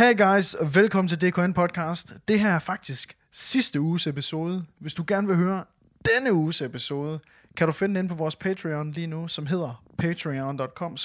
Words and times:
Hey 0.00 0.18
guys, 0.18 0.54
og 0.54 0.74
velkommen 0.74 1.08
til 1.08 1.20
DKN 1.20 1.52
Podcast. 1.52 2.14
Det 2.28 2.40
her 2.40 2.50
er 2.50 2.58
faktisk 2.58 3.16
sidste 3.32 3.80
uges 3.80 4.06
episode. 4.06 4.64
Hvis 4.78 4.94
du 4.94 5.04
gerne 5.06 5.26
vil 5.26 5.36
høre 5.36 5.64
denne 6.04 6.32
uges 6.32 6.62
episode, 6.62 7.20
kan 7.56 7.66
du 7.66 7.72
finde 7.72 8.00
den 8.00 8.08
på 8.08 8.14
vores 8.14 8.36
Patreon 8.36 8.92
lige 8.92 9.06
nu, 9.06 9.28
som 9.28 9.46
hedder 9.46 9.84
patreon.com 9.98 10.96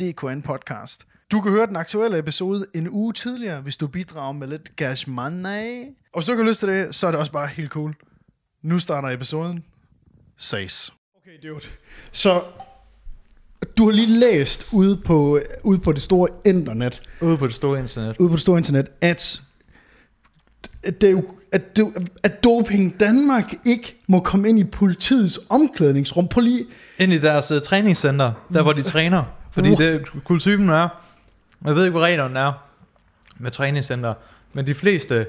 DKN 0.00 0.42
Podcast. 0.42 1.06
Du 1.30 1.40
kan 1.40 1.52
høre 1.52 1.66
den 1.66 1.76
aktuelle 1.76 2.18
episode 2.18 2.66
en 2.74 2.88
uge 2.90 3.12
tidligere, 3.12 3.60
hvis 3.60 3.76
du 3.76 3.86
bidrager 3.86 4.32
med 4.32 4.48
lidt 4.48 4.72
cash 4.76 5.08
money. 5.08 5.84
Og 6.12 6.20
hvis 6.20 6.26
du 6.26 6.32
ikke 6.32 6.42
har 6.42 6.50
lyst 6.50 6.60
til 6.60 6.68
det, 6.68 6.94
så 6.94 7.06
er 7.06 7.10
det 7.10 7.20
også 7.20 7.32
bare 7.32 7.48
helt 7.48 7.70
cool. 7.70 7.94
Nu 8.62 8.78
starter 8.78 9.08
episoden. 9.08 9.64
Ses. 10.36 10.92
Okay, 11.16 11.48
dude. 11.48 11.64
Så 12.12 12.44
du 13.78 13.84
har 13.84 13.92
lige 13.92 14.18
læst 14.20 14.66
ude 14.72 14.96
på, 14.96 15.40
ude 15.64 15.78
på 15.78 15.92
det 15.92 16.02
store 16.02 16.28
internet, 16.44 17.02
Ude 17.20 17.38
på 17.38 17.46
det 17.46 17.54
store 17.54 17.78
internet. 17.78 18.16
ude 18.18 18.28
på 18.28 18.32
det 18.32 18.40
store 18.42 18.58
internet, 18.58 18.86
at, 19.00 19.40
at, 20.84 21.00
det 21.00 21.06
er 21.06 21.10
jo, 21.10 21.24
at, 21.52 21.76
det, 21.76 22.08
at 22.22 22.44
Doping 22.44 23.00
Danmark 23.00 23.54
ikke 23.64 23.96
må 24.08 24.20
komme 24.20 24.48
ind 24.48 24.58
i 24.58 24.64
politiets 24.64 25.40
omklædningsrum. 25.48 26.28
Prøv 26.28 26.40
lige, 26.40 26.64
Ind 26.98 27.12
i 27.12 27.18
deres 27.18 27.50
uh, 27.52 27.60
træningscenter, 27.60 28.32
der 28.52 28.62
hvor 28.62 28.72
de 28.72 28.82
træner. 28.92 29.24
Fordi 29.52 29.70
Uh. 29.70 29.78
det, 29.78 30.02
kulturen 30.24 30.68
er, 30.68 30.88
jeg 31.64 31.74
ved 31.74 31.84
ikke, 31.84 31.98
hvad 31.98 32.02
reglerne 32.08 32.38
er 32.40 32.52
med 33.38 33.50
træningscenter, 33.50 34.14
men 34.52 34.66
de 34.66 34.74
fleste 34.74 35.26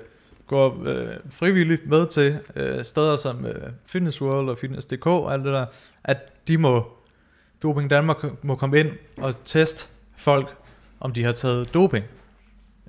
går 0.47 0.83
øh, 0.85 1.07
frivilligt 1.29 1.89
med 1.89 2.07
til 2.07 2.37
øh, 2.55 2.83
steder 2.85 3.17
som 3.17 3.45
øh, 3.45 3.53
Fitness 3.85 4.21
World 4.21 4.49
og 4.49 4.57
Fitness.dk 4.57 5.05
og 5.07 5.33
alt 5.33 5.43
det 5.45 5.53
der, 5.53 5.65
at 6.03 6.17
de 6.47 6.57
må, 6.57 6.85
Doping 7.63 7.89
Danmark 7.89 8.17
må 8.43 8.55
komme 8.55 8.79
ind 8.79 8.89
og 9.17 9.33
teste 9.45 9.87
folk, 10.17 10.55
om 10.99 11.13
de 11.13 11.23
har 11.23 11.31
taget 11.31 11.73
doping. 11.73 12.05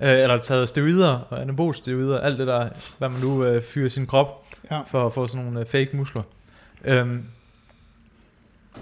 Øh, 0.01 0.09
eller 0.19 0.37
taget 0.37 0.69
steroider 0.69 1.19
og 1.29 1.41
anabolsteroider, 1.41 2.19
alt 2.19 2.39
det 2.39 2.47
der, 2.47 2.69
hvad 2.97 3.09
man 3.09 3.21
nu 3.21 3.43
øh, 3.43 3.63
fyrer 3.63 3.89
sin 3.89 4.07
krop 4.07 4.45
Ja. 4.71 4.81
for 4.81 5.05
at 5.05 5.13
få 5.13 5.27
sådan 5.27 5.45
nogle 5.45 5.59
øh, 5.59 5.65
fake 5.65 5.89
muskler. 5.93 6.21
Øhm, 6.85 7.23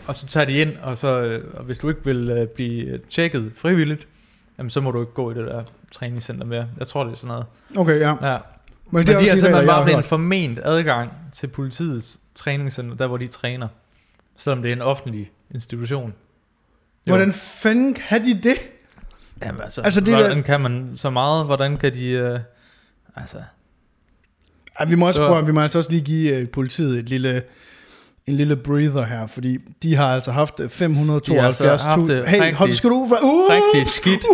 og 0.08 0.16
så 0.16 0.28
tager 0.28 0.46
de 0.46 0.58
ind, 0.58 0.78
og 0.78 0.98
så 0.98 1.22
øh, 1.22 1.54
og 1.58 1.64
hvis 1.64 1.78
du 1.78 1.90
ikke 1.90 2.06
vil 2.06 2.30
øh, 2.30 2.48
blive 2.48 2.98
tjekket 3.10 3.52
frivilligt, 3.56 4.08
jamen, 4.58 4.70
så 4.70 4.82
må 4.82 4.92
du 4.92 5.00
ikke 5.00 5.14
gå 5.14 5.32
i 5.32 5.34
det 5.34 5.46
der 5.46 5.64
træningscenter 5.92 6.46
mere. 6.46 6.68
Jeg 6.78 6.88
tror, 6.88 7.04
det 7.04 7.12
er 7.12 7.16
sådan 7.16 7.28
noget. 7.28 7.46
okay, 7.78 8.00
ja. 8.00 8.32
Ja. 8.32 8.38
Men, 8.92 9.06
Men 9.06 9.08
de 9.08 9.12
har 9.14 9.20
simpelthen 9.20 9.68
bare 9.68 9.84
blevet 9.84 9.98
en 9.98 10.04
forment 10.04 10.60
adgang 10.64 11.12
til 11.34 11.48
politiets 11.48 12.20
træningscenter, 12.36 12.96
der 12.96 13.08
hvor 13.08 13.18
de 13.18 13.28
træner. 13.28 13.68
Selvom 14.38 14.62
det 14.62 14.70
er 14.70 14.76
en 14.76 14.82
offentlig 14.82 15.32
institution. 15.54 16.14
Jo. 17.08 17.12
Hvordan 17.16 17.34
fanden 17.34 17.94
kan 17.94 18.26
de 18.26 18.34
det? 18.44 18.56
Jamen, 19.42 19.62
altså, 19.62 19.82
Altså, 19.82 20.00
det 20.00 20.08
det 20.08 20.14
der- 20.14 20.20
hvordan 20.20 20.44
kan 20.44 20.62
man 20.62 20.92
så 20.96 21.10
meget? 21.10 21.46
Hvordan 21.46 21.78
kan 21.78 21.94
de... 21.94 22.10
Øh, 22.10 22.40
altså, 23.16 23.38
Ej, 24.80 24.86
vi 24.86 24.96
må 24.96 25.08
også 25.08 25.22
Så- 25.22 25.28
prøve, 25.28 25.46
vi 25.46 25.52
må 25.52 25.62
altså 25.62 25.78
også 25.78 25.90
lige 25.92 26.02
give 26.02 26.42
uh, 26.42 26.48
politiet 26.50 27.00
et 27.00 27.10
lille, 27.10 27.44
en 28.28 28.34
lille 28.36 28.56
breather 28.56 29.06
her, 29.06 29.28
fordi 29.28 29.58
de 29.84 29.96
har 29.96 30.14
altså 30.16 30.32
haft 30.32 30.60
øh, 30.60 30.66
572.000. 30.68 30.80
De 31.34 31.42
altså 31.42 31.68
haft 31.68 32.08
det 32.08 32.30
hey, 32.30 32.40
rigtig- 32.40 32.56
hold, 32.56 32.74
skal 32.74 32.90
du... 32.90 33.04
Rigtig 33.50 33.88
skidt. 33.88 34.26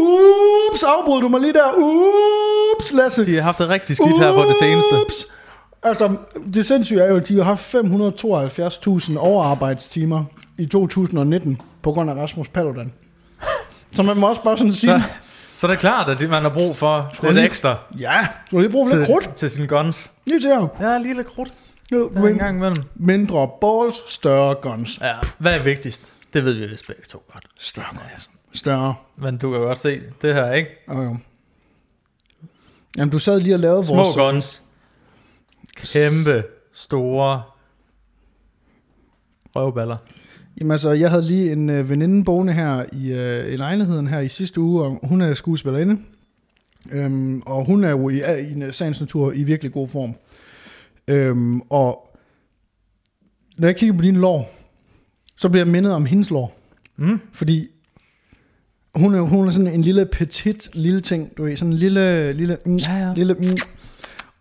Ups, 0.72 0.84
afbrød 0.84 1.22
du 1.22 1.28
mig 1.28 1.42
lige 1.42 1.54
der. 1.54 1.72
Ups, 2.78 2.94
Lasse. 2.94 3.26
de 3.26 3.36
har 3.36 3.42
haft 3.42 3.58
det 3.58 3.70
rigtig 3.70 3.96
skidt 3.96 4.20
her 4.20 4.34
på 4.34 4.42
det 4.42 4.56
seneste. 4.60 4.96
Ups. 5.06 5.26
Altså, 5.84 6.16
det 6.54 6.66
sindssyge 6.66 7.02
er 7.02 7.08
jo, 7.10 7.16
at 7.16 7.28
de 7.28 7.36
har 7.38 7.44
haft 7.44 7.76
572.000 7.76 9.18
overarbejdstimer 9.18 10.24
i 10.58 10.66
2019 10.66 11.62
på 11.82 11.92
grund 11.92 12.10
af 12.10 12.16
Rasmus 12.16 12.48
Paludan. 12.48 12.94
Så 13.92 14.04
man 14.04 14.18
må 14.18 14.30
også 14.30 14.44
bare 14.44 14.58
sådan 14.58 14.74
sige, 14.74 14.92
Så, 15.02 15.08
så 15.56 15.68
det 15.68 15.74
er 15.74 15.78
klart, 15.78 16.10
at 16.10 16.20
det, 16.20 16.30
man 16.30 16.42
har 16.42 16.50
brug 16.50 16.76
for 16.76 17.10
Skål 17.14 17.28
lidt 17.30 17.36
lige. 17.36 17.46
ekstra 17.46 17.76
ja, 18.00 18.28
du 18.52 18.56
har 18.58 18.62
lige 18.62 18.72
brug 18.72 18.90
for 18.90 18.96
lidt 18.96 19.06
krudt. 19.08 19.24
til, 19.24 19.34
til 19.34 19.50
sine 19.52 19.68
guns. 19.68 20.12
Lige 20.26 20.40
til 20.42 20.50
her. 20.50 20.68
Ja, 20.82 20.98
lige 20.98 21.14
lidt 21.14 21.28
krudt. 21.28 21.54
Ja, 21.92 21.96
Der 21.96 22.22
er 22.24 22.28
en 22.28 22.38
gang 22.38 22.58
imellem. 22.58 22.84
Mindre 22.96 23.50
balls, 23.62 24.14
større 24.14 24.56
guns. 24.56 25.00
Ja, 25.02 25.14
hvad 25.38 25.60
er 25.60 25.64
vigtigst? 25.64 26.12
Det 26.34 26.46
ved 26.46 26.54
vi 26.54 26.66
vist 26.66 26.88
begge 26.88 27.02
to 27.10 27.24
godt. 27.34 27.46
Større 27.58 27.86
guns. 27.92 28.30
Større. 28.54 28.96
Men 29.18 29.38
du 29.38 29.52
kan 29.52 29.60
godt 29.60 29.80
se 29.80 30.02
det 30.22 30.34
her, 30.34 30.52
ikke? 30.52 30.70
Oh, 30.88 31.06
jo. 31.06 31.18
Jamen, 32.98 33.12
du 33.12 33.20
sad 33.20 33.40
lige 33.40 33.56
og 33.56 33.60
lavede 33.60 33.86
Små 33.86 33.96
vores... 33.96 34.16
guns. 34.16 34.63
Kæmpe, 35.76 36.44
store 36.74 37.44
røvballer. 39.56 39.98
Jamen 40.58 40.72
altså, 40.72 40.92
jeg 40.92 41.10
havde 41.10 41.26
lige 41.26 41.52
en 41.52 41.70
øh, 41.70 41.90
veninde 41.90 42.24
boende 42.24 42.54
her 42.54 42.86
i, 42.92 43.12
øh, 43.12 43.54
i 43.54 43.56
lejligheden 43.56 44.08
her 44.08 44.20
i 44.20 44.30
sidste 44.30 44.62
uge, 44.62 44.84
og 44.84 45.00
hun 45.04 45.22
er 45.22 45.34
skuespillerinde. 45.34 45.98
Øhm, 46.92 47.42
og 47.46 47.66
hun 47.66 47.84
er 47.84 47.90
jo 47.90 48.10
i, 48.10 48.18
i 48.18 48.52
en 48.52 48.74
sagens 48.74 49.00
natur 49.00 49.32
i 49.32 49.44
virkelig 49.44 49.72
god 49.74 49.88
form. 49.88 50.16
Øhm, 51.08 51.62
og 51.62 52.18
når 53.58 53.68
jeg 53.68 53.76
kigger 53.76 53.96
på 53.96 54.02
din 54.02 54.16
lår, 54.16 54.54
så 55.36 55.50
bliver 55.50 55.66
jeg 55.66 55.72
mindet 55.72 55.94
om 55.94 56.06
hendes 56.06 56.30
lår. 56.30 56.60
Mm. 56.96 57.20
Fordi 57.32 57.68
hun 58.96 59.16
er, 59.16 59.22
hun 59.22 59.48
er 59.48 59.52
sådan 59.52 59.74
en 59.74 59.82
lille 59.82 60.06
petit 60.06 60.70
lille 60.74 61.02
ting, 61.02 61.38
du 61.38 61.44
ved, 61.44 61.58
sådan 61.58 61.72
en 61.72 61.78
lille, 61.78 62.34
lille, 62.34 62.58
mm, 62.66 62.76
Ja, 62.76 62.96
ja. 62.96 63.14
lille 63.14 63.34
mm. 63.34 63.58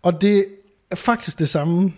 Og 0.01 0.21
det 0.21 0.45
er 0.93 0.97
faktisk 0.97 1.39
det 1.39 1.49
samme, 1.49 1.93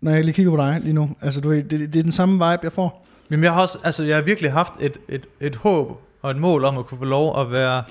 når 0.00 0.10
jeg 0.10 0.24
lige 0.24 0.34
kigger 0.34 0.50
på 0.52 0.56
dig 0.56 0.80
lige 0.82 0.92
nu. 0.92 1.10
Altså, 1.20 1.40
du 1.40 1.52
det, 1.52 1.70
det 1.70 1.96
er 1.96 2.02
den 2.02 2.12
samme 2.12 2.34
vibe, 2.34 2.60
jeg 2.62 2.72
får. 2.72 3.06
Jamen, 3.30 3.44
jeg 3.44 3.52
har 3.52 3.62
også, 3.62 3.78
altså, 3.84 4.04
jeg 4.04 4.16
har 4.16 4.22
virkelig 4.22 4.52
haft 4.52 4.72
et, 4.80 4.96
et, 5.08 5.26
et 5.40 5.56
håb 5.56 6.00
og 6.22 6.30
et 6.30 6.36
mål 6.36 6.64
om 6.64 6.78
at 6.78 6.86
kunne 6.86 6.98
få 6.98 7.04
lov 7.04 7.40
at 7.40 7.50
være 7.50 7.82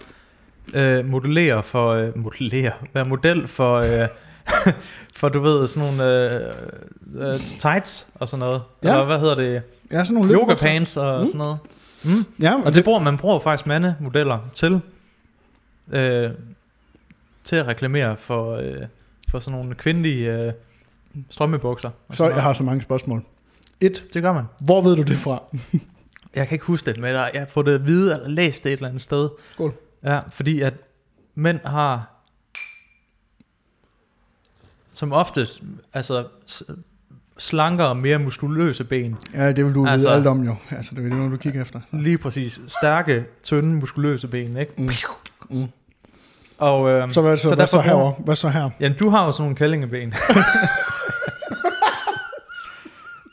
øh, 0.74 1.06
modellere 1.06 1.64
for, 1.64 1.92
øh, 1.92 2.18
modellere, 2.18 2.72
være 2.94 3.06
model 3.06 3.48
for, 3.48 3.76
øh, 3.78 4.08
for 5.20 5.30
du 5.30 5.40
ved, 5.40 5.68
sådan 5.68 5.90
nogle 5.98 6.14
øh, 6.36 7.34
øh, 7.34 7.40
tights 7.40 8.08
og 8.16 8.30
sådan 8.30 8.40
noget. 8.40 8.62
Ja. 8.84 8.88
Ja. 8.88 8.94
Eller 8.94 9.06
hvad 9.06 9.20
hedder 9.20 9.36
det? 9.36 9.62
Er 9.90 10.04
sådan 10.04 10.16
nogle 10.16 10.34
Yoga 10.34 10.56
pants 10.56 10.98
og 10.98 11.20
Mm. 11.20 11.26
sådan 11.26 11.38
noget. 11.38 11.58
Mm. 12.04 12.26
Ja, 12.42 12.54
Og 12.66 12.74
det 12.74 12.84
bruger, 12.84 13.00
man 13.00 13.18
bruger 13.18 13.40
faktisk 13.40 13.68
mandemodeller 13.68 14.40
til, 14.56 14.82
øh, 15.92 16.30
til 17.44 17.56
at 17.56 17.68
reklamere 17.68 18.18
for, 18.18 18.56
øh, 18.56 18.76
for 19.30 19.40
sådan 19.40 19.60
nogle 19.60 19.76
kvindelige 19.76 20.34
øh, 20.48 20.54
strømmebukser. 21.30 21.90
så 22.12 22.24
jeg 22.24 22.30
noget. 22.30 22.44
har 22.44 22.54
så 22.54 22.64
mange 22.64 22.82
spørgsmål. 22.82 23.24
Et, 23.82 24.06
Det 24.14 24.22
gør 24.22 24.34
man. 24.34 24.44
hvor 24.66 24.82
ved 24.82 24.96
du 24.96 25.02
det 25.02 25.18
fra? 25.18 25.44
Jeg 26.36 26.48
kan 26.48 26.56
ikke 26.56 26.66
huske 26.66 26.92
det, 26.92 27.00
men 27.02 27.10
jeg 27.10 27.32
har 27.34 27.46
fået 27.46 27.66
det 27.66 27.74
at 27.76 27.86
vide, 27.86 28.14
eller 28.16 28.28
læst 28.28 28.64
det 28.64 28.70
et 28.74 28.78
eller 28.78 28.88
andet 28.90 29.02
sted. 29.02 29.30
Skål. 29.54 29.74
Ja, 30.04 30.20
fordi 30.30 30.62
at 30.62 30.74
mænd 31.36 31.60
har 31.66 32.14
som 34.92 35.12
oftest, 35.12 35.62
altså 35.94 36.28
slankere 37.38 37.88
og 37.88 37.98
mere 37.98 38.20
muskuløse 38.20 38.84
ben. 38.84 39.16
Ja, 39.34 39.52
det 39.52 39.66
vil 39.66 39.74
du 39.74 39.88
Altså- 39.88 40.08
vide 40.08 40.16
alt 40.18 40.28
om 40.28 40.44
jo. 40.44 40.56
Altså, 40.72 40.96
det 40.96 41.06
er 41.12 41.16
det, 41.16 41.32
du 41.32 41.38
kigger 41.38 41.62
efter. 41.62 41.80
Lige 41.92 42.18
præcis. 42.18 42.60
Stærke, 42.68 43.26
tynde, 43.44 43.76
muskuløse 43.76 44.28
ben, 44.28 44.58
ikke? 44.58 44.74
Mm. 44.78 44.90
Mm. 45.50 45.66
Og, 46.58 46.90
øhm, 46.90 47.14
Så 47.14 47.22
hvad 47.22 47.38
så, 47.38 47.50
Så 47.50 47.56
hvad 47.56 47.68
så 47.68 47.80
herovre? 47.82 48.14
Hvad 48.26 48.36
så 48.36 48.50
her? 48.50 48.70
Ja, 48.80 48.90
du 49.00 49.10
har 49.10 49.26
jo 49.26 49.32
sådan 49.32 49.44
nogle 49.44 49.56
kællingeben. 49.56 50.10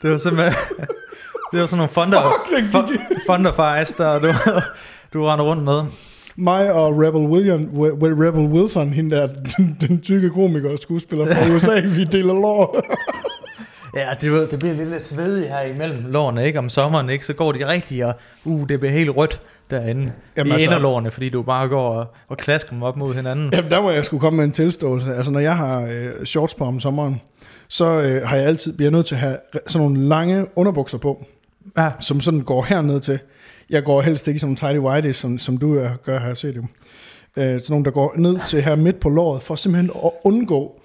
det 0.01 0.11
var 0.11 0.17
simpelthen... 0.17 0.53
det 1.51 1.59
var 1.61 1.67
sådan 1.67 1.77
nogle 1.77 1.93
fonder, 1.93 2.17
fo- 2.19 3.19
fonderfejs, 3.27 3.93
der 3.93 4.19
du, 4.19 4.33
du 5.13 5.25
render 5.25 5.45
rundt 5.45 5.63
med. 5.63 5.81
Mig 6.35 6.73
og 6.73 6.93
Rebel, 6.97 7.21
William, 7.21 7.61
Wi- 7.61 8.25
Rebel 8.27 8.45
Wilson, 8.45 8.89
hende 8.89 9.15
der, 9.15 9.27
den, 9.27 9.77
den 9.81 10.01
tykke 10.01 10.29
komiker 10.29 10.71
og 10.71 10.79
skuespiller 10.79 11.35
fra 11.35 11.55
USA, 11.55 11.81
vi 11.85 12.03
deler 12.03 12.33
lår. 12.33 12.81
Ja, 13.95 14.07
det, 14.21 14.31
var- 14.31 14.45
det 14.51 14.59
bliver 14.59 14.75
lidt 14.75 15.03
svedigt 15.03 15.49
her 15.49 15.61
imellem 15.61 16.05
lårene, 16.07 16.45
ikke? 16.45 16.59
Om 16.59 16.69
sommeren, 16.69 17.09
ikke? 17.09 17.25
Så 17.25 17.33
går 17.33 17.51
de 17.51 17.67
rigtig, 17.67 18.05
og 18.05 18.13
uh, 18.45 18.69
det 18.69 18.79
bliver 18.79 18.93
helt 18.93 19.17
rødt 19.17 19.39
derinde 19.71 20.01
Jamen 20.01 20.11
i 20.11 20.13
altså- 20.37 20.53
altså, 20.53 20.69
inderlårene, 20.69 21.11
fordi 21.11 21.29
du 21.29 21.41
bare 21.41 21.67
går 21.67 21.89
og, 21.89 22.07
og 22.27 22.37
klasker 22.37 22.71
dem 22.71 22.83
op 22.83 22.97
mod 22.97 23.13
hinanden. 23.13 23.49
Jamen, 23.53 23.71
der 23.71 23.81
må 23.81 23.91
jeg 23.91 24.05
skulle 24.05 24.21
komme 24.21 24.37
med 24.37 24.45
en 24.45 24.51
tilståelse. 24.51 25.15
Altså, 25.15 25.31
når 25.31 25.39
jeg 25.39 25.57
har 25.57 25.81
øh, 25.81 26.25
shorts 26.25 26.53
på 26.53 26.63
om 26.63 26.79
sommeren, 26.79 27.21
så 27.67 27.85
øh, 27.85 28.27
har 28.27 28.35
jeg 28.35 28.45
altid, 28.45 28.73
bliver 28.73 28.87
jeg 28.87 28.91
nødt 28.97 29.05
til 29.05 29.15
at 29.15 29.21
have 29.21 29.37
sådan 29.67 29.87
nogle 29.87 30.07
lange 30.07 30.45
underbukser 30.55 30.97
på, 30.97 31.25
Ja, 31.77 31.91
som 31.99 32.21
sådan 32.21 32.41
går 32.41 32.63
herned 32.63 32.99
til. 32.99 33.19
Jeg 33.69 33.83
går 33.83 34.01
helst 34.01 34.27
ikke 34.27 34.39
som 34.39 34.55
tidy 34.55 34.77
whitey, 34.77 35.13
som, 35.13 35.39
som 35.39 35.57
du 35.57 35.75
øh, 35.75 35.89
gør, 36.05 36.19
har 36.19 36.27
jeg 36.27 36.37
set 36.37 36.55
dem. 36.55 36.67
Øh, 37.37 37.43
sådan 37.43 37.63
nogle, 37.69 37.85
der 37.85 37.91
går 37.91 38.13
ned 38.17 38.39
til 38.49 38.61
her 38.61 38.75
midt 38.75 38.99
på 38.99 39.09
låret, 39.09 39.43
for 39.43 39.55
simpelthen 39.55 39.91
at 40.05 40.11
undgå, 40.23 40.81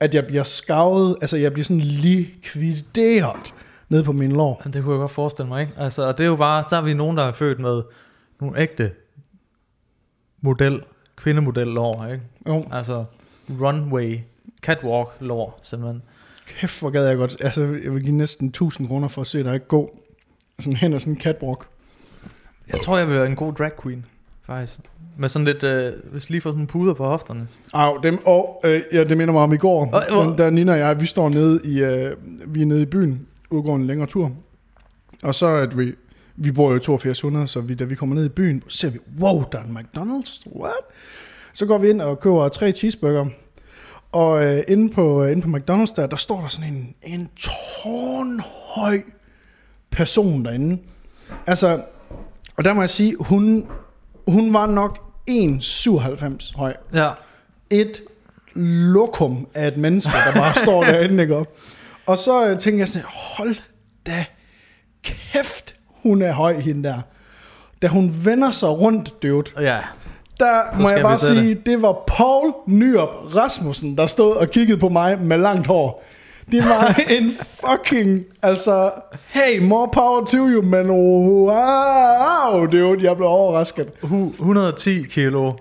at 0.00 0.14
jeg 0.14 0.26
bliver 0.26 0.42
skavet, 0.42 1.16
altså 1.20 1.36
jeg 1.36 1.52
bliver 1.52 1.64
sådan 1.64 1.80
likvideret 1.80 3.54
ned 3.88 4.02
på 4.02 4.12
min 4.12 4.32
lår. 4.32 4.62
det 4.64 4.82
kunne 4.82 4.92
jeg 4.92 5.00
godt 5.00 5.10
forestille 5.10 5.48
mig, 5.48 5.60
ikke? 5.60 5.72
Altså, 5.76 6.08
og 6.08 6.18
det 6.18 6.24
er 6.24 6.28
jo 6.28 6.36
bare, 6.36 6.64
så 6.70 6.76
er 6.76 6.82
vi 6.82 6.94
nogen, 6.94 7.16
der 7.16 7.24
er 7.24 7.32
født 7.32 7.60
med 7.60 7.82
nogle 8.40 8.58
ægte 8.60 8.90
model, 10.40 10.82
kvindemodel 11.16 11.66
lår, 11.66 12.06
ikke? 12.06 12.22
Jo, 12.48 12.64
Altså 12.72 13.04
runway, 13.50 14.18
catwalk 14.62 15.08
lår, 15.20 15.60
simpelthen. 15.62 16.02
kæft, 16.46 16.80
hvor 16.80 16.90
gad 16.90 17.06
jeg 17.06 17.16
godt. 17.16 17.36
Altså, 17.40 17.60
jeg 17.84 17.94
vil 17.94 18.02
give 18.02 18.14
næsten 18.16 18.46
1000 18.48 18.88
kroner 18.88 19.08
for 19.08 19.20
at 19.20 19.26
se 19.26 19.44
dig 19.44 19.68
gå 19.68 19.98
sådan 20.58 20.76
hen 20.76 20.92
ad 20.92 21.00
sådan 21.00 21.12
en 21.12 21.20
catwalk. 21.20 21.66
Jeg 22.72 22.80
tror, 22.80 22.98
jeg 22.98 23.06
vil 23.08 23.16
være 23.16 23.26
en 23.26 23.36
god 23.36 23.52
drag 23.52 23.70
queen. 23.82 24.04
faktisk. 24.42 24.80
Med 25.16 25.28
sådan 25.28 25.44
lidt, 25.46 25.62
øh, 25.62 25.92
hvis 26.12 26.30
lige 26.30 26.40
får 26.40 26.50
sådan 26.50 26.66
puder 26.66 26.94
på 26.94 27.04
hofterne. 27.06 27.48
Au, 27.74 28.00
dem, 28.02 28.18
og 28.26 28.60
øh, 28.64 28.80
ja, 28.92 29.04
det 29.04 29.16
minder 29.16 29.32
mig 29.32 29.42
om 29.42 29.52
i 29.52 29.56
går, 29.56 29.90
Og- 29.92 30.38
da, 30.38 30.44
da 30.44 30.50
Nina 30.50 30.72
og 30.72 30.78
jeg, 30.78 31.00
vi 31.00 31.06
står 31.06 31.28
nede 31.28 31.60
i, 31.64 31.82
øh, 31.82 32.16
vi 32.46 32.62
er 32.62 32.66
nede 32.66 32.82
i 32.82 32.86
byen, 32.86 33.26
udgår 33.50 33.76
en 33.76 33.86
længere 33.86 34.06
tur, 34.08 34.32
og 35.22 35.34
så 35.34 35.46
at 35.46 35.78
vi, 35.78 35.94
vi 36.36 36.52
bor 36.52 36.70
jo 36.70 36.76
i 36.76 36.80
8200, 36.80 37.46
så 37.46 37.60
vi, 37.60 37.74
da 37.74 37.84
vi 37.84 37.94
kommer 37.94 38.14
ned 38.14 38.24
i 38.24 38.28
byen, 38.28 38.62
ser 38.68 38.90
vi, 38.90 38.98
wow, 39.20 39.44
der 39.52 39.58
er 39.58 39.64
en 39.64 39.78
McDonald's, 39.78 40.42
what? 40.60 40.72
Så 41.52 41.66
går 41.66 41.78
vi 41.78 41.88
ind 41.90 42.00
og 42.00 42.20
køber 42.20 42.48
tre 42.48 42.72
cheeseburger, 42.72 43.26
og 44.12 44.44
øh, 44.44 44.62
inde, 44.68 44.94
på, 44.94 45.24
øh, 45.24 45.32
inde 45.32 45.42
på 45.42 45.48
McDonald's 45.48 45.94
der, 45.96 46.06
der 46.06 46.16
står 46.16 46.40
der 46.40 46.48
sådan 46.48 46.72
en, 46.74 46.94
en 47.02 47.28
tårnhøj 47.36 49.02
person 49.90 50.44
derinde. 50.44 50.78
Altså, 51.46 51.84
og 52.56 52.64
der 52.64 52.72
må 52.72 52.82
jeg 52.82 52.90
sige, 52.90 53.16
hun, 53.20 53.66
hun 54.28 54.52
var 54.52 54.66
nok 54.66 54.98
1,97 55.30 56.56
høj 56.56 56.76
Ja. 56.94 57.10
et 57.70 58.02
lokum 58.94 59.48
af 59.54 59.68
et 59.68 59.76
menneske, 59.76 60.10
der 60.26 60.32
bare 60.32 60.54
står 60.54 60.84
derinde, 60.84 61.22
ikke? 61.22 61.44
Og 62.06 62.18
så 62.18 62.46
øh, 62.48 62.58
tænkte 62.58 62.78
jeg 62.80 62.88
sådan, 62.88 63.08
hold 63.36 63.56
da 64.06 64.24
kæft, 65.02 65.73
hun 66.04 66.22
er 66.22 66.32
høj, 66.32 66.60
hende 66.60 66.88
der. 66.88 66.98
Da 67.82 67.86
hun 67.88 68.14
vender 68.24 68.50
sig 68.50 68.68
rundt, 68.68 69.22
dude, 69.22 69.50
Ja. 69.60 69.78
der 70.40 70.60
Så 70.74 70.80
må 70.82 70.88
jeg 70.90 71.02
bare 71.02 71.18
sige, 71.18 71.48
det. 71.50 71.66
det 71.66 71.82
var 71.82 71.96
Paul 72.06 72.52
Nyrup 72.66 73.36
Rasmussen, 73.36 73.96
der 73.96 74.06
stod 74.06 74.36
og 74.36 74.48
kiggede 74.50 74.78
på 74.78 74.88
mig 74.88 75.18
med 75.20 75.38
langt 75.38 75.66
hår. 75.66 76.04
Det 76.50 76.64
var 76.64 77.00
en 77.18 77.32
fucking, 77.60 78.24
altså, 78.42 78.90
hey, 79.26 79.62
more 79.62 79.88
power 79.92 80.24
to 80.24 80.36
you, 80.38 80.62
men 80.62 80.90
wow, 80.90 82.66
dude, 82.66 83.04
jeg 83.08 83.16
blev 83.16 83.28
overrasket. 83.28 83.88
Hu- 84.02 84.32
110 84.38 85.02
kilo 85.02 85.52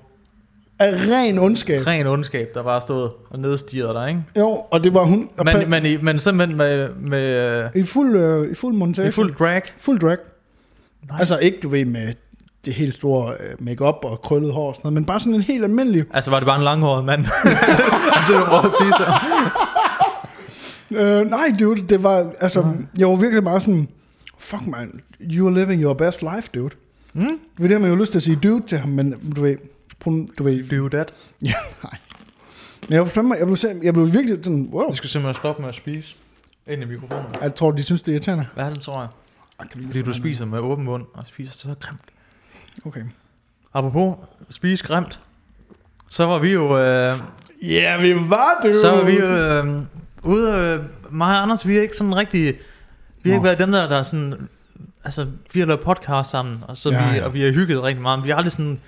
Af 0.79 0.91
ren 1.11 1.39
ondskab. 1.39 1.87
ren 1.87 2.07
ondskab, 2.07 2.47
der 2.53 2.63
bare 2.63 2.81
stod 2.81 3.09
og 3.29 3.39
nedstirrede 3.39 3.93
dig, 3.93 4.09
ikke? 4.09 4.21
Jo, 4.37 4.47
og 4.71 4.83
det 4.83 4.93
var 4.93 5.03
hun. 5.03 5.29
Men, 5.45 5.69
men, 5.69 5.85
i, 5.85 5.97
men 6.01 6.19
simpelthen 6.19 6.57
med, 6.57 6.89
med 6.95 7.69
I 7.75 7.83
fuld, 7.83 8.15
øh, 8.17 8.51
i 8.51 8.55
fuld 8.55 8.73
montage. 8.75 9.07
i 9.07 9.11
fuld 9.11 9.35
drag. 9.35 9.61
fuld 9.77 9.99
drag. 9.99 10.17
Nice. 11.03 11.15
Altså 11.19 11.37
ikke, 11.39 11.57
du 11.63 11.69
ved, 11.69 11.85
med 11.85 12.13
det 12.65 12.73
helt 12.73 12.95
store 12.95 13.33
øh, 13.39 13.55
makeup 13.59 13.95
og 14.03 14.21
krøllet 14.21 14.53
hår 14.53 14.67
og 14.69 14.75
sådan 14.75 14.81
noget, 14.83 14.93
men 14.93 15.05
bare 15.05 15.19
sådan 15.19 15.33
en 15.33 15.41
helt 15.41 15.63
almindelig. 15.63 16.05
Altså 16.13 16.29
var 16.31 16.39
det 16.39 16.45
bare 16.45 16.57
en 16.57 16.63
langhåret 16.63 17.05
mand? 17.05 17.25
Det 18.27 18.35
du 18.39 18.45
prøver 18.45 18.61
at 18.61 18.71
sige 18.81 18.93
ham? 18.93 19.51
Øh, 20.91 21.29
nej, 21.29 21.53
dude, 21.59 21.81
det 21.81 22.03
var, 22.03 22.31
altså, 22.39 22.73
jeg 22.97 23.09
var 23.09 23.15
virkelig 23.15 23.43
bare 23.43 23.61
sådan, 23.61 23.87
fuck 24.39 24.67
man, 24.67 25.01
you 25.21 25.47
are 25.47 25.53
living 25.55 25.81
your 25.83 25.93
best 25.93 26.21
life, 26.21 26.49
dude. 26.53 26.69
Mm? 27.13 27.39
Det 27.57 27.71
har 27.71 27.79
man 27.79 27.89
jo 27.89 27.95
lyst 27.95 28.11
til 28.11 28.19
at 28.19 28.23
sige 28.23 28.35
dude 28.43 28.63
til 28.67 28.77
ham, 28.77 28.89
men 28.89 29.33
du 29.35 29.41
ved, 29.41 29.55
prøv- 29.99 30.27
du 30.37 30.43
ved, 30.43 30.63
Do 30.79 30.89
that. 30.89 31.13
ja, 31.41 31.53
nej. 31.83 31.97
Men 32.89 32.93
jeg, 32.93 33.01
var 33.01 33.07
fandme- 33.07 33.37
jeg, 33.39 33.45
blev, 33.47 33.57
jeg 33.83 33.93
blev 33.93 34.13
virkelig 34.13 34.37
sådan, 34.43 34.69
wow. 34.71 34.89
Vi 34.89 34.95
skal 34.95 35.09
simpelthen 35.09 35.35
stoppe 35.41 35.61
med 35.61 35.69
at 35.69 35.75
spise 35.75 36.15
ind 36.67 36.81
i 36.81 36.85
mikrofonen. 36.85 37.25
Jeg 37.41 37.55
tror, 37.55 37.71
de 37.71 37.83
synes, 37.83 38.03
det 38.03 38.11
er 38.11 38.13
irriterende. 38.15 38.45
Hvad 38.53 38.65
er 38.65 38.69
det, 38.69 38.81
tror 38.81 38.99
jeg? 38.99 39.07
Fordi 39.85 40.01
du 40.01 40.13
spiser 40.13 40.45
med 40.45 40.59
åben 40.59 40.85
mund 40.85 41.05
og 41.13 41.27
spiser 41.27 41.51
så 41.53 41.75
grimt. 41.79 42.01
Okay. 42.85 43.01
Apropos 43.73 44.15
spise 44.49 44.85
grimt, 44.85 45.19
så 46.09 46.25
var 46.25 46.39
vi 46.39 46.53
jo, 46.53 46.77
øh, 46.79 47.17
Ja, 47.63 48.01
vi 48.01 48.13
var, 48.29 48.59
dude. 48.63 48.81
så 48.81 48.89
var 48.91 49.03
vi 49.05 49.11
jo 49.19 49.25
øh, 49.25 49.81
ude, 50.23 50.57
øh, 50.57 51.13
mig 51.13 51.27
og 51.37 51.41
Anders, 51.43 51.67
vi 51.67 51.77
er 51.77 51.81
ikke 51.81 51.97
sådan 51.97 52.15
rigtig, 52.15 52.57
vi 53.23 53.29
har 53.29 53.35
ikke 53.35 53.43
været 53.43 53.59
dem 53.59 53.71
der, 53.71 53.87
der 53.87 53.97
er 53.97 54.03
sådan, 54.03 54.49
altså 55.03 55.27
vi 55.53 55.59
har 55.59 55.67
lavet 55.67 55.81
podcast 55.81 56.29
sammen, 56.29 56.63
og, 56.67 56.77
så 56.77 56.89
Ja, 56.91 57.11
vi, 57.11 57.17
ja. 57.17 57.25
og 57.25 57.33
vi 57.33 57.41
har 57.41 57.51
hygget 57.51 57.83
rigtig 57.83 58.01
meget, 58.01 58.19
men 58.19 58.23
vi 58.23 58.29
har 58.29 58.37
aldrig 58.37 58.51
sådan 58.51 58.79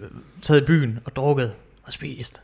øh, 0.00 0.06
taget 0.42 0.60
i 0.62 0.64
byen 0.64 0.98
og 1.04 1.16
drukket 1.16 1.52
og 1.82 1.92
spist. 1.92 2.40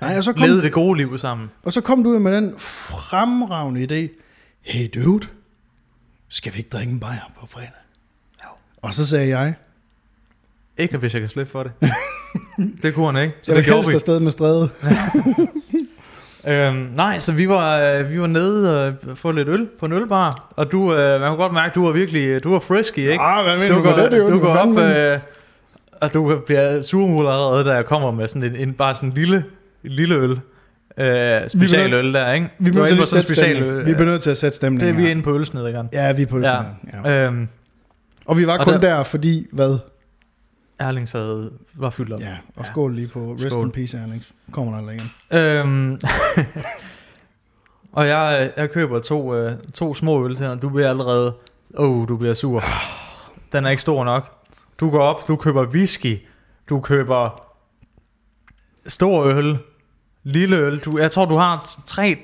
Nej, 0.00 0.16
og 0.16 0.24
så 0.24 0.32
kom- 0.32 0.42
Levet 0.42 0.62
det 0.62 0.72
gode 0.72 0.96
liv 0.98 1.18
sammen. 1.18 1.50
Og 1.62 1.72
så 1.72 1.80
kom 1.80 2.02
du 2.04 2.10
ud 2.10 2.18
med 2.18 2.36
den 2.36 2.54
fremragende 2.58 3.80
idé. 4.08 4.20
Hey 4.62 4.88
dude, 4.94 5.26
skal 6.34 6.52
vi 6.52 6.58
ikke 6.58 6.70
drikke 6.70 6.92
en 6.92 7.00
bajer 7.00 7.32
på 7.40 7.46
fredag? 7.46 7.70
Jo. 8.44 8.48
Og 8.82 8.94
så 8.94 9.06
sagde 9.06 9.28
jeg, 9.28 9.54
Ikke 10.78 10.98
hvis 10.98 11.12
jeg 11.14 11.20
kan 11.20 11.28
slippe 11.28 11.52
for 11.52 11.62
det. 11.62 11.72
det 12.82 12.94
kunne 12.94 13.12
han 13.12 13.22
ikke. 13.22 13.36
så, 13.42 13.52
så 13.52 13.54
det 13.54 13.64
helst 13.64 13.90
afsted 13.90 14.20
med 14.20 14.30
stræde. 14.30 14.70
Øhm, 16.46 16.76
nej, 16.76 17.18
så 17.18 17.32
vi 17.32 17.48
var, 17.48 17.78
øh, 17.80 18.10
vi 18.10 18.20
var 18.20 18.26
nede 18.26 18.86
og 18.86 19.18
få 19.18 19.32
lidt 19.32 19.48
øl 19.48 19.68
på 19.80 19.86
en 19.86 19.92
ølbar, 19.92 20.52
og 20.56 20.72
du, 20.72 20.94
øh, 20.94 21.20
man 21.20 21.28
kunne 21.28 21.42
godt 21.42 21.52
mærke, 21.52 21.74
du 21.74 21.84
var 21.84 21.92
virkelig, 21.92 22.44
du 22.44 22.52
var 22.52 22.58
frisky, 22.58 22.98
ikke? 22.98 23.20
Ah, 23.20 23.44
hvad 23.44 23.58
mener 23.58 23.74
du 23.74 23.78
du, 23.78 23.82
går, 23.82 23.96
med 23.96 24.10
det, 24.10 24.20
dude? 24.20 24.32
du 24.32 24.38
går 24.40 24.56
op, 24.56 24.78
øh, 24.78 25.18
og 26.00 26.12
du 26.12 26.38
bliver 26.46 26.82
surmul 26.82 27.26
allerede, 27.26 27.64
da 27.64 27.72
jeg 27.72 27.86
kommer 27.86 28.10
med 28.10 28.28
sådan 28.28 28.42
en, 28.42 28.56
en 28.56 28.74
bare 28.74 28.96
sådan 28.96 29.08
en 29.08 29.14
lille, 29.14 29.44
en 29.84 29.90
lille 29.90 30.14
øl. 30.14 30.40
Øh, 30.98 31.50
specialøl 31.50 32.14
der, 32.14 32.32
ikke? 32.32 32.50
vi 32.58 32.70
Du 32.70 32.78
er 32.78 32.86
er 32.86 32.94
nødt 32.94 33.08
til 33.08 33.18
at 33.18 33.24
sætte 33.26 33.36
stemning. 33.36 33.86
Vi 33.86 33.90
er 33.90 34.04
nødt 34.04 34.22
til 34.22 34.30
at 34.30 34.36
sætte 34.36 34.56
stemning. 34.56 34.80
Det 34.80 34.88
er 34.88 34.92
vi 34.92 35.10
inde 35.10 35.22
på 35.22 35.34
ølsnederen. 35.34 35.88
Ja, 35.92 36.12
vi 36.12 36.22
er 36.22 36.26
på 36.26 36.38
Ja. 36.38 36.54
ja. 36.54 36.62
ja. 37.04 37.26
Øhm, 37.26 37.48
Og 38.26 38.36
vi 38.38 38.46
var 38.46 38.58
Og 38.58 38.64
kun 38.64 38.72
der- 38.72 38.80
der, 38.80 39.02
fordi, 39.02 39.46
hvad? 39.52 39.78
Erling 40.78 41.08
sad, 41.08 41.50
var 41.74 41.90
fyldt 41.90 42.12
op. 42.12 42.20
Ja, 42.20 42.36
og 42.56 42.64
Ja. 42.64 42.70
skål 42.70 42.94
lige 42.94 43.08
på 43.08 43.32
Rest 43.34 43.50
Skål. 43.54 43.64
in 43.64 43.70
Peace, 43.70 43.96
Erling. 43.98 44.24
Kommer 44.52 44.80
der 44.80 44.90
igen. 44.90 45.10
Øhm, 45.32 46.00
og 47.92 48.06
jeg, 48.08 48.52
jeg 48.56 48.70
køber 48.70 48.98
to, 49.00 49.34
øh, 49.34 49.52
to 49.74 49.94
små 49.94 50.24
øl 50.26 50.36
til 50.36 50.46
dig. 50.46 50.62
Du 50.62 50.68
bliver 50.68 50.88
allerede... 50.90 51.34
Åh, 51.78 51.90
oh, 51.90 52.08
du 52.08 52.16
bliver 52.16 52.34
sur. 52.34 52.62
Den 53.52 53.66
er 53.66 53.70
ikke 53.70 53.82
stor 53.82 54.04
nok. 54.04 54.30
Du 54.80 54.90
går 54.90 55.00
op, 55.02 55.28
du 55.28 55.36
køber 55.36 55.66
whisky. 55.66 56.18
Du 56.68 56.80
køber 56.80 57.42
stor 58.86 59.24
øl. 59.24 59.58
Lille 60.24 60.56
øl. 60.56 60.78
Du, 60.78 60.98
jeg 60.98 61.10
tror, 61.10 61.24
du 61.24 61.36
har 61.36 61.70
tre, 61.86 62.16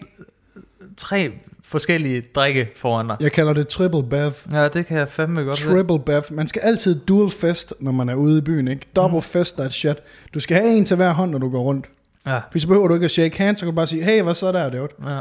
tre 0.96 1.32
forskellige 1.64 2.20
drikke 2.34 2.68
foran 2.76 3.08
dig. 3.08 3.16
Jeg 3.20 3.32
kalder 3.32 3.52
det 3.52 3.68
triple 3.68 4.02
bev. 4.02 4.32
Ja, 4.52 4.68
det 4.68 4.86
kan 4.86 4.98
jeg 4.98 5.08
fandme 5.08 5.42
godt 5.42 5.64
lide. 5.64 5.74
Triple 5.74 5.98
bev. 5.98 6.22
Man 6.30 6.48
skal 6.48 6.60
altid 6.64 6.94
dual 7.00 7.30
fest, 7.30 7.74
når 7.80 7.92
man 7.92 8.08
er 8.08 8.14
ude 8.14 8.38
i 8.38 8.40
byen, 8.40 8.68
ikke? 8.68 8.86
Double 8.96 9.14
Mhm. 9.16 9.22
fest 9.22 9.56
that 9.56 9.72
shit. 9.72 9.96
Du 10.34 10.40
skal 10.40 10.56
have 10.56 10.76
en 10.76 10.84
til 10.84 10.96
hver 10.96 11.12
hånd, 11.12 11.30
når 11.30 11.38
du 11.38 11.50
går 11.50 11.60
rundt. 11.62 11.86
Ja, 12.26 12.40
For 12.52 12.58
så 12.58 12.66
behøver 12.66 12.88
du 12.88 12.94
ikke 12.94 13.04
at 13.04 13.10
shake 13.10 13.38
hands, 13.38 13.60
så 13.60 13.66
kan 13.66 13.72
du 13.72 13.76
bare 13.76 13.86
sige, 13.86 14.04
hey, 14.04 14.22
hvad 14.22 14.34
så 14.34 14.52
der, 14.52 14.70
dude? 14.70 14.88
ja. 15.06 15.20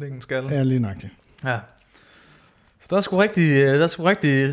Det 0.00 0.08
er 0.10 0.14
en 0.14 0.20
skal. 0.20 0.44
Ja, 0.50 0.62
lige 0.62 0.80
nøjagtigt. 0.80 1.12
Ja. 1.44 1.58
Der 2.92 3.00
skulle 3.00 3.22
rigtig, 3.22 3.50
øh, 3.50 3.80
der 3.80 3.86
skulle 3.86 4.10
rigtig 4.10 4.30
øh, 4.30 4.52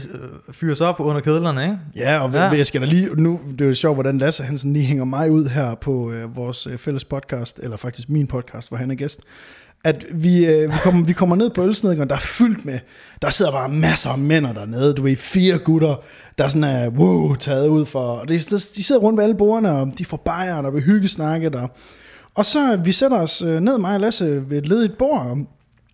fyres 0.51 0.81
op 0.81 0.99
under 0.99 1.21
kedlerne, 1.21 1.63
ikke? 1.63 1.77
Ja, 1.95 2.19
og 2.19 2.31
Ja. 2.33 2.39
jeg 2.49 2.65
skal 2.65 2.81
da 2.81 2.85
lige, 2.85 3.09
nu, 3.15 3.39
det 3.51 3.61
er 3.61 3.65
jo 3.65 3.73
sjovt, 3.75 3.95
hvordan 3.95 4.17
Lasse 4.17 4.43
Hansen 4.43 4.73
lige 4.73 4.85
hænger 4.85 5.05
mig 5.05 5.31
ud 5.31 5.45
her 5.45 5.75
på 5.75 6.11
øh, 6.11 6.35
vores 6.35 6.67
øh, 6.67 6.77
fælles 6.77 7.03
podcast, 7.05 7.59
eller 7.63 7.77
faktisk 7.77 8.09
min 8.09 8.27
podcast, 8.27 8.67
hvor 8.69 8.77
han 8.77 8.91
er 8.91 8.95
gæst, 8.95 9.21
at 9.83 10.05
vi, 10.13 10.45
øh, 10.45 10.71
vi, 10.71 10.75
kommer, 10.83 11.05
vi 11.05 11.13
kommer 11.13 11.35
ned 11.35 11.49
på 11.49 11.63
ølsnedgården, 11.65 12.09
der 12.09 12.15
er 12.15 12.19
fyldt 12.19 12.65
med, 12.65 12.79
der 13.21 13.29
sidder 13.29 13.51
bare 13.51 13.69
masser 13.69 14.09
af 14.09 14.17
mænd 14.17 14.45
dernede, 14.45 14.93
du 14.93 15.01
ved, 15.01 15.15
fire 15.15 15.57
gutter, 15.57 15.95
der 16.37 16.47
sådan 16.47 16.63
er, 16.63 16.89
wow, 16.89 17.35
taget 17.35 17.67
ud 17.67 17.85
for, 17.85 17.99
og 17.99 18.29
de, 18.29 18.33
de 18.39 18.83
sidder 18.83 19.01
rundt 19.01 19.17
ved 19.17 19.23
alle 19.23 19.35
bordene, 19.37 19.71
og 19.75 19.91
de 19.97 20.05
får 20.05 20.17
bajer, 20.17 20.61
der 20.61 20.69
vil 20.69 20.81
hyggesnakke 20.83 21.49
der. 21.49 21.67
Og 22.35 22.45
så 22.45 22.79
vi 22.83 22.91
sætter 22.91 23.17
os 23.17 23.41
øh, 23.41 23.59
ned, 23.59 23.77
mig 23.77 23.93
og 23.93 23.99
Lasse, 23.99 24.49
ved 24.49 24.57
et 24.57 24.67
ledigt 24.67 24.97
bord, 24.97 25.19
og, 25.25 25.37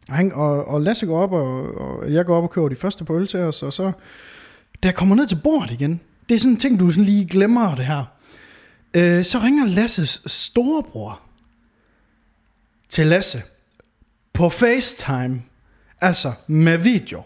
han, 0.10 0.32
og, 0.32 0.66
og 0.66 0.82
Lasse 0.82 1.06
går 1.06 1.20
op, 1.20 1.32
og, 1.32 1.76
og 1.82 2.14
jeg 2.14 2.26
går 2.26 2.38
op 2.38 2.44
og 2.44 2.50
køber 2.50 2.70
de 2.70 2.76
første 2.76 3.06
på 3.06 3.16
øl 3.16 3.28
til 3.28 3.40
os, 3.40 3.64
og 3.64 3.74
så 3.74 3.92
da 4.84 4.88
jeg 4.88 4.96
kommer 4.96 5.16
ned 5.16 5.28
til 5.28 5.40
bordet 5.44 5.72
igen, 5.72 6.02
det 6.30 6.36
er 6.36 6.40
sådan 6.40 6.54
en 6.54 6.60
ting, 6.60 6.80
du 6.80 6.92
sådan 6.92 7.04
lige 7.04 7.26
glemmer 7.26 7.76
det 7.76 7.86
her. 7.86 8.04
Øh, 8.98 9.26
så 9.26 9.40
ringer 9.40 9.66
Lasses 9.66 10.22
storebror 10.26 11.22
til 12.90 13.08
Lasse 13.08 13.44
på 14.34 14.50
FaceTime, 14.50 15.42
altså 16.02 16.34
med 16.48 16.78
video. 16.78 17.22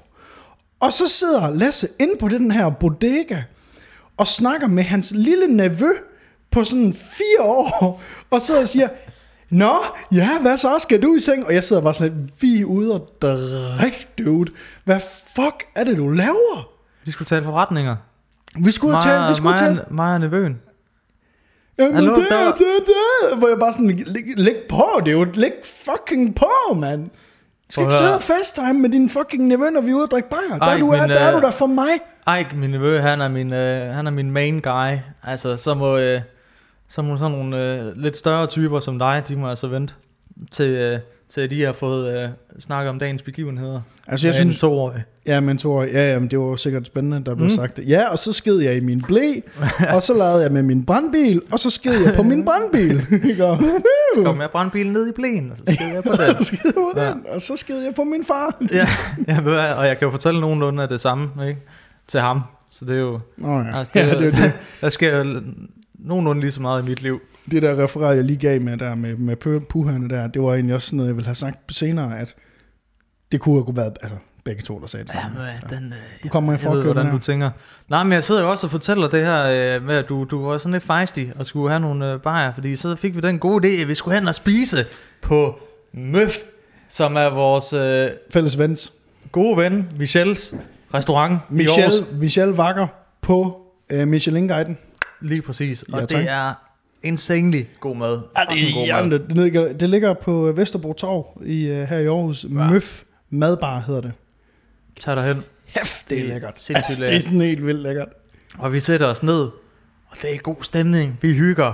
Og 0.79 0.93
så 0.93 1.07
sidder 1.07 1.53
Lasse 1.53 1.87
inde 1.99 2.13
på 2.19 2.27
den 2.27 2.51
her 2.51 2.69
bodega 2.69 3.41
og 4.17 4.27
snakker 4.27 4.67
med 4.67 4.83
hans 4.83 5.11
lille 5.11 5.47
nevø 5.47 5.91
på 6.51 6.63
sådan 6.63 6.93
fire 6.93 7.41
år, 7.41 8.01
og 8.29 8.41
sidder 8.41 8.61
og 8.61 8.67
siger, 8.67 8.89
Nå, 9.49 9.73
ja, 10.11 10.29
hvad 10.41 10.57
så? 10.57 10.69
Skal 10.79 11.01
du 11.01 11.15
i 11.15 11.19
seng? 11.19 11.45
Og 11.45 11.53
jeg 11.53 11.63
sidder 11.63 11.81
bare 11.81 11.93
sådan 11.93 12.13
lidt, 12.17 12.41
vi 12.41 12.61
er 12.61 12.65
ude 12.65 12.93
og 12.93 13.09
drikke, 13.21 14.07
dude. 14.17 14.51
Hvad 14.83 14.99
fuck 15.35 15.63
er 15.75 15.83
det, 15.83 15.97
du 15.97 16.09
laver? 16.09 16.69
Vi 17.05 17.11
skulle 17.11 17.25
tale 17.27 17.43
forretninger. 17.45 17.95
Vi 18.59 18.71
skulle 18.71 18.97
ud 18.97 19.01
tale, 19.01 19.29
vi 19.29 19.35
skulle 19.35 19.53
og 19.53 19.59
tale. 19.59 19.85
og 20.13 20.19
nevøen. 20.19 20.61
Jamen, 21.79 21.95
Hallo, 21.95 22.15
det, 22.15 22.25
der- 22.29 22.51
det, 22.51 22.65
det, 22.87 23.37
hvor 23.37 23.47
jeg 23.47 23.57
bare 23.59 23.73
sådan, 23.73 24.03
læg, 24.05 24.23
læg 24.37 24.55
på, 24.69 24.85
det 24.99 25.07
er 25.07 25.11
jo, 25.11 25.23
læg 25.33 25.51
fucking 25.85 26.35
på, 26.35 26.49
mand. 26.75 27.03
Du 27.09 27.71
skal 27.71 27.83
ikke 27.83 27.93
sidde 27.93 28.15
og 28.15 28.21
FaceTime 28.23 28.73
med 28.73 28.89
din 28.89 29.09
fucking 29.09 29.47
nevø, 29.47 29.69
når 29.69 29.81
vi 29.81 29.91
er 29.91 29.95
ude 29.95 30.03
og 30.03 30.11
drikke 30.11 30.29
bajer. 30.29 30.59
Der, 30.59 30.77
du 30.77 30.89
er, 30.89 31.07
der 31.07 31.19
er 31.19 31.35
øh, 31.35 31.41
du 31.41 31.45
der 31.45 31.51
for 31.51 31.67
mig. 31.67 31.89
Ej, 32.27 32.45
min 32.55 32.69
nevø, 32.69 32.99
han 32.99 33.21
er 33.21 33.27
min, 33.27 33.53
øh, 33.53 33.93
han 33.95 34.07
er 34.07 34.11
min 34.11 34.31
main 34.31 34.59
guy. 34.61 34.97
Altså, 35.23 35.57
så 35.57 35.73
må, 35.73 35.97
øh, 35.97 36.21
så 36.89 37.01
må 37.01 37.17
sådan 37.17 37.31
nogle 37.37 37.73
øh, 37.79 37.97
lidt 37.97 38.17
større 38.17 38.47
typer 38.47 38.79
som 38.79 38.99
dig, 38.99 39.23
de 39.27 39.35
må 39.35 39.49
altså 39.49 39.67
vente 39.67 39.93
til, 40.51 40.69
øh, 40.69 40.99
til 41.29 41.49
de 41.49 41.63
har 41.63 41.73
fået 41.73 42.23
øh, 42.23 42.29
snakket 42.59 42.89
om 42.89 42.99
dagens 42.99 43.21
begivenheder. 43.21 43.81
Altså, 44.07 44.27
jeg 44.27 44.35
synes, 44.35 44.59
toårig. 44.59 45.03
ja, 45.25 45.39
men 45.39 45.57
Thor, 45.57 45.83
ja, 45.83 46.11
ja, 46.13 46.19
men 46.19 46.27
det 46.31 46.39
var 46.39 46.55
sikkert 46.55 46.85
spændende, 46.85 47.25
der 47.25 47.35
blev 47.35 47.47
Mm. 47.49 47.55
sagt 47.55 47.77
det. 47.77 47.89
Ja, 47.89 48.09
og 48.09 48.19
så 48.19 48.33
sked 48.33 48.57
jeg 48.59 48.75
i 48.77 48.79
min 48.79 49.01
blæ, 49.01 49.33
og 49.93 50.01
så 50.03 50.13
lavede 50.13 50.43
jeg 50.43 50.51
med 50.51 50.61
min 50.63 50.85
brandbil, 50.85 51.41
og 51.51 51.59
så 51.59 51.69
sked 51.69 52.03
jeg 52.05 52.13
på 52.15 52.23
min 52.23 52.45
brandbil. 52.45 53.01
Så 54.15 54.23
kom 54.23 54.41
jeg 54.41 54.49
brandbilen 54.51 54.93
ned 54.93 55.09
i 55.09 55.11
blæen, 55.11 55.51
og 55.51 55.57
så 55.57 55.63
sked 55.75 55.93
jeg 55.93 56.03
på 56.03 56.11
den. 56.37 56.43
sked 56.45 56.73
på 56.73 56.93
Ja. 56.95 57.09
den, 57.09 57.23
og 57.29 57.41
så 57.41 57.57
sked 57.57 57.79
jeg 57.83 57.95
på 57.95 58.03
min 58.03 58.25
far. 58.25 58.57
ja, 58.73 58.87
ja, 59.27 59.41
ved 59.41 59.57
og 59.57 59.85
jeg 59.87 59.97
kan 59.99 60.05
jo 60.05 60.11
fortælle 60.11 60.41
nogenlunde 60.41 60.83
af 60.83 60.89
det 60.89 60.99
samme 60.99 61.29
ikke? 61.47 61.59
til 62.07 62.19
ham. 62.19 62.41
Så 62.71 62.85
det 62.85 62.95
er 62.95 62.99
jo, 62.99 63.19
Nå 63.37 63.59
ja, 63.59 63.77
altså, 63.77 63.91
det, 63.93 63.99
ja 63.99 64.05
det, 64.09 64.21
er 64.21 64.25
jo 64.25 64.31
det. 64.31 64.53
der 64.81 64.89
sker 64.89 65.17
jo 65.17 65.41
nogenlunde 65.99 66.41
lige 66.41 66.51
så 66.51 66.61
meget 66.61 66.85
i 66.85 66.89
mit 66.89 67.01
liv. 67.01 67.21
det 67.51 67.61
der 67.61 67.83
referat, 67.83 68.15
jeg 68.15 68.25
lige 68.25 68.37
gav 68.37 68.61
med, 68.61 68.77
der 68.77 68.95
med, 68.95 69.15
med 69.15 69.35
puherne 69.69 70.09
der, 70.09 70.27
det 70.27 70.41
var 70.41 70.53
egentlig 70.53 70.75
også 70.75 70.95
noget, 70.95 71.07
jeg 71.09 71.15
ville 71.15 71.25
have 71.27 71.35
sagt 71.35 71.75
senere, 71.75 72.19
at 72.19 72.35
det 73.31 73.39
kunne 73.39 73.63
have 73.65 73.75
været, 73.75 73.97
altså 74.01 74.17
begge 74.43 74.61
to, 74.63 74.79
der 74.79 74.87
sagde 74.87 75.03
det 75.05 75.13
samme. 75.13 75.41
Ja, 75.43 75.75
den, 75.75 75.85
øh, 75.85 75.93
Du 76.23 76.27
kommer 76.29 76.51
i 76.51 76.55
jeg 76.55 76.59
ved, 76.61 76.67
forkøbet 76.67 76.85
hvordan 76.85 77.05
her. 77.05 77.11
du 77.11 77.19
tænker. 77.19 77.49
Nej, 77.89 78.03
men 78.03 78.13
jeg 78.13 78.23
sidder 78.23 78.41
jo 78.41 78.51
også 78.51 78.67
og 78.67 78.71
fortæller 78.71 79.07
det 79.07 79.25
her 79.25 79.75
øh, 79.75 79.83
med, 79.85 79.95
at 79.95 80.09
du, 80.09 80.23
du 80.23 80.45
var 80.45 80.57
sådan 80.57 80.71
lidt 80.73 80.83
fejstig 80.83 81.33
og 81.35 81.45
skulle 81.45 81.69
have 81.69 81.79
nogle 81.79 82.13
øh, 82.13 82.19
bajer, 82.21 82.53
fordi 82.53 82.75
så 82.75 82.95
fik 82.95 83.15
vi 83.15 83.21
den 83.21 83.39
gode 83.39 83.67
idé, 83.67 83.81
at 83.81 83.87
vi 83.87 83.95
skulle 83.95 84.19
hen 84.19 84.27
og 84.27 84.35
spise 84.35 84.85
på 85.21 85.59
Møf, 85.93 86.33
som 86.89 87.15
er 87.15 87.29
vores 87.29 87.73
øh, 87.73 88.09
Fælles 88.33 88.57
vens. 88.59 88.93
gode 89.31 89.57
ven, 89.57 89.87
Michels 89.97 90.55
restaurant 90.93 91.39
i 91.49 91.53
Michel, 91.53 91.83
Aarhus. 91.83 92.03
Michel 92.19 92.47
Vakker 92.49 92.87
på 93.21 93.61
øh, 93.89 94.07
Michelin-guiden. 94.07 94.77
Lige 95.21 95.41
præcis. 95.41 95.83
Og 95.83 95.99
Ja, 95.99 96.05
tak. 96.05 96.09
det 96.09 96.29
er 96.29 96.53
insanely 97.03 97.63
god 97.79 97.95
mad. 97.95 98.21
Ja, 98.37 98.41
det, 98.55 98.73
god 98.73 98.85
ja, 98.85 99.01
mad. 99.03 99.19
det, 99.19 99.37
ligger, 99.37 99.73
det 99.73 99.89
ligger 99.89 100.13
på 100.13 100.51
Vesterbro 100.55 100.93
Torv 100.93 101.41
i, 101.45 101.71
uh, 101.71 101.77
her 101.77 101.97
i 101.97 102.05
Aarhus. 102.05 102.43
Ja. 102.43 102.49
Møf 102.49 103.03
Madbar 103.29 103.79
hedder 103.79 104.01
det. 104.01 104.13
Tag 104.99 105.15
dig 105.15 105.23
hen. 105.23 105.43
Hæft, 105.65 106.09
det 106.09 106.19
er 106.19 106.23
er 106.23 106.27
lækkert. 106.33 106.53
sindssygt 106.57 106.75
Altså, 106.77 107.01
det 107.01 107.07
er 107.07 107.11
lækkert. 107.11 107.23
sådan 107.23 107.41
helt 107.41 107.65
vildt 107.65 107.79
lækkert. 107.81 108.07
Og 108.57 108.73
vi 108.73 108.79
sætter 108.79 109.07
os 109.07 109.23
ned, 109.23 109.41
og 110.09 110.17
det 110.21 110.35
er 110.35 110.37
god 110.37 110.55
stemning. 110.61 111.17
Vi 111.21 111.33
hygger, 111.33 111.73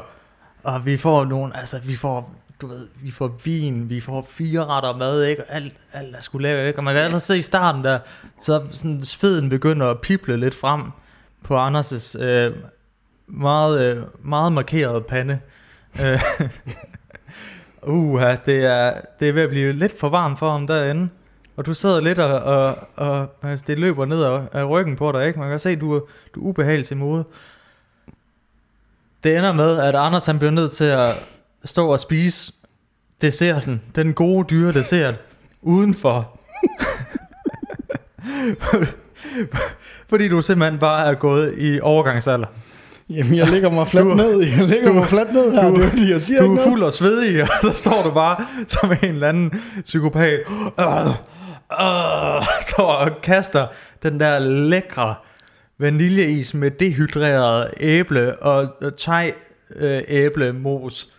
og 0.64 0.86
vi 0.86 0.98
får 0.98 1.26
nogle, 1.26 1.58
altså 1.58 1.80
vi 1.86 1.96
får, 1.96 2.36
du 2.62 2.68
ved, 2.68 2.88
vi 3.04 3.12
får 3.12 3.40
vin, 3.44 3.90
vi 3.90 4.00
får 4.00 4.28
fire 4.30 4.66
retter 4.66 4.96
mad, 4.98 5.24
ikke? 5.26 5.44
Og 5.44 5.56
alt, 5.56 5.74
alt 5.94 6.16
er 6.16 6.20
sgu 6.20 6.38
lækkert, 6.38 6.68
ikke? 6.68 6.80
Og 6.80 6.84
man 6.84 6.94
kan 6.94 7.04
allerede 7.04 7.24
se 7.24 7.38
i 7.38 7.42
starten 7.42 7.84
der, 7.84 8.00
så 8.42 8.62
sådan 8.72 9.04
sveden 9.06 9.50
begynder 9.50 9.88
at 9.90 10.02
pible 10.02 10.38
lidt 10.38 10.56
frem 10.56 10.82
på 11.44 11.68
Anders' 11.68 12.24
øh, 12.24 12.54
meget, 13.28 13.98
øh, 13.98 14.04
meget 14.24 14.54
markeret 14.54 15.06
pande. 15.06 15.40
uh, 16.00 16.48
Uha, 17.96 18.36
det 18.46 18.66
er, 18.66 18.94
det 19.20 19.30
er 19.30 19.34
ved 19.34 19.42
at 19.42 19.50
blive 19.50 19.72
lidt 19.72 20.00
for 20.00 20.10
varmt 20.10 20.40
for 20.40 20.52
ham 20.52 20.68
derinde. 20.68 21.10
Og 21.56 21.66
du 21.66 21.74
sidder 21.74 22.02
lidt 22.02 22.20
og, 22.20 22.40
og, 22.40 22.78
og 22.96 23.28
altså, 23.44 23.66
det 23.68 23.80
løber 23.80 24.06
ned 24.06 24.24
af, 24.54 24.70
ryggen 24.70 24.96
på 24.96 25.12
dig, 25.12 25.28
ikke? 25.28 25.40
Man 25.40 25.50
kan 25.50 25.60
se, 25.60 25.76
du, 25.76 26.02
du 26.36 26.42
er 26.42 26.46
ubehagelig 26.46 26.88
til 26.88 26.98
mode. 26.98 27.26
Det 29.24 29.38
ender 29.38 29.54
med, 29.54 29.80
at 29.80 29.96
Anders 29.96 30.26
han 30.26 30.40
bliver 30.40 30.52
nødt 30.52 30.72
til 30.72 30.84
at 30.84 31.10
stå 31.64 31.88
og 31.88 32.00
spise 32.00 32.54
desserten, 33.22 33.82
den 33.96 34.14
gode 34.14 34.46
dyre 34.50 34.72
dessert, 34.72 35.16
udenfor. 35.62 36.40
Fordi 40.10 40.28
du 40.28 40.42
simpelthen 40.42 40.80
bare 40.80 41.08
er 41.08 41.14
gået 41.14 41.54
i 41.58 41.80
overgangsalder. 41.82 42.48
Jamen, 43.10 43.36
jeg 43.36 43.48
ligger 43.48 43.70
mig 43.70 43.88
flat 43.88 44.04
Du- 44.04 44.14
ned. 44.14 44.40
Jeg 44.42 44.68
ligger 44.68 44.88
du- 44.88 44.94
mig 44.94 45.06
flat 45.08 45.34
ned 45.34 45.52
her. 45.52 45.70
du- 45.70 45.76
det 45.82 46.04
er 46.04 46.08
jeg 46.10 46.22
siger 46.22 46.42
Du 46.42 46.52
ikke 46.52 46.64
er 46.64 46.70
fuld 46.70 46.84
og 46.84 46.94
svedig, 46.94 47.42
og 47.44 47.48
så 47.62 47.72
står 47.74 48.04
du 48.04 48.12
bare 48.12 48.46
som 48.68 48.92
en 48.92 48.98
eller 49.14 49.30
anden 49.30 49.52
psykopat. 49.84 50.40
Øh, 50.80 51.08
øh, 51.72 52.44
står 52.62 52.92
og 52.92 53.10
kaster 53.24 53.68
den 54.04 54.20
der 54.20 54.40
lækre 54.40 55.16
vaniljeis 55.80 56.54
med 56.54 56.72
dehydreret 56.72 57.72
æble 57.80 58.36
og 58.42 58.68
og 58.82 58.98
thai 58.98 59.32
øh, 59.76 60.02
æblemos 60.08 61.10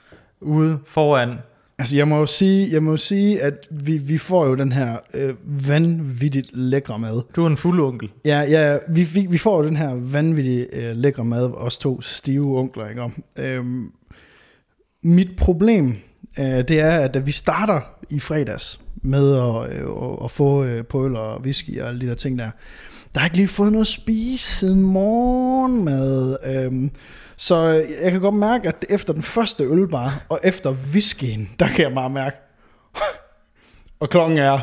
ude 0.41 0.79
foran. 0.87 1.39
Altså, 1.79 1.97
jeg 1.97 2.09
må 2.09 2.19
jo 2.19 2.27
sige, 2.27 2.73
jeg 2.73 2.83
må 2.83 2.91
jo 2.91 2.97
sige 2.97 3.43
at 3.43 3.69
vi, 3.71 3.99
vi 3.99 4.19
får 4.19 4.47
jo 4.47 4.55
den 4.55 4.73
her 4.73 4.97
øh, 5.15 5.35
vanvittigt 5.69 6.57
lækre 6.57 6.99
mad. 6.99 7.23
Du 7.37 7.43
er 7.43 7.47
en 7.47 7.57
fuld 7.57 7.81
onkel. 7.81 8.11
Ja, 8.25 8.41
ja 8.41 8.79
vi, 8.89 9.03
vi, 9.03 9.27
vi 9.31 9.39
får 9.39 9.63
jo 9.63 9.67
den 9.67 9.77
her 9.77 9.95
vanvittigt 9.95 10.69
øh, 10.73 10.97
lækre 10.97 11.25
mad, 11.25 11.53
os 11.55 11.79
to 11.79 12.01
stive 12.01 12.59
onkler, 12.59 12.89
ikke? 12.89 13.11
Øhm, 13.39 13.93
mit 15.03 15.37
problem, 15.37 15.97
øh, 16.39 16.45
det 16.45 16.71
er, 16.71 16.99
at 16.99 17.15
da 17.15 17.19
vi 17.19 17.33
starter 17.33 17.81
i 18.11 18.21
fredags 18.21 18.81
med 19.03 19.31
at, 19.31 19.73
øh, 19.73 20.25
at, 20.25 20.31
få 20.31 20.65
øh, 20.65 20.85
pøl 20.85 21.17
og 21.17 21.41
whisky 21.41 21.81
og 21.81 21.89
alle 21.89 22.01
de 22.01 22.07
der 22.07 22.15
ting 22.15 22.39
der, 22.39 22.51
der 23.17 23.21
har 23.21 23.27
ikke 23.27 23.37
lige 23.37 23.49
fået 23.49 23.73
noget 23.73 23.85
at 23.85 23.89
spise 23.89 24.57
siden 24.57 24.83
morgenmad. 24.83 26.37
Øhm, 26.45 26.91
så 27.37 27.57
jeg 28.03 28.13
kan 28.13 28.21
godt 28.21 28.35
mærke, 28.35 28.69
at 28.69 28.85
efter 28.89 29.13
den 29.13 29.23
første 29.23 29.65
ølbar 29.65 30.27
og 30.29 30.41
efter 30.45 30.75
whiskyen, 30.93 31.51
der 31.59 31.69
kan 31.69 31.85
jeg 31.85 31.95
bare 31.95 32.11
mærke, 32.11 32.37
og 34.01 34.11
klokken 34.11 34.39
er 34.39 34.59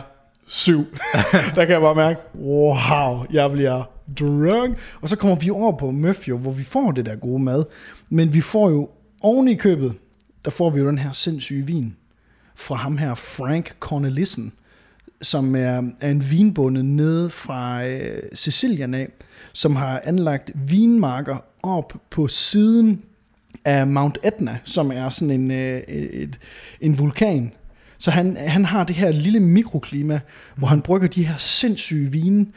syv. 0.47 0.85
der 1.55 1.65
kan 1.65 1.69
jeg 1.69 1.81
bare 1.81 1.95
mærke, 1.95 2.19
wow, 2.35 3.25
jeg 3.31 3.51
bliver 3.51 3.83
drunk. 4.19 4.77
Og 5.01 5.09
så 5.09 5.15
kommer 5.15 5.35
vi 5.35 5.49
over 5.49 5.77
på 5.77 5.91
Møfjo, 5.91 6.37
hvor 6.37 6.51
vi 6.51 6.63
får 6.63 6.91
det 6.91 7.05
der 7.05 7.15
gode 7.15 7.43
mad. 7.43 7.65
Men 8.09 8.33
vi 8.33 8.41
får 8.41 8.69
jo 8.69 8.89
oven 9.21 9.47
i 9.47 9.55
købet, 9.55 9.93
der 10.45 10.51
får 10.51 10.69
vi 10.69 10.79
jo 10.79 10.87
den 10.87 10.97
her 10.97 11.11
sindssyge 11.11 11.65
vin 11.65 11.95
fra 12.55 12.75
ham 12.75 12.97
her, 12.97 13.15
Frank 13.15 13.75
Cornelissen, 13.79 14.53
som 15.23 15.55
er, 15.55 15.91
er 16.01 16.11
en 16.11 16.31
vinbonde 16.31 16.95
nede 16.95 17.29
fra 17.29 17.85
øh, 17.87 18.21
Sicilien 18.33 18.93
af, 18.93 19.07
som 19.53 19.75
har 19.75 20.01
anlagt 20.03 20.51
vinmarker 20.55 21.37
op 21.63 21.93
på 22.09 22.27
siden 22.27 23.01
af 23.65 23.87
Mount 23.87 24.17
Etna, 24.23 24.57
som 24.63 24.91
er 24.91 25.09
sådan 25.09 25.31
en, 25.31 25.51
øh, 25.51 25.81
et, 25.87 26.39
en 26.81 26.99
vulkan. 26.99 27.51
Så 27.97 28.11
han, 28.11 28.37
han 28.37 28.65
har 28.65 28.83
det 28.83 28.95
her 28.95 29.11
lille 29.11 29.39
mikroklima, 29.39 30.19
hvor 30.55 30.67
han 30.67 30.81
brygger 30.81 31.07
de 31.07 31.27
her 31.27 31.37
sindssyge 31.37 32.11
vine. 32.11 32.47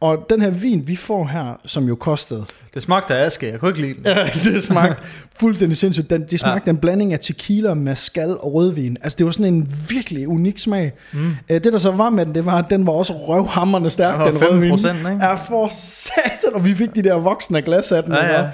Og 0.00 0.26
den 0.30 0.40
her 0.42 0.50
vin, 0.50 0.82
vi 0.86 0.96
får 0.96 1.24
her, 1.26 1.60
som 1.66 1.84
jo 1.88 1.94
kostede 1.94 2.44
Det 2.74 2.82
smagte 2.82 3.14
af 3.14 3.26
aske, 3.26 3.50
jeg 3.50 3.60
kunne 3.60 3.68
ikke 3.68 3.80
lide 3.80 3.94
den. 3.94 4.06
Ja, 4.16 4.24
det 4.44 4.64
smagte 4.64 5.02
fuldstændig 5.40 5.76
sindssygt. 5.76 6.10
Den, 6.10 6.24
det 6.30 6.40
smagte 6.40 6.62
ja. 6.66 6.70
en 6.70 6.76
blanding 6.76 7.12
af 7.12 7.20
tequila, 7.20 7.74
mescal 7.74 8.30
og 8.30 8.54
rødvin. 8.54 8.96
Altså, 9.02 9.16
det 9.18 9.26
var 9.26 9.32
sådan 9.32 9.54
en 9.54 9.72
virkelig 9.88 10.28
unik 10.28 10.58
smag. 10.58 10.92
Mm. 11.12 11.36
Det, 11.48 11.64
der 11.64 11.78
så 11.78 11.90
var 11.90 12.10
med 12.10 12.26
den, 12.26 12.34
det 12.34 12.46
var, 12.46 12.58
at 12.58 12.70
den 12.70 12.86
var 12.86 12.92
også 12.92 13.12
røvhammerne 13.12 13.90
stærk, 13.90 14.26
Den 14.26 14.34
den 14.34 14.42
rødvin. 14.42 14.72
15%, 14.72 15.10
ikke? 15.10 15.24
Ja, 15.26 15.34
for 15.34 15.68
satan, 15.70 16.54
og 16.54 16.64
vi 16.64 16.74
fik 16.74 16.94
de 16.94 17.02
der 17.02 17.14
voksne 17.14 17.62
glas 17.62 17.92
af 17.92 18.02
den. 18.02 18.12
Ja, 18.12 18.40
ja. 18.40 18.48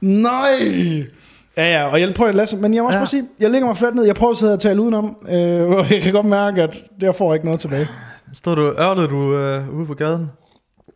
Nej! 0.00 1.06
Ja, 1.56 1.72
ja, 1.72 1.84
og 1.84 2.00
jeg 2.00 2.14
prøver 2.14 2.28
at 2.28 2.34
lade 2.34 2.56
men 2.56 2.74
jeg 2.74 2.82
må 2.82 2.86
også 2.86 2.96
Ja. 2.96 3.00
ja. 3.00 3.06
sige, 3.06 3.24
jeg 3.40 3.50
lægger 3.50 3.66
mig 3.68 3.76
fladt 3.76 3.94
ned, 3.94 4.04
jeg 4.04 4.14
prøver 4.14 4.32
at 4.32 4.38
sidde 4.38 4.52
og 4.52 4.60
tale 4.60 4.82
udenom, 4.82 5.16
øh, 5.30 5.60
og 5.62 5.90
jeg 5.92 6.02
kan 6.02 6.12
godt 6.12 6.26
mærke, 6.26 6.62
at 6.62 6.82
der 7.00 7.12
får 7.12 7.30
jeg 7.30 7.34
ikke 7.34 7.46
noget 7.46 7.60
tilbage. 7.60 7.88
Stod 8.34 8.56
du, 8.56 8.62
ørlede 8.62 9.08
du 9.08 9.36
øh, 9.36 9.74
ude 9.78 9.86
på 9.86 9.94
gaden? 9.94 10.30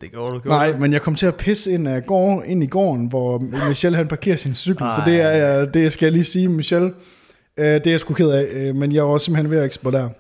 Det 0.03 0.11
gjorde 0.11 0.33
du, 0.33 0.39
gjorde 0.39 0.59
Nej, 0.59 0.73
men 0.73 0.93
jeg 0.93 1.03
kom 1.03 1.15
til 1.15 1.27
at 1.27 1.35
pisse 1.35 1.71
ind, 1.73 1.89
af 1.89 2.07
gården, 2.07 2.51
ind 2.51 2.63
i 2.63 2.67
gården, 2.67 3.07
hvor 3.07 3.39
Michel 3.69 3.97
han 3.97 4.09
parkerer 4.09 4.37
sin 4.37 4.55
cykel, 4.55 4.83
Ej. 4.85 4.91
så 4.97 5.03
det 5.07 5.21
er, 5.21 5.61
øh, 5.61 5.75
det 5.75 5.93
skal 5.93 6.07
jeg 6.07 6.13
lige 6.13 6.25
sige, 6.25 6.49
Michel. 6.49 6.83
Øh, 6.83 7.65
det 7.65 7.87
er 7.87 7.91
jeg 7.91 8.01
sgu 8.01 8.15
ked 8.15 8.31
af, 8.31 8.47
øh, 8.53 8.75
men 8.75 8.93
jeg 8.93 9.09
var 9.09 9.19
simpelthen 9.19 9.51
ved 9.51 9.59
at 9.59 9.65
eksplodere. 9.65 10.11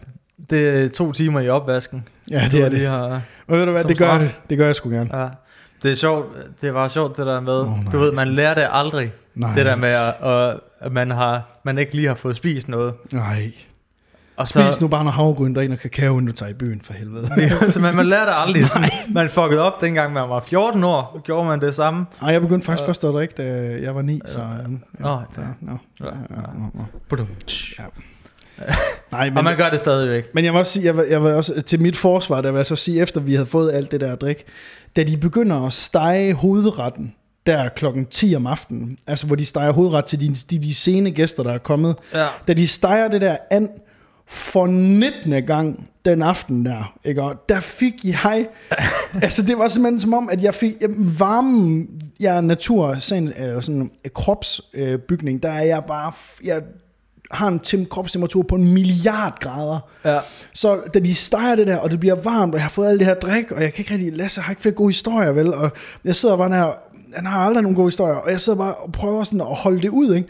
Det 0.50 0.68
er 0.68 0.88
to 0.88 1.12
timer 1.12 1.40
i 1.40 1.48
opvasken. 1.48 2.08
Ja, 2.30 2.48
det 2.52 2.60
er 2.60 2.68
det. 2.68 2.86
Har, 2.88 3.22
Og 3.46 3.56
ved 3.58 3.66
du 3.66 3.72
hvad, 3.72 3.84
det 3.84 3.98
gør, 3.98 4.12
jeg, 4.12 4.34
det 4.50 4.58
gør 4.58 4.66
jeg 4.66 4.76
sgu 4.76 4.90
gerne. 4.90 5.18
ja. 5.22 5.28
Det 5.82 5.90
er 5.90 5.94
sjovt, 5.94 6.26
det 6.60 6.74
var 6.74 6.88
sjovt 6.88 7.16
det 7.16 7.26
der 7.26 7.40
med, 7.40 7.52
oh, 7.52 7.66
nej. 7.68 7.92
du 7.92 7.98
ved, 7.98 8.12
man 8.12 8.28
lærer 8.28 8.54
det 8.54 8.66
aldrig. 8.70 9.12
Nej. 9.34 9.54
Det 9.54 9.66
der 9.66 9.76
med, 9.76 9.88
at, 9.88 10.60
at 10.80 10.92
man, 10.92 11.10
har, 11.10 11.60
man 11.64 11.78
ikke 11.78 11.94
lige 11.94 12.08
har 12.08 12.14
fået 12.14 12.36
spist 12.36 12.68
noget. 12.68 12.94
Nej. 13.12 13.52
Og 14.36 14.48
så, 14.48 14.62
Spis 14.62 14.80
nu 14.80 14.88
bare 14.88 15.04
noget 15.04 15.14
havgryn, 15.14 15.54
der 15.54 15.72
og 15.72 15.78
kakao, 15.78 16.12
inden 16.18 16.26
du 16.26 16.32
tager 16.32 16.50
i 16.50 16.54
byen, 16.54 16.80
for 16.84 16.92
helvede. 16.92 17.30
så 17.72 17.80
man, 17.80 17.94
man 17.96 18.06
lærer 18.06 18.24
det 18.24 18.32
aldrig. 18.36 18.68
Sådan, 18.68 18.90
man 19.14 19.30
fuckede 19.30 19.60
op, 19.60 19.80
dengang 19.80 20.12
man 20.12 20.28
var 20.28 20.40
14 20.40 20.84
år, 20.84 21.20
gjorde 21.24 21.46
man 21.46 21.60
det 21.60 21.74
samme. 21.74 22.06
Ej, 22.22 22.28
jeg 22.32 22.40
begyndte 22.40 22.66
faktisk 22.66 22.86
først 22.86 23.04
at 23.04 23.10
drikke, 23.12 23.34
da 23.36 23.78
jeg 23.82 23.94
var 23.94 24.02
ni, 24.02 24.20
så... 24.26 24.38
øh, 24.38 24.70
Nå, 24.98 25.08
ja, 25.08 25.14
ja. 25.38 25.42
no, 25.60 25.72
Ja, 26.00 26.06
ja, 26.06 26.10
ja. 26.30 26.84
ja, 27.18 27.24
ja. 27.78 27.84
Nej, 29.12 29.26
Og 29.28 29.32
men, 29.34 29.44
man 29.44 29.56
gør 29.56 29.70
det 29.70 29.78
stadigvæk. 29.78 30.24
men 30.34 30.44
jeg 30.44 30.52
vil 30.52 30.58
også 30.58 30.72
sige, 30.72 30.84
jeg 30.84 30.96
vil, 30.96 31.04
jeg 31.10 31.22
vil 31.22 31.32
også, 31.32 31.62
til 31.62 31.80
mit 31.80 31.96
forsvar, 31.96 32.40
der 32.40 32.50
vil 32.50 32.58
jeg 32.58 32.66
så 32.66 32.76
sige, 32.76 33.00
efter 33.02 33.20
vi 33.20 33.34
havde 33.34 33.46
fået 33.46 33.72
alt 33.72 33.92
det 33.92 34.00
der 34.00 34.14
drik, 34.14 34.44
da 34.96 35.02
de 35.02 35.16
begynder 35.16 35.66
at 35.66 35.72
stege 35.72 36.34
hovedretten, 36.34 37.14
der 37.46 37.68
klokken 37.68 38.06
10 38.06 38.34
om 38.36 38.46
aftenen, 38.46 38.98
altså 39.06 39.26
hvor 39.26 39.36
de 39.36 39.44
steger 39.44 39.72
hovedret 39.72 40.04
til 40.04 40.20
de, 40.20 40.28
de, 40.50 40.58
de 40.62 40.74
sene 40.74 41.10
gæster, 41.10 41.42
der 41.42 41.52
er 41.52 41.58
kommet, 41.58 41.96
Ja. 42.14 42.26
da 42.48 42.52
de 42.52 42.66
steger 42.68 43.08
det 43.08 43.20
der 43.20 43.36
and 43.50 43.68
for 44.32 44.66
19. 44.66 45.44
gang 45.46 45.88
den 46.04 46.22
aften 46.22 46.66
der, 46.66 46.98
ikke? 47.04 47.22
Og 47.22 47.48
der 47.48 47.60
fik 47.60 48.04
jeg, 48.04 48.46
altså 49.22 49.42
det 49.42 49.58
var 49.58 49.68
simpelthen 49.68 50.00
som 50.00 50.14
om, 50.14 50.28
at 50.32 50.42
jeg 50.42 50.54
fik 50.54 50.74
jeg, 50.80 50.88
varme, 51.18 51.86
jeg 52.20 52.36
er 52.36 52.40
natur, 52.40 52.96
sådan, 52.98 53.28
øh, 53.28 53.62
sådan 53.62 53.80
en 53.80 53.90
kropsbygning, 54.14 55.42
der 55.42 55.48
er 55.50 55.62
jeg 55.62 55.84
bare, 55.88 56.12
jeg 56.44 56.62
har 57.30 57.48
en 57.48 57.60
tem- 57.66 57.88
kropstemperatur 57.88 58.42
på 58.42 58.54
en 58.54 58.74
milliard 58.74 59.40
grader. 59.40 59.78
Ja. 60.04 60.18
Så 60.52 60.80
da 60.94 60.98
de 60.98 61.14
steger 61.14 61.56
det 61.56 61.66
der, 61.66 61.76
og 61.76 61.90
det 61.90 62.00
bliver 62.00 62.14
varmt, 62.14 62.54
og 62.54 62.58
jeg 62.58 62.64
har 62.64 62.70
fået 62.70 62.88
alt 62.88 62.98
det 63.00 63.06
her 63.06 63.14
drik, 63.14 63.52
og 63.52 63.62
jeg 63.62 63.72
kan 63.72 63.82
ikke 63.82 63.94
rigtig, 63.94 64.12
Lasse 64.12 64.40
har 64.40 64.52
ikke 64.52 64.62
flere 64.62 64.74
gode 64.74 64.88
historier, 64.88 65.32
vel? 65.32 65.54
Og 65.54 65.70
jeg 66.04 66.16
sidder 66.16 66.36
bare 66.36 66.48
der, 66.48 66.72
han 67.14 67.26
har 67.26 67.46
aldrig 67.46 67.62
nogen 67.62 67.76
gode 67.76 67.88
historier, 67.88 68.14
og 68.14 68.30
jeg 68.30 68.40
sidder 68.40 68.58
bare 68.58 68.74
og 68.74 68.92
prøver 68.92 69.24
sådan 69.24 69.40
at 69.40 69.46
holde 69.46 69.82
det 69.82 69.88
ud, 69.88 70.14
ikke? 70.14 70.28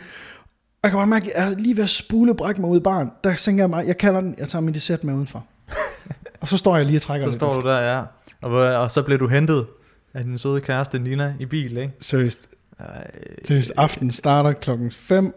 Og 0.82 0.86
jeg 0.86 0.90
kan 0.90 0.98
bare 0.98 1.06
mærke, 1.06 1.36
at 1.36 1.44
jeg 1.44 1.52
er 1.52 1.58
lige 1.58 1.76
ved 1.76 1.82
at 1.82 1.90
spule 1.90 2.34
brække 2.34 2.60
mig 2.60 2.70
ud 2.70 2.76
i 2.76 2.80
barn. 2.80 3.10
Der 3.24 3.34
tænker 3.34 3.62
jeg 3.62 3.70
mig, 3.70 3.86
jeg 3.86 3.98
kalder 3.98 4.20
den, 4.20 4.34
jeg 4.38 4.48
tager 4.48 4.62
min 4.62 4.74
dessert 4.74 5.04
med 5.04 5.14
udenfor. 5.14 5.44
og 6.40 6.48
så 6.48 6.56
står 6.56 6.76
jeg 6.76 6.86
lige 6.86 6.98
og 6.98 7.02
trækker 7.02 7.26
Så 7.26 7.32
står 7.32 7.60
du 7.60 7.68
der, 7.68 7.80
ja. 7.80 8.02
Og, 8.40 8.52
og 8.52 8.90
så 8.90 9.02
blev 9.02 9.18
du 9.18 9.26
hentet 9.26 9.66
af 10.14 10.24
din 10.24 10.38
søde 10.38 10.60
kæreste 10.60 10.98
Nina 10.98 11.34
i 11.40 11.46
bil, 11.46 11.76
ikke? 11.76 11.92
Seriøst. 12.00 12.48
Ej, 12.78 13.10
Seriøst, 13.44 13.72
aften 13.76 14.10
starter 14.10 14.52
klokken 14.52 14.90
5, 14.90 15.34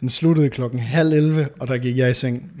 den 0.00 0.08
sluttede 0.08 0.50
klokken 0.50 0.80
halv 0.80 1.12
11, 1.12 1.48
og 1.60 1.68
der 1.68 1.78
gik 1.78 1.96
jeg 1.96 2.10
i 2.10 2.14
seng. 2.14 2.52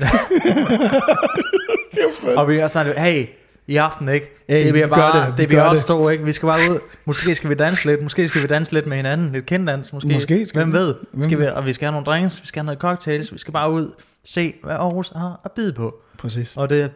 Og 2.36 2.48
vi 2.48 2.56
er 2.56 2.68
sådan, 2.68 2.98
hey, 2.98 3.26
i 3.66 3.76
aften, 3.76 4.08
ikke? 4.08 4.44
Hey, 4.48 4.64
det 4.64 4.72
bliver 4.72 4.86
bare, 4.86 5.26
det, 5.30 5.38
det, 5.38 5.48
bliver 5.48 5.62
os 5.62 5.84
to, 5.84 6.08
ikke? 6.08 6.24
Vi 6.24 6.32
skal 6.32 6.46
bare 6.46 6.58
ud. 6.72 6.78
Måske 7.04 7.34
skal 7.34 7.50
vi 7.50 7.54
danse 7.54 7.86
lidt. 7.86 8.02
Måske 8.02 8.28
skal 8.28 8.42
vi 8.42 8.46
danse 8.46 8.72
lidt 8.72 8.86
med 8.86 8.96
hinanden. 8.96 9.32
Lidt 9.32 9.46
kenddans, 9.46 9.92
måske. 9.92 10.12
Måske 10.12 10.46
skal 10.46 10.58
Hvem 10.58 10.72
vi. 10.72 10.78
ved? 10.78 10.94
Skal 11.20 11.38
vi, 11.38 11.44
ved? 11.44 11.50
og 11.50 11.66
vi 11.66 11.72
skal 11.72 11.86
have 11.86 11.92
nogle 11.92 12.04
drinks. 12.04 12.42
Vi 12.42 12.46
skal 12.46 12.60
have 12.60 12.66
noget 12.66 12.78
cocktails. 12.78 13.32
Vi 13.32 13.38
skal 13.38 13.52
bare 13.52 13.70
ud. 13.70 13.90
Se, 14.24 14.54
hvad 14.64 14.74
Aarhus 14.74 15.12
har 15.16 15.40
at 15.44 15.52
byde 15.52 15.72
på. 15.72 15.94
Præcis. 16.18 16.52
Og 16.56 16.70
det, 16.70 16.90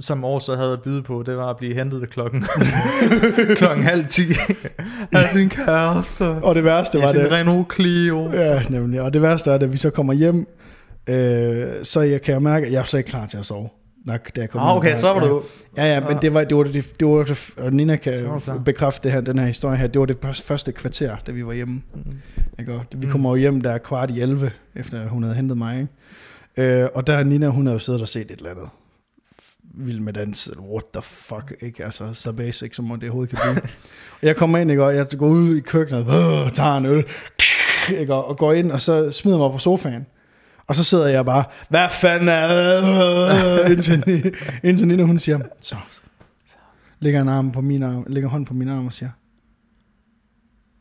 som 0.00 0.24
Aarhus 0.24 0.42
så 0.42 0.56
havde 0.56 0.72
at 0.72 0.82
byde 0.82 1.02
på, 1.02 1.22
det 1.26 1.36
var 1.36 1.50
at 1.50 1.56
blive 1.56 1.74
hentet 1.74 2.10
klokken, 2.10 2.44
klokken 3.56 3.84
halv 3.84 4.06
ti. 4.08 4.22
Af 5.12 5.28
sin 5.32 5.48
kæreste. 5.48 6.24
Og 6.24 6.54
det 6.54 6.64
værste 6.64 6.98
var 6.98 7.12
det, 7.12 7.32
Renault 7.32 7.74
Clio. 7.74 8.32
Ja, 8.32 8.62
nemlig. 8.68 9.00
Og 9.00 9.12
det 9.12 9.22
værste 9.22 9.50
er, 9.50 9.54
at 9.54 9.72
vi 9.72 9.76
så 9.76 9.90
kommer 9.90 10.12
hjem, 10.12 10.46
øh, 11.06 11.66
så 11.82 12.00
jeg 12.00 12.22
kan 12.22 12.32
jeg 12.32 12.42
mærke, 12.42 12.66
at 12.66 12.72
jeg 12.72 12.80
er 12.80 12.84
så 12.84 12.96
ikke 12.96 13.10
klar 13.10 13.26
til 13.26 13.38
at 13.38 13.44
sove. 13.46 13.68
Nok, 14.04 14.36
da 14.36 14.40
jeg 14.40 14.50
kom 14.50 14.60
Ah, 14.60 14.76
okay, 14.76 14.98
så 14.98 15.12
var 15.12 15.22
ja. 15.22 15.28
du... 15.28 15.42
Ja, 15.76 15.84
ja, 15.94 16.00
men 16.08 16.18
det 16.22 16.34
var 16.34 16.44
det, 16.44 16.56
var 16.56 16.62
det, 16.62 17.00
det 17.00 17.08
var 17.08 17.22
det, 17.24 17.50
og 17.56 17.72
Nina 17.72 17.96
kan 17.96 18.40
bekræfte 18.64 19.04
det 19.04 19.12
her, 19.12 19.20
den 19.20 19.38
her 19.38 19.46
historie 19.46 19.76
her, 19.76 19.86
det 19.86 20.00
var 20.00 20.06
det 20.06 20.16
først- 20.24 20.42
første 20.46 20.72
kvarter, 20.72 21.16
da 21.26 21.32
vi 21.32 21.46
var 21.46 21.52
hjemme. 21.52 21.82
Mm. 21.94 22.02
Ikke? 22.58 22.72
Og 22.74 22.84
Vi 22.92 23.06
Mm. 23.06 23.12
kommer 23.12 23.30
jo 23.30 23.36
hjem 23.36 23.60
der 23.60 23.78
kvart 23.78 24.10
i 24.10 24.20
11, 24.20 24.50
efter 24.76 25.08
hun 25.08 25.22
havde 25.22 25.34
hentet 25.36 25.58
mig. 25.58 25.88
Ikke? 26.56 26.82
Øh, 26.82 26.88
og 26.94 27.06
der 27.06 27.12
er 27.14 27.24
Nina, 27.24 27.48
hun 27.48 27.66
havde 27.66 27.74
jo 27.74 27.78
siddet 27.78 28.02
og 28.02 28.08
set 28.08 28.30
et 28.30 28.30
eller 28.30 28.50
andet 28.50 28.68
vild 29.74 30.00
med 30.00 30.12
dans, 30.12 30.50
what 30.72 30.84
the 30.94 31.02
fuck, 31.02 31.54
ikke? 31.60 31.84
Altså, 31.84 32.10
så 32.12 32.32
basic, 32.32 32.76
som 32.76 32.86
det 32.86 33.02
overhovedet 33.02 33.36
kan 33.36 33.38
blive. 33.42 33.62
og 34.20 34.26
jeg 34.26 34.36
kommer 34.36 34.58
ind, 34.58 34.70
ikke? 34.70 34.84
og 34.84 34.96
jeg 34.96 35.06
går 35.18 35.26
ud 35.26 35.56
i 35.56 35.60
køkkenet, 35.60 36.00
øh, 36.00 36.52
tager 36.52 36.76
en 36.76 36.86
øl, 36.86 37.04
ikke? 37.98 38.14
og 38.14 38.28
og 38.28 38.36
går 38.38 38.52
ind, 38.52 38.72
og 38.72 38.80
så 38.80 39.12
smider 39.12 39.38
mig 39.38 39.50
på 39.52 39.58
sofaen. 39.58 40.06
Og 40.66 40.76
så 40.76 40.84
sidder 40.84 41.06
jeg 41.08 41.24
bare, 41.24 41.44
hvad 41.68 41.88
fanden 41.90 42.28
er 42.28 42.48
det? 42.48 43.70
indtil, 43.70 44.32
indtil 44.62 44.88
Nina, 44.88 45.02
hun 45.02 45.18
siger, 45.18 45.38
så, 45.60 45.76
så. 45.92 46.56
Lægger 47.00 47.22
en 47.22 47.28
arm 47.28 47.52
på 47.52 47.60
min 47.60 47.82
arm, 47.82 48.04
lægger 48.08 48.28
hånden 48.28 48.46
på 48.46 48.54
min 48.54 48.68
arm 48.68 48.86
og 48.86 48.92
siger, 48.92 49.10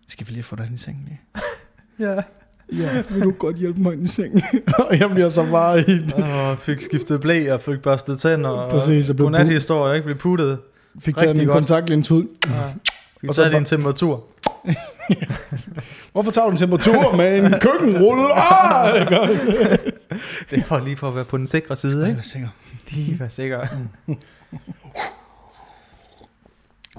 skal 0.08 0.28
vi 0.28 0.32
lige 0.34 0.44
få 0.44 0.56
dig 0.56 0.66
ind 0.66 0.76
i 0.76 0.78
sengen 0.78 1.04
lige? 1.08 1.22
Ja. 2.00 2.22
Ja, 2.78 3.04
vil 3.10 3.22
du 3.22 3.32
godt 3.32 3.56
hjælpe 3.56 3.82
mig 3.82 3.94
ind 3.94 4.04
i 4.04 4.08
sengen? 4.08 4.44
og 4.80 4.98
jeg 5.00 5.10
bliver 5.10 5.30
så 5.30 5.52
bare 5.52 5.90
i 5.90 6.00
Og 6.24 6.58
fik 6.58 6.82
skiftet 6.82 7.22
blæ 7.22 7.52
og 7.54 7.62
fik 7.62 7.80
børstet 7.82 8.20
tænder. 8.20 8.50
Og 8.50 8.72
Præcis, 8.72 9.10
og 9.10 9.16
blev 9.16 9.26
Godnat 9.26 9.48
bu- 9.48 9.52
historie, 9.52 9.96
ikke? 9.96 10.06
Blev 10.06 10.18
puttet. 10.18 10.60
fik 11.00 11.16
taget 11.16 11.38
min 11.38 11.48
kontaktlinse 11.48 12.14
ud. 12.14 12.28
Ja. 12.48 12.52
Fik 13.22 13.30
Og 13.30 13.36
så 13.36 13.42
taget 13.42 13.56
din 13.56 13.66
temperatur. 13.66 14.24
Hvorfor 16.14 16.32
tager 16.32 16.46
du 16.46 16.52
en 16.52 16.58
temperatur 16.58 17.16
med 17.16 17.38
en 17.38 17.54
køkkenrulle? 17.62 18.34
Ah? 18.34 19.08
Det 20.52 20.64
var 20.70 20.84
lige 20.86 20.98
for 20.98 21.08
at 21.08 21.16
være 21.16 21.26
på 21.26 21.38
den 21.38 21.48
sikre 21.48 21.76
side, 21.76 22.08
ikke? 22.08 22.20
er 22.20 22.24
sikker. 22.24 22.48
Lige 22.92 23.20
være 23.20 23.30
sikker. 23.30 23.60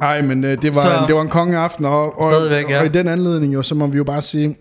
Ej, 0.01 0.23
men 0.23 0.45
øh, 0.45 0.63
det, 0.63 0.75
var 0.75 0.83
Så- 0.83 0.99
en, 1.03 1.07
det 1.09 1.15
var 1.15 1.23
en 1.23 1.29
kongeaften, 1.29 1.85
og, 1.85 2.19
og, 2.21 2.31
Stadigvæk, 2.33 2.71
ja. 2.71 2.81
og 2.81 2.87
i 2.87 2.89
den 2.89 3.09
anledning 3.09 3.55
jo, 3.55 3.63
så 3.63 3.75
må 3.75 3.87
vi 3.87 3.97
jo 3.97 4.05
bare 4.05 4.23
sige, 4.23 4.57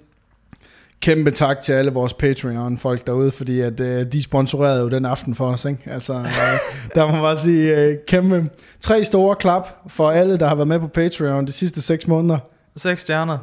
kæmpe 1.00 1.32
tak 1.32 1.62
til 1.62 1.74
alle 1.74 1.92
vores 1.92 2.14
Patreon-folk 2.14 3.08
derude, 3.08 3.32
fordi 3.32 3.62
at, 3.62 3.80
øh, 3.80 4.06
de 4.12 4.24
sponsorerede 4.24 4.82
jo 4.82 4.90
den 4.90 5.06
aften 5.06 5.36
for 5.36 5.46
os, 5.48 5.66
ikke? 5.66 5.80
Altså, 5.86 6.14
øh, 6.14 6.26
der 6.96 7.06
må 7.06 7.12
man 7.12 7.22
bare 7.22 7.38
sige, 7.38 7.78
øh, 7.78 7.98
kæmpe, 8.08 8.50
tre 8.82 9.04
store 9.06 9.36
klap 9.36 9.70
for 9.88 10.12
alle, 10.12 10.38
der 10.40 10.48
har 10.48 10.56
været 10.56 10.68
med 10.68 10.80
på 10.80 10.88
Patreon 10.88 11.48
de 11.48 11.52
sidste 11.52 11.82
seks 11.82 12.08
måneder. 12.08 12.38
Seks 12.78 13.02
stjerner. 13.02 13.38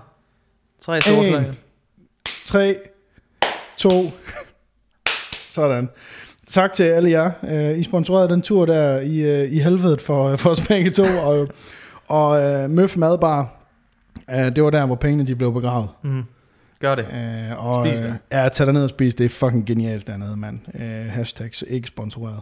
Tre 0.82 0.96
En. 0.96 1.02
flag. 1.02 1.54
3, 2.46 2.76
2, 3.76 3.90
sådan. 5.50 5.88
Tak 6.48 6.72
til 6.72 6.84
alle 6.84 7.10
jer. 7.10 7.30
Øh, 7.48 7.78
I 7.78 7.82
sponsorerede 7.82 8.28
den 8.28 8.42
tur 8.42 8.66
der 8.66 9.00
i, 9.00 9.18
øh, 9.20 9.52
i 9.52 9.58
helvedet 9.58 10.00
for, 10.00 10.36
for 10.36 10.50
os 10.50 10.66
begge 10.68 10.90
to, 10.90 11.02
og, 11.04 11.48
og 12.06 12.42
øh, 12.42 12.70
Møf 12.70 12.96
Madbar, 12.96 13.54
øh, 14.30 14.36
det 14.56 14.64
var 14.64 14.70
der, 14.70 14.86
hvor 14.86 14.94
pengene 14.94 15.26
de 15.26 15.34
blev 15.36 15.52
begravet. 15.52 15.88
Mm. 16.02 16.22
Gør 16.80 16.94
det. 16.94 17.06
Øh, 17.12 17.66
og, 17.66 17.86
Spis 17.86 18.00
det. 18.00 18.06
øh, 18.08 18.14
Ja, 18.32 18.48
tag 18.48 18.72
ned 18.72 18.82
og 18.84 18.90
spis. 18.90 19.14
Det 19.14 19.24
er 19.24 19.28
fucking 19.28 19.66
genialt 19.66 20.06
dernede, 20.06 20.36
mand. 20.36 20.58
Øh, 20.74 21.06
hashtags 21.12 21.64
ikke 21.68 21.88
sponsoreret. 21.88 22.40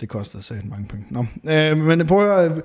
Det 0.00 0.08
koster 0.08 0.40
sagt 0.40 0.68
mange 0.70 0.88
penge. 0.88 1.06
Nå. 1.10 1.24
Øh, 1.50 1.76
men 1.76 2.06
prøv 2.06 2.30
at 2.38 2.52
øh, 2.52 2.58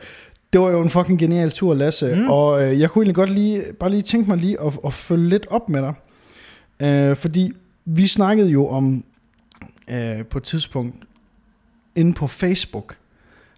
det 0.58 0.66
var 0.66 0.72
jo 0.72 0.82
en 0.82 0.90
fucking 0.90 1.20
genial 1.20 1.52
tur, 1.52 1.74
Lasse. 1.74 2.16
Mm. 2.16 2.30
Og 2.30 2.64
øh, 2.64 2.80
jeg 2.80 2.90
kunne 2.90 3.02
egentlig 3.02 3.16
godt 3.16 3.30
lige, 3.30 3.64
bare 3.80 3.90
lige 3.90 4.02
tænke 4.02 4.30
mig 4.30 4.38
lige 4.38 4.62
at, 4.62 4.74
at 4.86 4.94
følge 4.94 5.30
lidt 5.30 5.48
op 5.50 5.70
med 5.70 5.82
dig. 5.82 5.94
Øh, 6.80 7.16
fordi 7.16 7.52
vi 7.86 8.08
snakkede 8.08 8.50
jo 8.50 8.68
om 8.68 9.04
øh, 9.90 10.26
på 10.26 10.38
et 10.38 10.44
tidspunkt 10.44 10.96
inde 11.96 12.14
på 12.14 12.28
Facebook. 12.28 12.96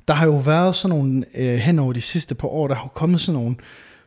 Der 0.07 0.13
har 0.13 0.25
jo 0.25 0.37
været 0.37 0.75
sådan 0.75 0.97
nogle, 0.97 1.25
øh, 1.35 1.55
hen 1.55 1.79
over 1.79 1.93
de 1.93 2.01
sidste 2.01 2.35
par 2.35 2.47
år, 2.47 2.67
der 2.67 2.75
har 2.75 2.87
kommet 2.87 3.21
sådan 3.21 3.41
nogle, 3.41 3.55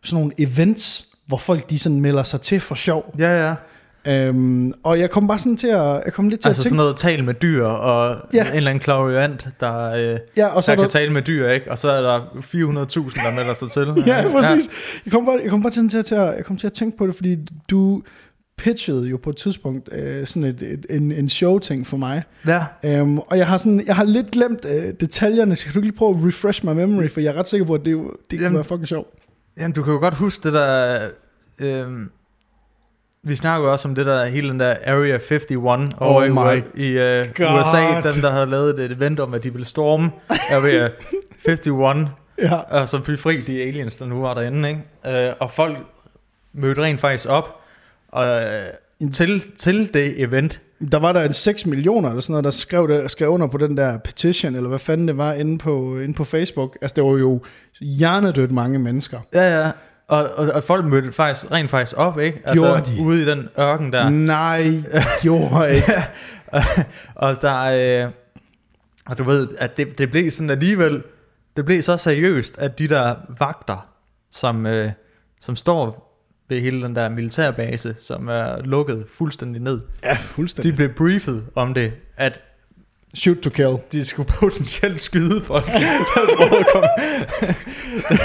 sådan 0.03 0.21
nogle 0.21 0.35
events, 0.39 1.09
hvor 1.27 1.39
folk 1.39 1.71
de 1.71 1.79
sådan 1.79 2.01
melder 2.01 2.23
sig 2.23 2.41
til 2.41 2.61
for 2.61 2.75
sjov. 2.75 3.15
Ja, 3.19 3.49
ja. 3.49 3.55
Øhm, 4.07 4.73
og 4.83 5.01
jeg 5.01 5.11
kom 5.11 5.27
bare 5.29 5.39
sådan 5.39 5.57
til 5.57 5.67
at, 5.67 6.03
jeg 6.05 6.13
kom 6.13 6.29
lidt 6.29 6.41
til 6.41 6.49
Altså 6.49 6.61
at 6.61 6.65
sådan 6.65 6.71
tænke, 6.71 6.77
noget 6.77 6.97
tal 6.97 7.25
med 7.25 7.35
dyr, 7.35 7.65
og 7.65 8.17
Ja. 8.35 8.47
en 8.51 8.57
eller 8.57 8.71
anden 8.71 8.83
klaviant, 8.83 9.49
der, 9.61 9.91
øh, 9.93 10.19
ja, 10.37 10.47
og 10.47 10.65
så 10.65 10.73
der 10.73 10.77
er 10.77 10.77
der, 10.77 10.83
kan 10.85 10.91
tale 10.91 11.13
med 11.13 11.23
dyr, 11.23 11.49
ikke? 11.49 11.71
Og 11.71 11.79
så 11.79 11.91
er 11.91 12.03
der 12.03 12.21
400.000, 12.21 13.29
der 13.29 13.35
melder 13.37 13.55
sig 13.55 13.71
til. 13.71 14.05
ja, 14.07 14.25
præcis. 14.33 14.71
Jeg 15.05 15.13
kom 15.13 15.25
bare, 15.27 15.39
jeg 15.43 15.51
kom 15.51 15.63
bare 15.63 15.73
til, 15.73 15.89
til, 15.89 16.05
til, 16.05 16.15
at, 16.15 16.37
jeg 16.37 16.45
kom 16.45 16.57
til 16.57 16.67
at 16.67 16.73
tænke 16.73 16.97
på 16.99 17.07
det, 17.07 17.15
fordi 17.15 17.39
du 17.71 18.03
pitchede 18.59 19.07
jo 19.09 19.17
på 19.17 19.31
et 19.31 19.37
tidspunkt 19.37 19.89
øh, 19.93 20.27
sådan 20.27 20.45
et, 20.45 20.63
et, 20.63 20.87
en, 20.91 21.13
en 21.13 21.29
show-ting 21.29 21.87
for 21.87 21.97
mig. 21.97 22.23
Ja. 22.47 22.65
Øhm, 22.85 23.19
og 23.19 23.39
jeg 23.39 23.47
har, 23.47 23.57
sådan, 23.59 23.85
jeg 23.87 23.97
har 23.97 24.05
lidt 24.05 24.31
glemt 24.31 24.67
øh, 24.75 24.95
detaljerne, 25.01 25.57
så 25.57 25.65
kan 25.65 25.73
du 25.73 25.79
ikke 25.79 25.87
lige 25.89 25.99
prøve 25.99 26.17
at 26.19 26.25
refresh 26.27 26.67
my 26.67 26.71
memory, 26.73 27.09
for 27.09 27.21
jeg 27.21 27.35
er 27.35 27.39
ret 27.39 27.49
sikker 27.49 27.67
på, 27.67 27.75
at 27.75 27.81
det, 27.85 27.97
det 27.97 28.03
kunne 28.31 28.43
Jamen, 28.43 28.55
være 28.55 28.65
fucking 28.65 28.89
sjovt. 28.89 29.09
Jamen, 29.59 29.73
du 29.73 29.83
kan 29.83 29.93
jo 29.93 29.99
godt 29.99 30.15
huske 30.15 30.43
det 30.45 30.53
der... 30.53 31.01
Øh, 31.59 31.87
vi 33.25 33.35
snakker 33.35 33.69
også 33.69 33.89
om 33.89 33.95
det 33.95 34.07
der, 34.07 34.25
hele 34.25 34.49
den 34.49 34.61
der 34.61 34.77
Area 34.87 35.15
51 35.15 35.45
over 35.51 35.91
Oh 36.01 36.57
i, 36.57 36.85
i 36.87 36.99
øh, 36.99 37.27
God. 37.35 37.61
USA, 37.61 38.11
den 38.11 38.23
der 38.23 38.31
havde 38.31 38.47
lavet 38.47 38.79
et 38.79 38.93
event 38.93 39.21
om, 39.21 39.35
at 39.35 39.45
de 39.45 39.53
ville 39.53 39.67
storme 39.67 40.11
Area 40.29 40.89
51, 41.49 42.09
Ja, 42.39 42.57
og 42.57 42.89
så 42.89 42.99
blive 42.99 43.19
fri 43.19 43.41
de 43.41 43.63
aliens, 43.63 43.97
der 43.97 44.07
nu 44.07 44.21
var 44.21 44.35
derinde, 44.35 44.69
ikke? 44.69 45.27
Øh, 45.27 45.33
og 45.41 45.51
folk 45.51 45.79
mødte 46.53 46.83
rent 46.83 47.01
faktisk 47.01 47.29
op 47.29 47.61
og, 48.09 48.43
øh, 48.43 48.63
til, 49.13 49.43
til 49.59 49.95
det 49.95 50.21
event. 50.21 50.61
der 50.93 50.99
var 50.99 51.13
der 51.13 51.23
en 51.23 51.33
6 51.33 51.67
millioner 51.67 52.09
eller 52.09 52.21
sådan 52.21 52.33
noget, 52.33 52.45
der 52.45 52.51
skrev, 52.51 52.89
det, 52.89 53.11
skrev 53.11 53.29
under 53.29 53.47
på 53.47 53.59
den 53.59 53.77
der 53.77 53.99
petition, 53.99 54.55
eller 54.55 54.69
hvad 54.69 54.79
fanden 54.79 55.09
det 55.09 55.17
var, 55.17 55.33
inde 55.33 55.59
på, 55.59 55.99
inde 55.99 56.15
på 56.15 56.25
Facebook. 56.25 56.79
Altså, 56.83 56.95
det 56.95 57.05
var 57.05 57.11
jo 57.11 57.41
hjernedødt 57.81 58.53
mange 58.53 58.79
mennesker. 58.79 59.19
Ja, 59.35 59.61
ja. 59.61 59.71
Og, 60.13 60.31
og, 60.37 60.49
og 60.55 60.65
folk 60.65 60.85
mødte 60.85 61.13
faktisk, 61.13 61.51
rent 61.53 61.71
faktisk 61.71 61.97
op, 61.99 62.21
ikke? 62.21 62.43
Altså, 62.45 62.65
Gjorde 62.65 62.83
de? 62.97 63.03
Ude 63.03 63.23
i 63.23 63.25
den 63.25 63.49
ørken 63.59 63.93
der. 63.93 64.09
Nej, 64.09 64.65
gjorde 65.23 65.75
ikke. 65.75 65.93
og, 66.47 66.63
og 67.15 67.43
der 67.43 68.05
øh, 68.07 68.11
og 69.07 69.19
du 69.19 69.25
ved, 69.25 69.49
at 69.59 69.77
det, 69.77 69.99
det 69.99 70.11
blev 70.11 70.31
sådan 70.31 70.51
alligevel, 70.51 71.03
det 71.57 71.65
blev 71.65 71.83
så 71.83 71.97
seriøst, 71.97 72.59
at 72.59 72.79
de 72.79 72.89
der 72.89 73.15
vagter, 73.39 73.89
som, 74.31 74.67
øh, 74.67 74.91
som 75.41 75.57
står 75.57 76.09
ved 76.49 76.61
hele 76.61 76.83
den 76.83 76.97
der 76.97 77.09
militærbase, 77.09 77.95
som 77.99 78.29
er 78.29 78.63
lukket 78.63 79.05
fuldstændig 79.15 79.63
ned, 79.63 79.81
Ja, 80.05 80.11
de 80.11 80.17
fuldstændig. 80.17 80.77
blev 80.77 80.95
briefet 80.95 81.45
om 81.55 81.75
det, 81.75 81.93
at 82.17 82.41
Shoot 83.15 83.37
to 83.37 83.51
kill. 83.51 83.77
de 83.93 84.05
skulle 84.05 84.29
potentielt 84.29 85.01
skyde 85.01 85.43
folk. 85.45 85.67
der 85.67 85.73
prøvede 86.37 86.57
at 86.59 86.67
komme. 86.73 86.89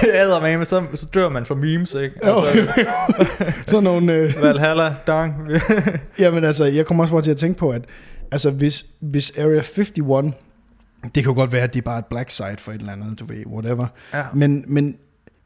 det 0.02 0.10
æder 0.14 0.58
med, 0.58 0.66
så, 0.66 0.84
så 0.94 1.06
dør 1.14 1.30
man 1.30 1.46
for 1.46 1.56
memes, 1.56 1.94
ikke? 1.94 2.16
Altså, 2.24 2.68
Sådan 3.68 3.84
nogle... 3.84 4.14
Øh, 4.14 4.34
Valhalla, 4.42 4.96
dang. 5.08 5.36
jamen 6.20 6.44
altså, 6.44 6.66
jeg 6.66 6.86
kommer 6.86 7.04
også 7.04 7.12
bare 7.14 7.22
til 7.22 7.32
at 7.32 7.38
tænke 7.38 7.60
på, 7.60 7.70
at 7.70 7.82
altså, 8.32 8.52
hvis, 8.52 8.86
hvis 9.00 9.32
Area 9.38 9.62
51, 9.78 9.92
det 11.16 11.24
kan 11.24 11.24
jo 11.24 11.34
godt 11.34 11.52
være, 11.52 11.62
at 11.64 11.74
det 11.74 11.80
er 11.80 11.84
bare 11.86 12.00
et 12.00 12.06
black 12.06 12.32
site 12.32 12.58
for 12.58 12.72
et 12.72 12.80
eller 12.80 12.94
andet, 12.94 13.20
du 13.20 13.26
ved, 13.26 13.46
whatever. 13.46 13.88
ja. 14.14 14.24
Men, 14.34 14.64
men 14.68 14.96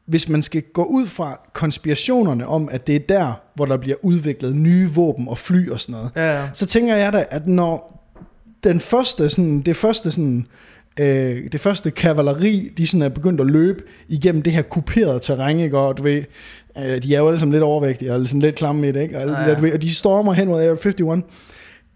hvis 0.06 0.28
man 0.28 0.42
skal 0.42 0.62
gå 0.74 0.84
ud 0.84 1.06
fra 1.06 1.40
konspirationerne 1.52 2.46
om, 2.46 2.68
at 2.72 2.86
det 2.86 2.96
er 2.96 3.00
der, 3.08 3.32
hvor 3.54 3.66
der 3.66 3.76
bliver 3.76 3.96
udviklet 4.02 4.56
nye 4.56 4.90
våben 4.90 5.28
og 5.28 5.38
fly 5.38 5.70
og 5.70 5.80
sådan 5.80 5.92
noget, 5.92 6.10
Ja, 6.16 6.40
ja. 6.40 6.48
så 6.52 6.66
tænker 6.66 6.96
jeg 6.96 7.12
da, 7.12 7.24
at 7.30 7.48
når 7.48 8.01
den 8.64 8.80
første, 8.80 9.30
sådan, 9.30 9.60
det 9.60 9.76
første 9.76 10.10
sådan, 10.10 10.46
øh, 11.00 11.52
det 11.52 11.60
første 11.60 11.90
kavaleri, 11.90 12.72
de 12.76 12.86
sådan 12.86 13.02
er 13.02 13.08
begyndt 13.08 13.40
at 13.40 13.46
løbe 13.46 13.82
igennem 14.08 14.42
det 14.42 14.52
her 14.52 14.62
kuperede 14.62 15.20
terræn, 15.20 15.60
ikke? 15.60 15.78
og 15.78 15.98
du 15.98 16.02
ved, 16.02 16.24
øh, 16.78 17.02
de 17.02 17.14
er 17.14 17.18
jo 17.18 17.28
alle 17.28 17.40
sammen 17.40 17.52
lidt 17.52 17.62
overvægtige, 17.62 18.14
og 18.14 18.28
sådan 18.28 18.40
lidt 18.40 18.54
klamme 18.54 18.88
i 18.88 18.92
det, 18.92 19.02
ikke? 19.02 19.16
Og, 19.16 19.22
alle 19.22 19.34
de 19.34 19.40
Ja, 19.40 19.48
der, 19.48 19.54
du 19.54 19.60
ved, 19.60 19.72
og 19.72 19.82
de 19.82 19.94
stormer 19.94 20.32
hen 20.32 20.48
mod 20.48 20.60
Area 20.60 20.70
51. 20.70 21.24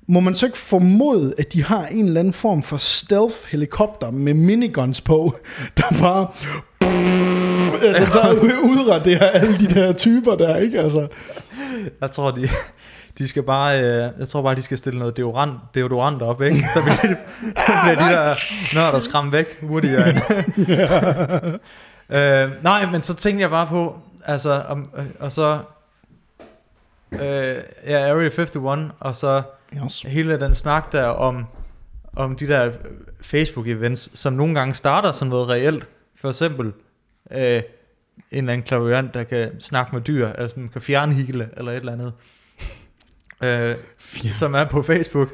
Må 0.09 0.21
man 0.21 0.35
så 0.35 0.47
ikke 0.47 0.59
formode, 0.59 1.35
at 1.39 1.53
de 1.53 1.65
har 1.65 1.87
en 1.87 2.07
eller 2.07 2.21
anden 2.21 2.33
form 2.33 2.63
for 2.63 2.77
stealth-helikopter 2.77 4.11
med 4.11 4.35
miniguns 4.35 5.01
på, 5.01 5.37
der 5.77 5.97
bare 6.01 6.27
altså, 7.83 8.13
tager 8.13 8.33
udraderer 8.63 9.31
alle 9.31 9.59
de 9.59 9.67
der 9.67 9.93
typer 9.93 10.35
der, 10.35 10.57
ikke? 10.57 10.81
Altså, 10.81 11.07
Jeg 12.01 12.11
tror, 12.11 12.31
de, 12.31 12.49
de 13.19 13.29
skal 13.29 13.43
bare, 13.43 13.81
øh, 13.81 14.11
jeg 14.19 14.29
tror 14.29 14.43
bare, 14.43 14.55
de 14.55 14.63
skal 14.63 14.79
stille 14.79 14.99
noget 14.99 15.17
deodorant, 15.17 15.61
deodorant 15.75 16.23
op, 16.23 16.43
ikke? 16.43 16.65
Så 16.75 16.83
bliver 16.83 17.15
de, 17.15 17.21
bliver 17.83 18.09
de 18.09 18.15
der 18.15 18.35
nørder 18.75 18.99
skræmt 18.99 19.33
væk 19.33 19.61
hurtigere. 19.61 20.09
øh, 22.47 22.63
nej, 22.63 22.87
men 22.87 23.03
så 23.03 23.15
tænkte 23.15 23.43
jeg 23.43 23.51
bare 23.51 23.67
på, 23.67 23.99
altså, 24.25 24.63
om, 24.69 24.91
øh, 24.97 25.07
og 25.21 25.33
så, 25.33 25.59
øh, 27.13 27.57
ja, 27.87 28.11
Area 28.11 28.31
51, 28.31 28.57
og 29.01 29.17
så 29.17 29.43
yes. 29.85 30.03
hele 30.03 30.41
den 30.41 30.55
snak 30.55 30.93
der 30.93 31.07
om, 31.07 31.47
om 32.17 32.37
de 32.37 32.49
der 32.49 32.73
Facebook-events, 33.21 34.11
som 34.15 34.33
nogle 34.33 34.55
gange 34.55 34.75
starter 34.75 35.13
som 35.13 35.29
noget 35.29 35.49
reelt. 35.49 35.87
For 36.21 36.29
eksempel 36.29 36.73
øh, 37.31 37.63
en 38.31 38.39
eller 38.39 38.53
anden 38.53 38.67
klaviant, 38.67 39.15
der 39.15 39.25
kan 39.25 39.61
snakke 39.61 39.95
med 39.95 40.03
dyr, 40.03 40.29
altså 40.29 40.61
man 40.61 40.69
kan 40.69 40.81
fjerne 40.81 41.15
hele 41.15 41.49
eller 41.57 41.73
et 41.73 41.77
eller 41.77 41.93
andet, 41.93 42.13
øh, 43.45 43.75
Ja. 44.25 44.33
som 44.33 44.55
er 44.55 44.65
på 44.65 44.83
Facebook. 44.83 45.29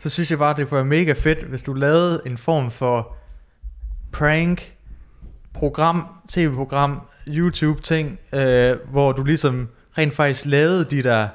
Så 0.00 0.08
synes 0.10 0.30
jeg 0.30 0.38
bare, 0.38 0.54
det 0.56 0.68
kunne 0.68 0.76
være 0.76 0.84
mega 0.84 1.12
fedt, 1.12 1.38
hvis 1.42 1.62
du 1.62 1.72
lavede 1.72 2.20
en 2.26 2.38
form 2.38 2.70
for 2.70 3.16
prank, 4.12 4.72
program, 5.54 6.06
tv-program, 6.28 7.00
YouTube-ting, 7.28 8.18
øh, 8.34 8.76
hvor 8.90 9.12
du 9.12 9.24
ligesom 9.24 9.68
rent 9.98 10.14
faktisk 10.14 10.46
lavede 10.46 10.84
de 10.84 11.02
der 11.02 11.28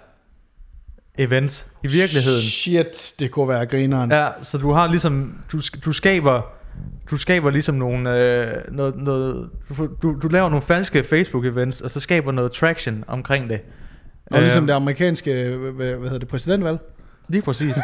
events 1.17 1.67
i 1.83 1.87
virkeligheden. 1.87 2.41
Shit, 2.41 3.13
det 3.19 3.31
kunne 3.31 3.47
være 3.47 3.65
grineren. 3.65 4.11
Ja, 4.11 4.27
så 4.41 4.57
du 4.57 4.71
har 4.71 4.87
ligesom, 4.87 5.37
du, 5.51 5.61
du 5.85 5.93
skaber, 5.93 6.41
du 7.11 7.17
skaber 7.17 7.49
ligesom 7.49 7.75
nogle, 7.75 8.17
øh, 8.19 8.57
noget, 8.71 8.95
noget 8.95 9.49
du, 10.01 10.19
du 10.21 10.27
laver 10.27 10.49
nogle 10.49 10.65
falske 10.65 10.99
Facebook-events, 10.99 11.83
og 11.83 11.91
så 11.91 11.99
skaber 11.99 12.31
noget 12.31 12.51
traction 12.51 13.03
omkring 13.07 13.49
det. 13.49 13.61
Og 14.31 14.41
ligesom 14.41 14.63
Øh, 14.63 14.67
det 14.67 14.73
amerikanske, 14.73 15.33
hvad, 15.57 15.71
hvad 15.71 16.09
hedder 16.09 16.17
det, 16.19 16.27
præsidentvalg. 16.27 16.79
Lige 17.27 17.41
præcis. 17.41 17.75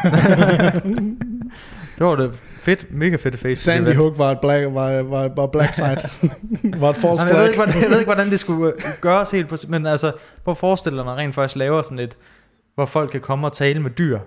det 1.98 2.06
var 2.06 2.16
det 2.16 2.34
fedt, 2.60 2.94
mega 2.94 3.16
fedt 3.16 3.40
Facebook 3.40 3.58
Sandy 3.58 3.96
Hook 3.96 4.18
var 4.18 4.32
et 4.32 4.40
black, 4.42 4.66
var, 4.74 5.02
var, 5.02 5.30
var 5.36 5.48
black 5.48 5.74
side. 5.76 5.98
var 6.82 6.90
et 6.90 6.96
false 6.96 7.08
Jamen, 7.08 7.20
jeg, 7.20 7.28
ved 7.28 7.36
flag. 7.36 7.48
ikke, 7.48 7.56
hvordan, 7.56 7.82
jeg 7.82 7.90
ved 7.90 8.00
ikke, 8.00 8.08
hvordan 8.08 8.30
det 8.30 8.40
skulle 8.40 8.74
øh, 8.74 8.82
gøres 9.02 9.32
helt 9.32 9.48
præcis, 9.50 9.70
men 9.70 9.86
altså, 9.86 10.12
prøv 10.44 10.52
at 10.52 10.58
forestille 10.58 10.98
dig, 10.98 11.06
man 11.06 11.18
rent 11.18 11.36
faktisk 11.36 11.56
laver 11.56 11.82
sådan 11.82 12.00
et, 12.00 12.18
hvor 12.76 12.86
folk 12.86 13.12
kan 13.12 13.22
komme 13.22 13.48
og 13.48 13.54
tale 13.54 13.82
med 13.82 13.92
dyr. 13.92 14.20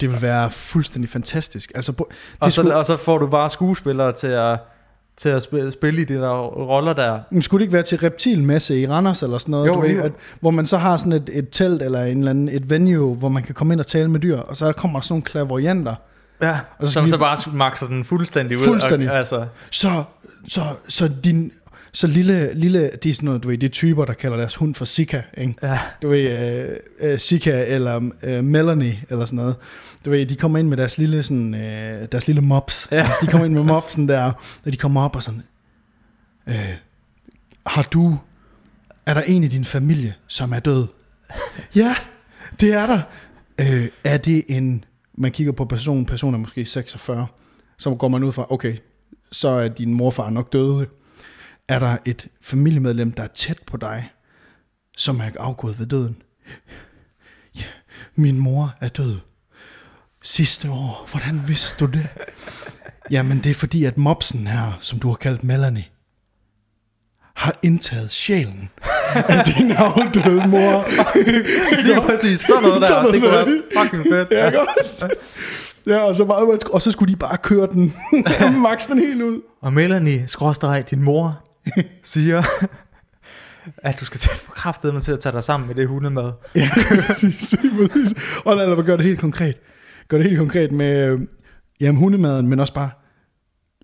Det 0.00 0.10
vil 0.10 0.22
være 0.22 0.50
fuldstændig 0.50 1.10
fantastisk. 1.10 1.72
Altså, 1.74 1.92
det 1.92 2.04
Og 2.40 2.52
så, 2.52 2.60
skulle, 2.60 2.76
og 2.76 2.86
så 2.86 2.96
får 2.96 3.18
du 3.18 3.26
bare 3.26 3.50
skuespillere 3.50 4.12
til 4.12 4.26
at, 4.26 4.58
til 5.16 5.28
at 5.28 5.42
spille, 5.42 5.72
spille 5.72 6.00
i 6.02 6.04
de 6.04 6.14
der 6.14 6.30
roller 6.46 6.92
der. 6.92 7.18
men 7.30 7.42
skulle 7.42 7.60
det 7.60 7.64
ikke 7.64 7.72
være 7.72 7.82
til 7.82 7.98
reptilmesse 7.98 8.80
i 8.80 8.86
Randers 8.88 9.22
eller 9.22 9.38
sådan 9.38 9.50
noget, 9.52 9.66
Jo, 9.68 9.74
du 9.74 9.80
ved, 9.80 9.90
jo. 9.90 10.02
at, 10.02 10.12
hvor 10.40 10.50
man 10.50 10.66
så 10.66 10.76
har 10.78 10.96
sådan 10.96 11.12
et, 11.12 11.30
et 11.32 11.48
telt 11.50 11.82
eller 11.82 12.04
en 12.04 12.18
eller 12.18 12.30
anden, 12.30 12.48
et 12.48 12.70
venue, 12.70 13.14
hvor 13.14 13.28
man 13.28 13.42
kan 13.42 13.54
komme 13.54 13.74
ind 13.74 13.80
og 13.80 13.86
tale 13.86 14.10
med 14.10 14.20
dyr, 14.20 14.38
og 14.38 14.56
så 14.56 14.72
kommer 14.72 14.98
der 14.98 15.04
sådan 15.04 15.12
nogle 15.14 15.22
klaverjanter. 15.24 15.94
Ja, 16.42 16.58
Og 16.78 16.86
så 16.86 16.92
som 16.92 17.04
vi- 17.04 17.08
så 17.10 17.18
bare 17.18 17.36
makser 17.52 17.86
den 17.86 18.04
fuldstændig 18.04 18.58
ud. 18.58 18.64
Fuldstændig. 18.64 19.10
Altså, 19.10 19.44
Så, 19.70 20.02
så, 20.48 20.60
så 20.88 21.10
din, 21.24 21.52
så 21.94 22.06
lille, 22.06 22.54
lille, 22.54 22.90
det 23.02 23.10
er 23.10 23.14
sådan 23.14 23.26
noget, 23.26 23.42
du 23.42 23.48
ved, 23.48 23.62
er 23.62 23.68
typer, 23.68 24.04
der 24.04 24.12
kalder 24.12 24.36
deres 24.36 24.54
hund 24.54 24.74
for 24.74 24.84
Sika, 24.84 25.22
ikke? 25.36 25.54
ja. 25.62 25.78
du 26.02 26.08
ved, 26.08 26.38
øh, 26.38 26.76
øh, 27.00 27.18
Sika 27.18 27.64
eller 27.66 28.10
øh, 28.22 28.44
Melanie 28.44 29.02
eller 29.10 29.24
sådan 29.24 29.36
noget. 29.36 29.56
Du 30.04 30.10
ved, 30.10 30.26
de 30.26 30.36
kommer 30.36 30.58
ind 30.58 30.68
med 30.68 30.76
deres 30.76 30.98
lille, 30.98 31.22
sådan, 31.22 31.54
øh, 31.54 32.08
deres 32.12 32.26
lille 32.26 32.42
mops. 32.42 32.88
Ja. 32.90 33.10
De 33.20 33.26
kommer 33.26 33.44
ind 33.44 33.54
med 33.54 33.62
mopsen 33.62 34.08
der, 34.08 34.32
og 34.64 34.72
de 34.72 34.76
kommer 34.76 35.02
op 35.02 35.16
og 35.16 35.22
sådan, 35.22 35.42
øh, 36.46 36.74
har 37.66 37.82
du, 37.82 38.18
er 39.06 39.14
der 39.14 39.22
en 39.22 39.44
i 39.44 39.48
din 39.48 39.64
familie, 39.64 40.14
som 40.26 40.52
er 40.52 40.60
død? 40.60 40.86
ja, 41.74 41.94
det 42.60 42.72
er 42.72 42.86
der. 42.86 43.00
Øh, 43.60 43.88
er 44.04 44.16
det 44.16 44.44
en, 44.48 44.84
man 45.14 45.32
kigger 45.32 45.52
på 45.52 45.64
personen, 45.64 46.06
personen 46.06 46.34
er 46.34 46.38
måske 46.38 46.64
46, 46.64 47.26
så 47.78 47.94
går 47.94 48.08
man 48.08 48.24
ud 48.24 48.32
fra, 48.32 48.46
okay, 48.52 48.76
så 49.32 49.48
er 49.48 49.68
din 49.68 49.94
morfar 49.94 50.30
nok 50.30 50.52
døde. 50.52 50.86
Er 51.68 51.78
der 51.78 51.96
et 52.04 52.28
familiemedlem, 52.40 53.12
der 53.12 53.22
er 53.22 53.26
tæt 53.34 53.58
på 53.66 53.76
dig, 53.76 54.10
som 54.96 55.20
er 55.20 55.30
afgået 55.40 55.78
ved 55.78 55.86
døden? 55.86 56.22
Ja, 57.56 57.64
min 58.14 58.38
mor 58.38 58.74
er 58.80 58.88
død. 58.88 59.16
Sidste 60.22 60.70
år. 60.70 61.08
Hvordan 61.10 61.42
vidste 61.48 61.86
du 61.86 61.90
det? 61.92 62.06
Jamen, 63.10 63.38
det 63.38 63.50
er 63.50 63.54
fordi, 63.54 63.84
at 63.84 63.98
mopsen 63.98 64.46
her, 64.46 64.78
som 64.80 64.98
du 64.98 65.08
har 65.08 65.14
kaldt 65.14 65.44
Melanie, 65.44 65.84
har 67.34 67.58
indtaget 67.62 68.12
sjælen 68.12 68.70
af 69.14 69.44
din 69.44 69.72
afdøde 69.72 70.48
mor. 70.48 70.84
Lige 71.82 72.00
præcis, 72.00 72.40
sådan 72.40 72.62
noget 72.62 72.80
der. 72.80 72.88
Sådan 72.88 73.12
det 73.12 73.20
kunne 73.20 73.32
noget. 73.32 73.62
være 73.74 73.84
fucking 73.84 74.04
fedt. 74.12 74.30
Ja, 74.30 74.50
godt. 74.50 75.12
Ja, 75.86 75.98
og 75.98 76.16
så, 76.16 76.24
bare, 76.24 76.58
og 76.72 76.82
så 76.82 76.92
skulle 76.92 77.12
de 77.12 77.16
bare 77.18 77.36
køre 77.36 77.66
den, 77.66 77.94
max 78.62 78.86
den 78.88 78.98
helt 78.98 79.22
ud. 79.22 79.40
Og 79.60 79.72
Melanie, 79.72 80.24
skråstreg, 80.28 80.90
din 80.90 81.02
mor, 81.02 81.43
siger, 82.02 82.42
at 83.76 84.00
du 84.00 84.04
skal 84.04 84.20
tage 84.20 84.92
med 84.92 85.00
til 85.00 85.12
at 85.12 85.20
tage 85.20 85.32
dig 85.32 85.44
sammen 85.44 85.66
med 85.66 85.74
det 85.74 85.88
hundemad. 85.88 86.32
Ja, 86.54 86.70
præcis, 87.06 87.54
præcis. 87.60 88.14
Og 88.44 88.56
lad 88.56 88.76
mig 88.76 88.84
gøre 88.84 88.96
det 88.96 89.04
helt 89.04 89.20
konkret. 89.20 89.56
Gør 90.08 90.16
det 90.16 90.26
helt 90.26 90.38
konkret 90.38 90.72
med 90.72 91.06
øh, 91.06 91.20
jamen, 91.80 91.98
hundemaden, 91.98 92.46
men 92.46 92.60
også 92.60 92.74
bare, 92.74 92.90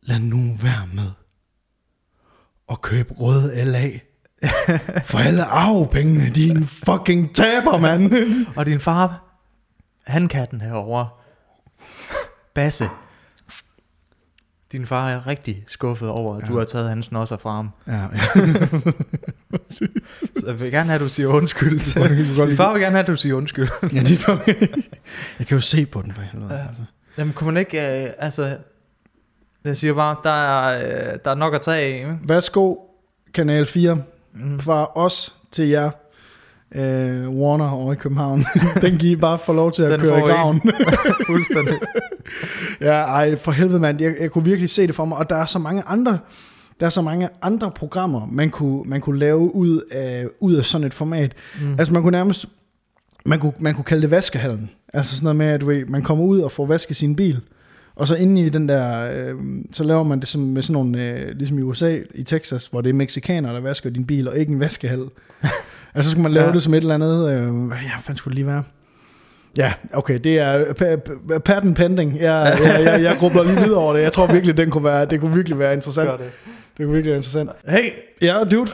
lad 0.02 0.18
nu 0.18 0.56
være 0.62 0.88
med 0.94 1.10
at 2.70 2.82
købe 2.82 3.14
røde 3.14 3.64
LA. 3.64 3.90
For 5.04 5.18
alle 5.18 5.44
arvepengene, 5.44 6.30
din 6.34 6.64
fucking 6.64 7.34
taber, 7.34 7.78
mand. 7.78 8.12
Og 8.56 8.66
din 8.66 8.80
far, 8.80 9.24
han 10.06 10.28
katten 10.28 10.60
herovre, 10.60 11.08
Basse. 12.54 12.88
Din 14.72 14.86
far 14.86 15.10
er 15.10 15.26
rigtig 15.26 15.64
skuffet 15.66 16.08
over, 16.08 16.36
at 16.36 16.42
ja. 16.42 16.46
du 16.48 16.58
har 16.58 16.64
taget 16.64 16.88
hans 16.88 17.12
nosser 17.12 17.36
fra 17.36 17.50
ham. 17.54 17.70
Ja, 17.86 17.92
ja. 17.92 18.08
Så 20.40 20.46
jeg 20.46 20.60
vil 20.60 20.70
gerne 20.70 20.86
have, 20.88 20.94
at 20.94 21.00
du 21.00 21.08
siger 21.08 21.28
undskyld. 21.28 21.94
Godt 22.36 22.48
Din 22.48 22.56
far 22.56 22.72
vil 22.72 22.82
gerne 22.82 22.96
have, 22.96 23.00
at 23.02 23.06
du 23.06 23.16
siger 23.16 23.34
undskyld. 23.34 23.68
ja 23.94 24.00
det 24.00 24.24
er, 24.28 24.38
jeg 25.38 25.46
kan 25.46 25.56
jo 25.56 25.60
se 25.60 25.86
på 25.86 26.02
den 26.02 26.12
for 26.12 26.22
helvede. 26.22 26.54
Ja. 26.54 26.66
Altså. 26.68 26.82
Jamen, 27.18 27.32
kunne 27.34 27.46
man 27.52 27.56
ikke, 27.60 28.04
øh, 28.04 28.10
altså... 28.18 28.56
Jeg 29.64 29.76
siger 29.76 29.94
bare, 29.94 30.16
der 30.24 30.30
er, 30.30 30.78
øh, 31.12 31.18
der 31.24 31.30
er 31.30 31.34
nok 31.34 31.54
at 31.54 31.60
tage 31.60 31.76
af, 31.78 31.86
ikke? 31.98 32.18
Værsgo, 32.24 32.74
Kanal 33.34 33.66
4, 33.66 34.02
Mm. 34.34 34.58
fra 34.60 34.98
os 34.98 35.34
til 35.50 35.68
jer. 35.68 35.90
Øh, 36.74 37.28
Warner 37.30 37.70
over 37.70 37.92
i 37.92 37.96
København. 37.96 38.44
den 38.82 38.98
giver 38.98 39.12
I 39.16 39.16
bare 39.16 39.38
få 39.46 39.52
lov 39.52 39.72
til 39.72 39.82
at 39.82 39.92
Den 39.92 40.00
køre 40.00 40.18
I. 40.18 40.22
graven. 40.22 40.60
Fuldstændig. 41.26 41.74
Ja, 42.80 42.92
ej, 42.92 43.36
for 43.36 43.52
helvede 43.52 43.80
mand, 43.80 44.00
jeg, 44.00 44.14
jeg 44.20 44.30
kunne 44.30 44.44
virkelig 44.44 44.70
se 44.70 44.86
det 44.86 44.94
for 44.94 45.04
mig, 45.04 45.18
og 45.18 45.30
der 45.30 45.36
er 45.36 45.44
så 45.46 45.58
mange 45.58 45.82
andre, 45.86 46.18
der 46.80 46.86
er 46.86 46.90
så 46.90 47.02
mange 47.02 47.28
andre 47.42 47.70
programmer, 47.70 48.26
man 48.32 48.50
kunne, 48.50 48.82
man 48.86 49.00
kunne 49.00 49.18
lave 49.18 49.54
ud 49.54 49.80
af, 49.92 50.26
ud 50.40 50.54
af 50.54 50.64
sådan 50.64 50.86
et 50.86 50.94
format. 50.94 51.32
Mm. 51.60 51.74
Altså 51.78 51.92
man 51.94 52.02
kunne 52.02 52.10
nærmest, 52.12 52.46
man 53.26 53.38
kunne, 53.38 53.52
man 53.60 53.74
kunne 53.74 53.84
kalde 53.84 54.02
det 54.02 54.10
vaskehallen. 54.10 54.70
Altså 54.94 55.14
sådan 55.14 55.24
noget 55.24 55.36
med, 55.36 55.46
at 55.46 55.60
du 55.60 55.66
ved, 55.66 55.84
man 55.84 56.02
kommer 56.02 56.24
ud 56.24 56.40
og 56.40 56.52
får 56.52 56.66
vasket 56.66 56.96
sin 56.96 57.16
bil, 57.16 57.40
og 57.94 58.08
så 58.08 58.14
inde 58.14 58.40
i 58.40 58.48
den 58.48 58.68
der, 58.68 59.10
øh, 59.12 59.34
så 59.72 59.84
laver 59.84 60.02
man 60.02 60.20
det 60.20 60.28
som, 60.28 60.40
med 60.40 60.62
sådan 60.62 60.72
nogle, 60.72 61.02
øh, 61.10 61.36
ligesom 61.36 61.58
i 61.58 61.62
USA, 61.62 61.98
i 62.14 62.22
Texas, 62.22 62.66
hvor 62.66 62.80
det 62.80 62.90
er 62.90 62.94
mexikanere, 62.94 63.54
der 63.54 63.60
vasker 63.60 63.90
din 63.90 64.04
bil, 64.06 64.28
og 64.28 64.38
ikke 64.38 64.52
en 64.52 64.60
vaskehal. 64.60 65.04
Altså 65.94 66.08
så 66.08 66.10
skulle 66.10 66.22
man 66.22 66.32
lave 66.32 66.46
ja. 66.46 66.52
Det 66.52 66.62
som 66.62 66.74
et 66.74 66.78
eller 66.80 66.94
andet, 66.94 67.30
øh, 67.32 67.66
hvad 67.66 67.78
ja, 67.82 67.90
fanden 68.02 68.16
skulle 68.16 68.32
det 68.32 68.44
lige 68.44 68.46
være? 68.46 68.62
Ja, 69.58 69.72
okay, 69.92 70.18
det 70.24 70.38
er 70.38 70.64
pa- 70.64 71.10
pa- 71.10 71.38
patent 71.38 71.76
pending. 71.76 72.16
Jeg, 72.20 72.58
jeg, 72.64 72.82
jeg, 72.84 73.02
jeg 73.02 73.16
grubler 73.18 73.42
lige 73.42 73.56
videre 73.56 73.78
over 73.80 73.92
det. 73.94 74.02
Jeg 74.02 74.12
tror 74.12 74.26
virkelig, 74.26 74.56
den 74.56 74.70
kunne 74.70 74.84
være, 74.84 75.04
det 75.04 75.20
kunne 75.20 75.34
virkelig 75.34 75.58
være 75.58 75.72
interessant. 75.72 76.08
Gør 76.10 76.16
det. 76.16 76.26
Det 76.78 76.86
kunne 76.86 76.92
virkelig 76.94 77.10
være 77.10 77.16
interessant. 77.18 77.50
Hey, 77.68 77.90
Ja, 78.22 78.36
dude. 78.50 78.70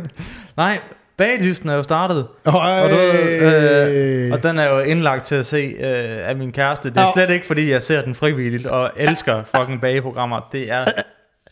nej, 0.56 0.78
bagdysten 1.16 1.68
er 1.68 1.74
jo 1.74 1.82
startet. 1.82 2.26
Øj. 2.46 2.54
Og, 2.54 2.90
du, 2.90 2.96
øh, 2.96 4.32
og 4.32 4.42
den 4.42 4.58
er 4.58 4.68
jo 4.74 4.78
indlagt 4.78 5.24
til 5.24 5.34
at 5.34 5.46
se 5.46 5.56
øh, 5.78 6.28
af 6.28 6.36
min 6.36 6.52
kæreste. 6.52 6.88
Det 6.90 6.96
er 6.96 7.00
Au. 7.00 7.12
slet 7.14 7.30
ikke, 7.30 7.46
fordi 7.46 7.70
jeg 7.70 7.82
ser 7.82 8.02
den 8.02 8.14
frivilligt 8.14 8.66
og 8.66 8.90
elsker 8.96 9.42
fucking 9.56 9.80
bageprogrammer. 9.80 10.48
Det 10.52 10.72
er 10.72 10.84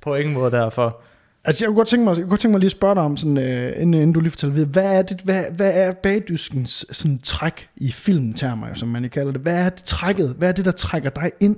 på 0.03 0.15
ingen 0.15 0.35
måde 0.35 0.51
derfor. 0.51 1.01
Altså, 1.49 1.65
jeg 1.65 1.69
kunne 1.69 1.77
godt 1.77 1.89
tænke 1.89 2.05
mig, 2.05 2.11
jeg 2.17 2.23
kunne 2.23 2.31
godt 2.31 2.41
tænke 2.41 2.53
mig 2.53 2.61
lige 2.61 2.67
at 2.69 2.73
spørge 2.73 2.95
dig 2.95 3.03
om, 3.03 3.17
sådan, 3.17 3.39
øh, 3.39 3.73
inden, 3.83 3.95
inden 3.95 4.13
du 4.13 4.21
lige 4.21 4.31
fortæller 4.31 4.55
videre, 4.55 4.69
hvad 4.71 4.99
er, 4.99 5.03
det, 5.03 5.21
hvad, 5.25 5.45
hvad 5.57 5.71
er 5.75 5.93
bagdyskens 5.93 6.87
sådan, 6.93 7.19
træk 7.23 7.69
i 7.77 7.91
filmtermer, 7.93 8.67
som 8.75 8.89
man 8.89 9.11
kalder 9.13 9.33
det? 9.33 9.41
Hvad 9.41 9.55
er 9.55 9.69
det 9.69 9.85
trækket? 9.85 10.35
Hvad 10.39 10.49
er 10.49 10.53
det, 10.53 10.65
der 10.65 10.71
trækker 10.71 11.11
dig 11.11 11.31
ind 11.41 11.57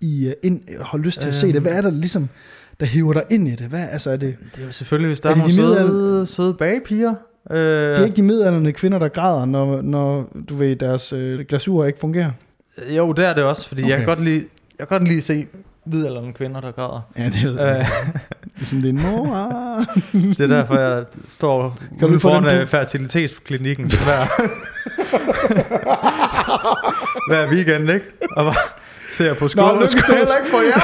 i, 0.00 0.26
øh, 0.26 0.32
ind, 0.42 0.60
og 0.78 0.86
har 0.86 0.98
lyst 0.98 1.20
til 1.20 1.28
at 1.28 1.34
se 1.34 1.46
det? 1.46 1.54
Øhm. 1.54 1.62
Hvad 1.62 1.72
er 1.72 1.80
der 1.80 1.90
ligesom, 1.90 2.28
der 2.80 2.86
hiver 2.86 3.12
dig 3.12 3.22
ind 3.30 3.48
i 3.48 3.50
det? 3.50 3.66
Hvad, 3.66 3.86
altså, 3.92 4.10
er 4.10 4.16
det, 4.16 4.36
Det 4.54 4.62
er 4.62 4.66
jo 4.66 4.72
selvfølgelig, 4.72 5.08
hvis 5.08 5.20
der 5.20 5.28
Er 5.28 5.32
er, 5.32 5.36
nogle 5.36 5.50
de 5.50 5.56
søde, 5.56 5.74
middelalder- 5.74 6.24
søde 6.24 6.54
bagepiger. 6.54 7.14
Øh, 7.50 7.56
det 7.58 7.98
er 7.98 8.04
ikke 8.04 8.16
de 8.16 8.22
midalderne 8.22 8.72
kvinder, 8.72 8.98
der 8.98 9.08
græder, 9.08 9.44
når, 9.44 9.82
når 9.82 10.28
du 10.48 10.54
ved, 10.56 10.76
deres 10.76 11.12
øh, 11.12 11.40
glasur 11.48 11.84
ikke 11.84 11.98
fungerer? 11.98 12.30
Jo, 12.96 13.12
det 13.12 13.26
er 13.28 13.34
det 13.34 13.44
også, 13.44 13.68
fordi 13.68 13.82
okay. 13.82 13.90
jeg, 13.90 13.98
kan 13.98 14.06
godt 14.06 14.24
lide, 14.24 14.44
jeg 14.78 14.88
kan 14.88 14.98
godt 14.98 15.08
lide 15.08 15.16
at 15.16 15.22
se 15.22 15.46
middelalderne 15.86 16.32
kvinder, 16.32 16.60
der 16.60 16.72
græder. 16.72 17.00
Ja, 17.18 17.24
det 17.24 17.44
ved 17.44 17.60
jeg. 17.60 17.78
Øh, 17.80 17.86
Ligesom 18.58 18.82
din 18.82 19.02
mor. 19.02 19.26
det 20.36 20.40
er 20.40 20.46
derfor, 20.46 20.78
jeg 20.78 21.04
står 21.28 21.78
du 22.00 22.06
ude 22.06 22.20
foran 22.20 22.44
den 22.44 22.54
øh, 22.54 22.60
på? 22.66 22.70
fertilitetsklinikken 22.70 23.86
hver, 24.06 24.26
hver 27.30 27.50
weekend, 27.50 27.90
ikke? 27.90 28.06
Og 28.36 28.44
bare 28.44 28.62
ser 29.12 29.34
på 29.34 29.48
skål. 29.48 29.82
ikke 29.82 30.02
for 30.50 30.60
jer. 30.60 30.80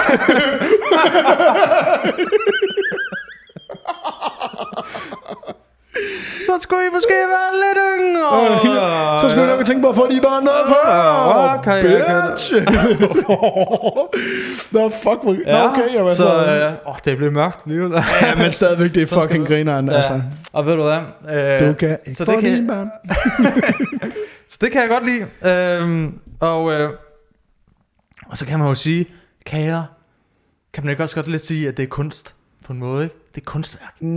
Så 6.48 6.52
skulle 6.60 6.82
I 6.86 6.90
måske 6.92 7.14
være 7.36 7.50
lidt 7.64 7.78
yngre. 8.00 9.20
Så 9.20 9.28
skulle 9.30 9.46
jeg 9.46 9.56
nok 9.56 9.64
tænke 9.66 9.82
på 9.82 9.88
at 9.88 9.94
få 9.96 10.10
de 10.10 10.20
bare 10.20 10.42
noget. 10.44 10.58
Ja, 10.86 11.54
okay, 11.58 11.84
jeg 11.84 12.28
bitch. 12.30 12.52
Nå, 14.72 14.88
fuck. 14.88 15.22
Hvor... 15.22 15.36
Ja, 15.46 15.62
Nå, 15.62 15.68
okay, 15.68 15.94
jamen, 15.94 16.10
så, 16.10 16.16
så... 16.16 16.46
øh, 16.46 16.72
åh, 16.88 16.94
det 17.04 17.16
blev 17.16 17.32
mørkt 17.32 17.66
lige 17.66 17.80
der. 17.80 18.02
Ja, 18.22 18.34
men 18.34 18.52
stadigvæk, 18.52 18.94
det 18.94 19.02
er 19.02 19.06
fucking 19.20 19.46
grineren, 19.46 19.88
Ja. 19.88 19.96
altså. 19.96 20.22
Og 20.52 20.66
ved 20.66 20.76
du 20.76 20.82
hvad? 20.82 20.98
Øh, 21.60 21.68
Du 21.68 21.72
kan 21.74 21.98
ikke 22.06 22.14
så 22.18 22.24
det 22.24 22.34
kan- 22.40 22.54
dine 22.54 22.68
børn. 22.68 22.90
Så 24.50 24.58
det 24.60 24.72
kan 24.72 24.80
jeg 24.80 24.88
godt 24.88 25.04
lide. 25.06 25.26
Øhm, 25.82 26.18
og, 26.40 26.72
øh, 26.72 26.90
og 28.30 28.36
så 28.38 28.46
kan 28.46 28.58
man 28.58 28.68
jo 28.68 28.74
sige, 28.74 29.06
kager, 29.46 29.82
kan 30.74 30.84
man 30.84 30.90
ikke 30.90 31.02
også 31.02 31.14
godt 31.14 31.28
lidt 31.28 31.46
sige, 31.46 31.68
at 31.68 31.76
det 31.76 31.82
er 31.82 31.86
kunst 31.86 32.34
på 32.66 32.72
en 32.72 32.78
måde, 32.78 33.04
ikke? 33.04 33.16
Det 33.38 33.46
er 33.46 33.50
kunstværk. 33.50 33.94
Mm, 34.00 34.08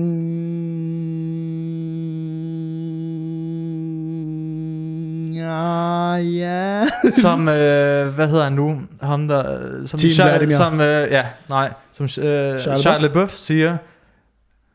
ja, 5.33 6.13
ja. 6.13 6.85
Som, 7.21 7.47
øh, 7.47 8.07
hvad 8.07 8.27
hedder 8.27 8.43
han 8.43 8.53
nu? 8.53 8.81
Ham 9.01 9.27
der, 9.27 9.59
øh, 9.61 9.87
som, 9.87 9.99
Team 9.99 10.29
Vladimir. 10.29 10.55
som 10.55 10.81
øh, 10.81 11.11
ja, 11.11 11.25
nej, 11.49 11.73
som 11.93 12.05
øh, 12.05 12.09
Shia 12.09 12.75
LaBeouf? 12.75 13.01
LaBeouf 13.01 13.31
siger, 13.31 13.77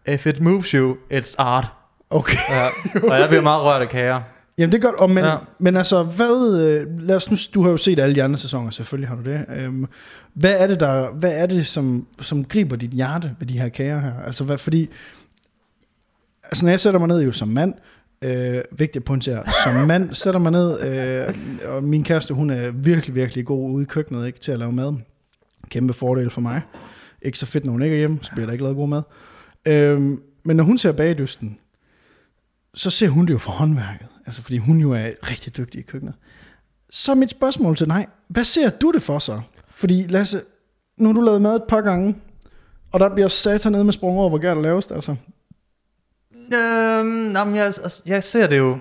if 0.09 0.27
it 0.27 0.41
moves 0.41 0.71
you, 0.71 0.97
it's 1.13 1.35
art. 1.39 1.67
Okay. 2.11 2.39
Ja, 2.51 2.67
og 3.11 3.21
jeg 3.21 3.29
bliver 3.29 3.43
meget 3.43 3.63
rørt 3.63 3.83
af 3.83 3.89
kager. 3.89 4.21
Jamen 4.59 4.73
det 4.73 4.79
er 4.79 4.83
godt, 4.83 4.95
og 4.95 5.11
men, 5.11 5.25
ja. 5.25 5.37
Men 5.59 5.77
altså, 5.77 6.03
hvad, 6.03 6.61
øh, 6.61 7.01
lad 7.01 7.17
os 7.17 7.31
nu, 7.31 7.37
du 7.55 7.63
har 7.63 7.71
jo 7.71 7.77
set 7.77 7.99
alle 7.99 8.15
de 8.15 8.23
andre 8.23 8.39
sæsoner, 8.39 8.71
selvfølgelig 8.71 9.09
har 9.09 9.17
du 9.17 9.23
det. 9.23 9.45
Øhm, 9.57 9.87
hvad 10.35 10.55
er 10.59 10.67
det, 10.67 10.81
der, 10.81 11.11
hvad 11.11 11.33
er 11.33 11.47
det 11.47 11.67
som, 11.67 12.07
som 12.21 12.45
griber 12.45 12.77
dit 12.77 12.91
hjerte 12.91 13.37
ved 13.39 13.47
de 13.47 13.59
her 13.59 13.69
kager 13.69 14.01
her? 14.01 14.21
Altså, 14.27 14.45
hvad, 14.45 14.59
fordi, 14.59 14.89
altså 16.45 16.65
når 16.65 16.71
jeg 16.71 16.81
sætter 16.81 17.01
mig 17.01 17.09
ned 17.09 17.23
jo 17.23 17.33
som 17.33 17.49
mand, 17.49 17.75
øh, 18.23 18.63
vigtigt 18.71 18.97
at 18.97 19.05
pointere, 19.05 19.45
som 19.65 19.87
mand 19.87 20.15
sætter 20.23 20.41
mig 20.41 20.53
ned, 20.53 20.81
øh, 20.83 21.35
og 21.75 21.85
min 21.85 22.05
kæreste, 22.05 22.35
hun 22.35 22.51
er 22.51 22.71
virkelig, 22.71 23.15
virkelig 23.15 23.45
god 23.45 23.71
ude 23.71 23.83
i 23.83 23.87
køkkenet, 23.87 24.27
ikke, 24.27 24.41
til 24.41 24.53
at 24.53 24.59
lave 24.59 24.73
mad. 24.73 24.95
Kæmpe 25.69 25.93
fordel 25.93 26.31
for 26.31 26.41
mig. 26.41 26.63
Ikke 27.23 27.39
så 27.39 27.47
fedt, 27.47 27.65
når 27.65 27.73
hun 27.73 27.83
ikke 27.83 27.95
er 27.95 27.99
hjemme, 27.99 28.19
så 28.23 28.31
bliver 28.33 28.47
der 28.47 28.53
ikke 28.53 28.65
lavet 28.65 28.77
god 28.77 28.89
mad. 28.89 29.03
Øhm, 29.67 30.23
men 30.45 30.57
når 30.57 30.65
hun 30.65 30.79
ser 30.79 30.93
bagdysten, 30.93 31.59
så 32.75 32.91
ser 32.91 33.09
hun 33.09 33.27
det 33.27 33.33
jo 33.33 33.39
for 33.39 33.53
håndværket. 33.53 34.07
Altså 34.27 34.43
fordi 34.43 34.59
hun 34.59 34.79
jo 34.79 34.93
er 34.93 35.11
rigtig 35.31 35.57
dygtig 35.57 35.79
i 35.79 35.83
køkkenet. 35.83 36.15
Så 36.91 37.15
mit 37.15 37.31
spørgsmål 37.31 37.77
til 37.77 37.87
dig, 37.87 38.07
hvad 38.29 38.45
ser 38.45 38.71
du 38.71 38.93
det 38.93 39.03
for 39.03 39.19
så? 39.19 39.41
Fordi 39.71 40.07
Lasse, 40.07 40.43
nu 40.97 41.09
har 41.09 41.13
du 41.13 41.21
lavet 41.21 41.43
mad 41.43 41.57
et 41.57 41.65
par 41.69 41.81
gange, 41.81 42.17
og 42.93 43.01
der 43.01 43.15
bliver 43.15 43.29
satan 43.29 43.73
ned 43.73 43.85
med 43.85 43.93
sprung 43.93 44.19
over, 44.19 44.29
hvor 44.29 44.39
galt 44.39 44.57
der 44.57 44.63
laves 44.63 44.87
det, 44.87 44.95
altså. 44.95 45.11
Øhm, 46.33 47.31
jamen, 47.33 47.57
jeg, 47.57 47.65
altså, 47.65 48.03
jeg 48.07 48.25
ser 48.25 48.47
det 48.47 48.59
jo... 48.59 48.79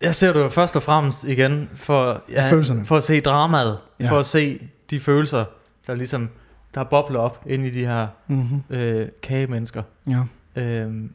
Jeg 0.00 0.14
ser 0.14 0.32
det 0.32 0.40
jo 0.40 0.48
først 0.48 0.76
og 0.76 0.82
fremmest 0.82 1.24
igen 1.24 1.70
for, 1.74 2.22
ja, 2.28 2.50
Følelserne. 2.50 2.84
for 2.84 2.96
at 2.96 3.04
se 3.04 3.20
dramaet. 3.20 3.78
Ja. 4.00 4.10
For 4.10 4.18
at 4.18 4.26
se 4.26 4.68
de 4.90 5.00
følelser, 5.00 5.44
der 5.86 5.94
ligesom 5.94 6.28
der 6.74 6.84
bobler 6.84 7.18
op 7.20 7.42
ind 7.46 7.66
i 7.66 7.70
de 7.70 7.86
her 7.86 8.06
Mm-hmm. 8.26 8.62
øh, 8.76 9.08
kagemennesker. 9.22 9.82
Ja. 10.08 10.22
Øh, 10.56 11.10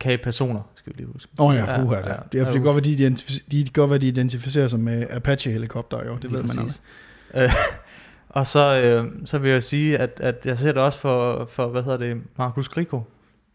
kagepersoner, 0.00 0.60
skal 0.74 0.92
vi 0.92 0.98
lige 0.98 1.12
huske. 1.12 1.32
Åh 1.40 1.46
oh 1.46 1.54
ja, 1.54 1.72
ja, 1.72 1.82
uha, 1.82 1.96
ja, 1.96 2.02
det. 2.02 2.32
Det 2.32 2.40
er 2.40 2.44
fordi 2.44 2.58
ja, 2.58 2.64
godt, 2.64 2.84
de, 2.84 2.90
identificerer, 2.90 3.44
de 3.50 3.64
kan 3.64 3.72
godt, 3.72 3.90
hvad 3.90 4.00
de 4.00 4.08
identificerer 4.08 4.68
sig 4.68 4.80
med 4.80 5.06
Apache-helikopter, 5.10 6.04
jo, 6.06 6.16
det 6.16 6.32
ved 6.32 6.42
man 6.42 6.58
også. 6.58 6.80
Øh, 7.34 7.52
og 8.28 8.46
så, 8.46 8.80
øh, 8.84 9.12
så 9.24 9.38
vil 9.38 9.50
jeg 9.50 9.62
sige, 9.62 9.98
at, 9.98 10.20
at 10.20 10.46
jeg 10.46 10.58
ser 10.58 10.72
det 10.72 10.82
også 10.82 10.98
for, 10.98 11.46
for 11.50 11.68
hvad 11.68 11.82
hedder 11.82 11.98
det, 11.98 12.22
Markus 12.38 12.68
Griko, 12.68 13.02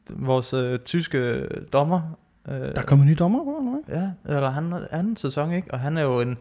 vores 0.10 0.54
øh, 0.54 0.80
tyske 0.80 1.48
dommer. 1.74 2.02
Øh, 2.48 2.54
Der 2.54 2.72
er 2.76 2.82
kommet 2.82 3.08
nye 3.08 3.16
dommer, 3.16 3.40
eller 3.60 3.82
hvad? 3.86 4.02
Ja, 4.02 4.36
eller 4.36 4.50
han 4.50 4.74
anden 4.92 5.16
sæson, 5.16 5.52
ikke? 5.54 5.74
Og 5.74 5.80
han 5.80 5.98
er 5.98 6.02
jo 6.02 6.22
en, 6.22 6.38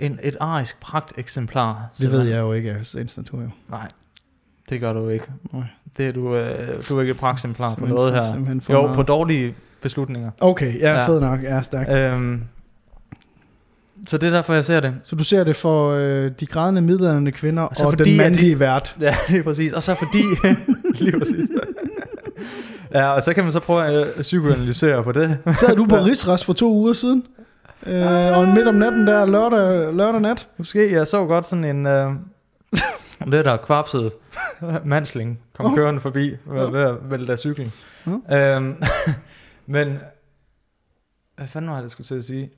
en 0.00 0.18
et 0.22 0.36
arisk 0.40 0.80
pragt 0.80 1.12
eksemplar. 1.16 1.88
Det 1.98 2.10
ved 2.10 2.22
jeg 2.22 2.38
jo 2.38 2.52
ikke 2.52 2.72
af 2.72 2.86
sagens 2.86 3.16
natur, 3.16 3.42
jo. 3.42 3.50
Nej, 3.68 3.88
det 4.70 4.80
gør 4.80 4.92
du 4.92 5.08
ikke. 5.08 5.24
Nej. 5.52 5.62
Det 5.96 6.08
er 6.08 6.12
du, 6.12 6.36
øh, 6.36 6.82
du 6.88 6.96
er 6.96 7.00
ikke 7.00 7.10
et 7.10 7.16
pragt 7.18 7.36
eksemplar 7.36 7.74
på 7.74 7.86
noget 7.86 8.14
her. 8.14 8.24
for 8.62 8.72
Jo, 8.72 8.82
meget. 8.82 8.96
på 8.96 9.02
dårlige 9.02 9.54
beslutninger. 9.82 10.30
Okay, 10.40 10.80
ja, 10.80 10.92
Ja. 11.00 11.06
fed 11.08 11.20
nok, 11.20 11.42
ja, 11.42 11.62
stærkt. 11.62 11.92
Øhm, 11.92 12.42
så 14.08 14.18
det 14.18 14.26
er 14.26 14.30
derfor, 14.30 14.54
jeg 14.54 14.64
ser 14.64 14.80
det. 14.80 14.94
Så 15.04 15.16
du 15.16 15.24
ser 15.24 15.44
det 15.44 15.56
for 15.56 15.90
øh, 15.92 16.30
de 16.40 16.46
grædende 16.46 16.80
middelalderne 16.82 17.32
kvinder 17.32 17.62
og, 17.62 17.76
så 17.76 17.84
og 17.84 17.92
fordi, 17.92 18.10
den 18.10 18.16
mandlige 18.16 18.54
de- 18.54 18.60
vært. 18.60 18.96
Ja, 19.00 19.14
lige 19.28 19.42
præcis. 19.42 19.72
Og 19.72 19.82
så 19.82 19.94
fordi... 19.94 20.22
lige 21.04 21.18
præcis. 21.18 21.48
Ja, 22.94 23.06
og 23.08 23.22
så 23.22 23.34
kan 23.34 23.44
man 23.44 23.52
så 23.52 23.60
prøve 23.60 23.84
at 23.84 24.16
øh, 24.16 24.22
psykoanalysere 24.22 25.02
på 25.04 25.12
det. 25.12 25.38
Sad 25.60 25.76
du 25.76 25.86
på 25.86 25.96
rigsrest 25.96 26.44
for 26.44 26.52
to 26.52 26.72
uger 26.72 26.92
siden? 26.92 27.22
Øh, 27.86 28.38
og 28.38 28.48
midt 28.48 28.68
om 28.68 28.74
natten 28.74 29.06
der, 29.06 29.26
lørdag, 29.26 29.94
lørdag 29.94 30.20
nat. 30.20 30.46
Måske 30.58 30.92
jeg 30.92 31.06
så 31.06 31.26
godt 31.26 31.48
sådan 31.48 31.64
en 31.64 31.86
øh, 31.86 32.10
lidt 33.26 33.44
der 33.44 33.56
kvapset 33.56 34.12
mandsling 34.84 35.38
kom 35.56 35.66
oh. 35.66 35.74
kørende 35.74 36.00
forbi 36.00 36.36
ved, 36.46 36.60
Åh. 36.62 36.72
ved 36.72 36.80
at 36.80 37.10
vælte 37.10 37.32
af 37.32 37.38
cyklen. 37.38 37.72
Åh. 38.06 38.12
Øhm, 38.32 38.82
men 39.66 39.98
hvad 41.36 41.46
fanden 41.48 41.70
var 41.70 41.76
det, 41.76 41.82
jeg 41.82 41.90
skulle 41.90 42.04
til 42.06 42.14
at 42.14 42.24
sige? 42.24 42.50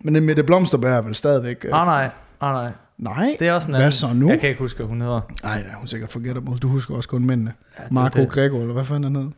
Men 0.00 0.14
det 0.14 0.22
Mette 0.22 0.42
Blomsterberg 0.42 0.92
er 0.92 1.00
vel 1.00 1.14
stadigvæk... 1.14 1.64
Øh, 1.64 1.80
Ah 1.80 1.86
nej, 1.86 2.10
ah 2.40 2.52
nej. 2.54 2.72
nej, 2.98 3.36
Det 3.38 3.48
er 3.48 3.52
også 3.52 3.68
en 3.68 3.72
hvad 3.74 3.80
anden. 3.80 3.92
så 3.92 4.12
nu? 4.14 4.28
Jeg 4.28 4.40
kan 4.40 4.48
ikke 4.48 4.58
huske, 4.60 4.76
hvad 4.76 4.86
hun 4.86 5.00
hedder. 5.00 5.20
Nej, 5.42 5.62
nej, 5.62 5.72
hun 5.74 5.82
er 5.84 5.88
sikkert 5.88 6.12
forgettable. 6.12 6.58
Du 6.58 6.68
husker 6.68 6.94
også 6.94 7.08
kun 7.08 7.24
mændene. 7.24 7.54
Ja, 7.78 7.84
det 7.84 7.92
Marco 7.92 8.20
det. 8.20 8.30
Grego, 8.30 8.60
eller 8.60 8.72
hvad 8.72 8.84
fanden 8.84 9.04
han 9.04 9.22
hed? 9.22 9.30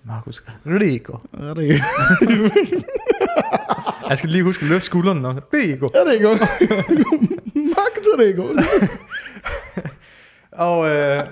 Er 1.32 1.54
det 1.54 1.62
ikke? 1.62 1.84
Jeg 4.08 4.18
skal 4.18 4.30
lige 4.30 4.42
huske 4.44 4.62
at 4.62 4.68
løfte 4.68 4.86
skulderen. 4.86 5.24
Og 5.24 5.42
Rico. 5.54 5.86
Er 5.86 6.04
det 6.06 6.14
ikke? 6.14 6.26
Marco 7.54 8.00
Grego. 8.16 8.48
Og 10.58 10.88
øh, 10.88 11.22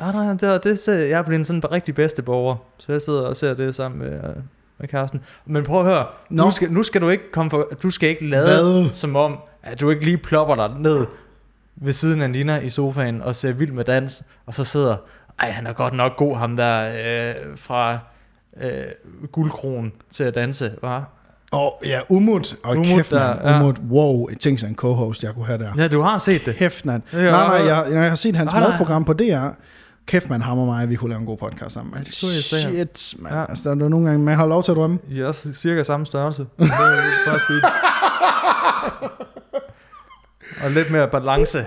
nej, 0.00 0.12
nej, 0.12 0.32
det, 0.32 0.48
var- 0.48 0.58
det 0.58 0.88
jeg 0.88 1.18
er 1.18 1.22
blevet 1.22 1.46
sådan 1.46 1.60
en 1.64 1.72
rigtig 1.72 1.94
bedste 1.94 2.22
borger. 2.22 2.56
Så 2.78 2.92
jeg 2.92 3.02
sidder 3.02 3.22
og 3.26 3.36
ser 3.36 3.54
det 3.54 3.74
sammen 3.74 3.98
med, 4.00 4.12
øh, 4.12 4.36
med 4.78 4.88
Karsten. 4.88 5.20
Men 5.46 5.62
prøv 5.64 5.80
at 5.80 5.86
høre. 5.86 6.06
Nå. 6.30 6.44
Nu 6.44 6.50
skal, 6.50 6.72
nu 6.72 6.82
skal 6.82 7.00
du 7.00 7.08
ikke 7.08 7.32
komme 7.32 7.50
for, 7.50 7.68
du 7.82 7.90
skal 7.90 8.08
ikke 8.08 8.28
lade 8.28 8.44
Hvad? 8.62 8.90
som 8.92 9.16
om, 9.16 9.38
at 9.62 9.80
du 9.80 9.90
ikke 9.90 10.04
lige 10.04 10.16
plopper 10.18 10.54
dig 10.54 10.70
ned 10.80 11.06
ved 11.76 11.92
siden 11.92 12.22
af 12.22 12.30
Nina 12.30 12.58
i 12.60 12.68
sofaen 12.70 13.22
og 13.22 13.36
ser 13.36 13.52
vild 13.52 13.72
med 13.72 13.84
dans, 13.84 14.22
og 14.46 14.54
så 14.54 14.64
sidder, 14.64 14.96
ej, 15.38 15.50
han 15.50 15.66
er 15.66 15.72
godt 15.72 15.94
nok 15.94 16.16
god, 16.16 16.36
ham 16.36 16.56
der 16.56 16.88
øh, 17.38 17.56
fra 17.58 17.98
øh, 18.60 18.84
guldkronen 19.32 19.92
til 20.10 20.24
at 20.24 20.34
danse, 20.34 20.72
var. 20.82 21.08
Og 21.52 21.82
ja, 21.84 22.00
Umut. 22.08 22.56
Og 22.64 22.70
Umut, 22.72 22.86
kæft, 22.86 23.10
der- 23.10 23.50
ja. 23.50 23.60
Umut, 23.60 23.76
wow. 23.90 24.28
Tænk 24.40 24.58
sig 24.58 24.68
en 24.68 24.74
co-host, 24.74 25.22
jeg 25.22 25.34
kunne 25.34 25.46
have 25.46 25.58
der. 25.58 25.72
Ja, 25.76 25.88
du 25.88 26.00
har 26.00 26.18
set 26.18 26.46
det. 26.46 26.56
Kæft, 26.56 26.86
mand. 26.86 27.02
Ja, 27.12 27.18
Nej, 27.30 27.30
nej, 27.30 27.56
ja. 27.66 27.76
jeg, 27.80 27.92
jeg 27.92 28.08
har 28.08 28.14
set 28.16 28.36
hans 28.36 28.52
Nej, 28.52 28.60
madprogram 28.68 29.04
på 29.04 29.12
DR. 29.12 29.48
Kæft, 30.06 30.30
man, 30.30 30.42
ham 30.42 30.58
og 30.58 30.66
mig, 30.66 30.88
vi 30.90 30.96
kunne 30.96 31.08
lave 31.10 31.20
en 31.20 31.26
god 31.26 31.36
podcast 31.36 31.74
sammen. 31.74 31.94
Ja, 31.98 32.10
sikkert. 32.10 32.98
Shit, 32.98 33.22
man. 33.22 33.32
Ja. 33.32 33.44
Altså, 33.48 33.64
der 33.64 33.84
er 33.84 33.88
nogle 33.88 34.06
gange, 34.08 34.24
man 34.24 34.36
har 34.36 34.46
lov 34.46 34.62
til 34.62 34.70
at 34.72 34.76
drømme. 34.76 34.98
Også 35.24 35.52
cirka 35.52 35.82
samme 35.82 36.06
størrelse. 36.06 36.46
Og 40.64 40.70
lidt 40.70 40.90
mere 40.90 41.08
balance. 41.08 41.66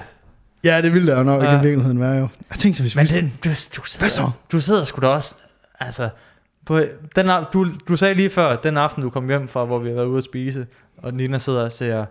Ja, 0.64 0.82
det 0.82 0.94
ville 0.94 1.12
der 1.12 1.18
jo 1.18 1.24
nok 1.24 1.44
ja. 1.44 1.52
Ja. 1.52 1.60
i 1.60 1.62
virkeligheden 1.64 2.00
være 2.00 2.14
jo. 2.16 2.28
Jeg 2.50 2.58
tænkte, 2.60 2.82
hvis 2.82 2.96
Men 2.96 3.06
vi... 3.10 3.16
det, 3.16 3.32
du, 3.44 3.50
du, 3.50 3.82
Hvad 4.00 4.10
så? 4.10 4.16
sidder, 4.16 4.32
du 4.52 4.60
sidder 4.62 4.84
sgu 4.84 5.02
da 5.02 5.08
også, 5.08 5.36
altså, 5.80 6.10
på, 6.70 6.80
den, 7.16 7.30
du, 7.54 7.68
du 7.88 7.96
sagde 7.98 8.14
lige 8.14 8.30
før, 8.30 8.56
den 8.56 8.78
aften 8.78 9.04
du 9.04 9.10
kom 9.10 9.28
hjem 9.28 9.48
fra, 9.48 9.66
hvor 9.66 9.80
vi 9.80 9.88
har 9.88 9.96
været 9.96 10.06
ude 10.06 10.18
at 10.18 10.24
spise, 10.24 10.68
og 10.98 11.14
Nina 11.14 11.38
sidder 11.38 11.62
og 11.64 11.72
ser 11.72 12.06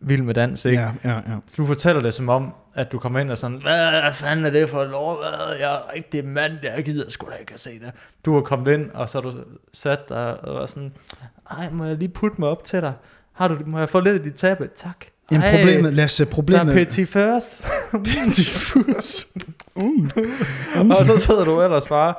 Vild 0.00 0.22
med 0.22 0.34
dans, 0.34 0.64
ikke? 0.64 0.80
Ja, 0.82 0.90
ja, 1.04 1.14
ja. 1.14 1.36
Du 1.56 1.66
fortæller 1.66 2.02
det 2.02 2.14
som 2.14 2.28
om, 2.28 2.54
at 2.74 2.92
du 2.92 2.98
kommer 2.98 3.20
ind 3.20 3.30
og 3.30 3.38
sådan, 3.38 3.58
hvad 3.62 4.12
fanden 4.12 4.46
er 4.46 4.50
det 4.50 4.68
for 4.70 4.84
lov? 4.84 5.18
Jeg 5.60 5.74
er 5.74 5.94
rigtig 5.94 6.24
mand, 6.24 6.52
jeg 6.62 6.84
gider 6.84 7.10
sgu 7.10 7.26
da 7.30 7.36
ikke 7.40 7.54
at 7.54 7.60
se 7.60 7.70
det. 7.70 7.92
Du 8.24 8.34
har 8.34 8.40
kommet 8.40 8.72
ind, 8.72 8.90
og 8.94 9.08
så 9.08 9.20
har 9.20 9.30
du 9.30 9.36
sat 9.72 10.08
dig 10.08 10.44
og 10.44 10.54
var 10.54 10.66
sådan, 10.66 10.92
ej, 11.50 11.70
må 11.70 11.84
jeg 11.84 11.96
lige 11.96 12.08
putte 12.08 12.36
mig 12.40 12.48
op 12.48 12.64
til 12.64 12.80
dig? 12.80 12.92
Har 13.32 13.48
du, 13.48 13.58
må 13.66 13.78
jeg 13.78 13.88
få 13.88 14.00
lidt 14.00 14.14
af 14.14 14.20
dit 14.22 14.34
tablet? 14.34 14.72
Tak. 14.72 15.04
Jamen 15.30 15.44
Ej, 15.44 15.56
problemet, 15.58 15.94
lad 15.94 16.04
os 16.04 16.12
se 16.12 16.24
Der 16.24 16.30
er 16.30 16.34
problemet. 16.34 16.74
petit 16.74 17.08
first. 17.08 17.64
Diffus. 18.36 19.26
mm. 19.76 20.90
og 20.90 21.06
så 21.06 21.18
sidder 21.18 21.44
du 21.44 21.60
ellers 21.62 21.88
bare, 21.88 22.14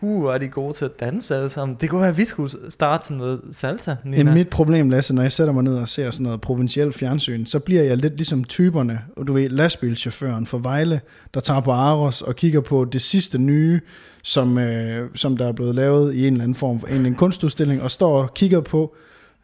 uh, 0.00 0.34
er 0.34 0.38
de 0.38 0.48
gode 0.48 0.72
til 0.72 0.84
at 0.84 1.00
danse 1.00 1.36
alle 1.36 1.50
sammen. 1.50 1.76
Det 1.80 1.90
kunne 1.90 2.00
være, 2.00 2.10
at 2.10 2.16
vi 2.16 2.24
skulle 2.24 2.50
starte 2.70 3.06
sådan 3.06 3.16
noget 3.16 3.40
salsa, 3.52 3.94
Nina. 4.04 4.16
Det 4.16 4.28
er 4.28 4.34
mit 4.34 4.48
problem, 4.48 4.90
Lasse, 4.90 5.14
når 5.14 5.22
jeg 5.22 5.32
sætter 5.32 5.54
mig 5.54 5.62
ned 5.64 5.74
og 5.74 5.88
ser 5.88 6.10
sådan 6.10 6.24
noget 6.24 6.40
provincielt 6.40 6.94
fjernsyn, 6.94 7.46
så 7.46 7.58
bliver 7.58 7.82
jeg 7.82 7.96
lidt 7.96 8.16
ligesom 8.16 8.44
typerne, 8.44 9.00
og 9.16 9.26
du 9.26 9.32
ved, 9.32 9.48
lastbilchaufføren 9.48 10.46
fra 10.46 10.58
Vejle, 10.62 11.00
der 11.34 11.40
tager 11.40 11.60
på 11.60 11.70
Aros 11.70 12.22
og 12.22 12.36
kigger 12.36 12.60
på 12.60 12.84
det 12.84 13.02
sidste 13.02 13.38
nye, 13.38 13.80
som, 14.22 14.58
øh, 14.58 15.10
som 15.14 15.36
der 15.36 15.48
er 15.48 15.52
blevet 15.52 15.74
lavet 15.74 16.14
i 16.14 16.26
en 16.26 16.32
eller 16.32 16.44
anden 16.44 16.54
form 16.54 16.80
for 16.80 16.86
en, 16.86 16.92
eller 16.92 17.06
anden 17.06 17.18
kunstudstilling, 17.18 17.82
og 17.82 17.90
står 17.90 18.22
og 18.22 18.34
kigger 18.34 18.60
på, 18.60 18.94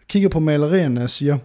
kigger 0.08 0.28
på 0.28 0.40
malerierne 0.40 1.02
og 1.02 1.10
siger, 1.10 1.38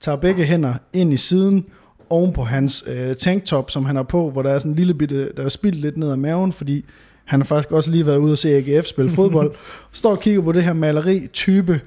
tager 0.00 0.16
begge 0.16 0.44
hænder 0.44 0.74
ind 0.92 1.12
i 1.12 1.16
siden, 1.16 1.66
oven 2.10 2.32
på 2.32 2.44
hans 2.44 2.84
øh, 2.86 3.16
tanktop, 3.16 3.70
som 3.70 3.84
han 3.84 3.96
har 3.96 4.02
på, 4.02 4.30
hvor 4.30 4.42
der 4.42 4.50
er 4.50 4.58
sådan 4.58 4.72
en 4.72 4.76
lille 4.76 4.94
bitte, 4.94 5.32
der 5.36 5.44
er 5.44 5.48
spildt 5.48 5.78
lidt 5.78 5.96
ned 5.96 6.10
ad 6.10 6.16
maven, 6.16 6.52
fordi 6.52 6.84
han 7.30 7.40
har 7.40 7.44
faktisk 7.44 7.72
også 7.72 7.90
lige 7.90 8.06
været 8.06 8.16
ude 8.16 8.32
og 8.32 8.38
se 8.38 8.48
AGF 8.56 8.86
spille 8.86 9.10
fodbold, 9.10 9.54
står 9.92 10.10
og 10.10 10.20
kigger 10.20 10.42
på 10.42 10.52
det 10.52 10.62
her 10.64 10.72
maleri-type, 10.72 11.80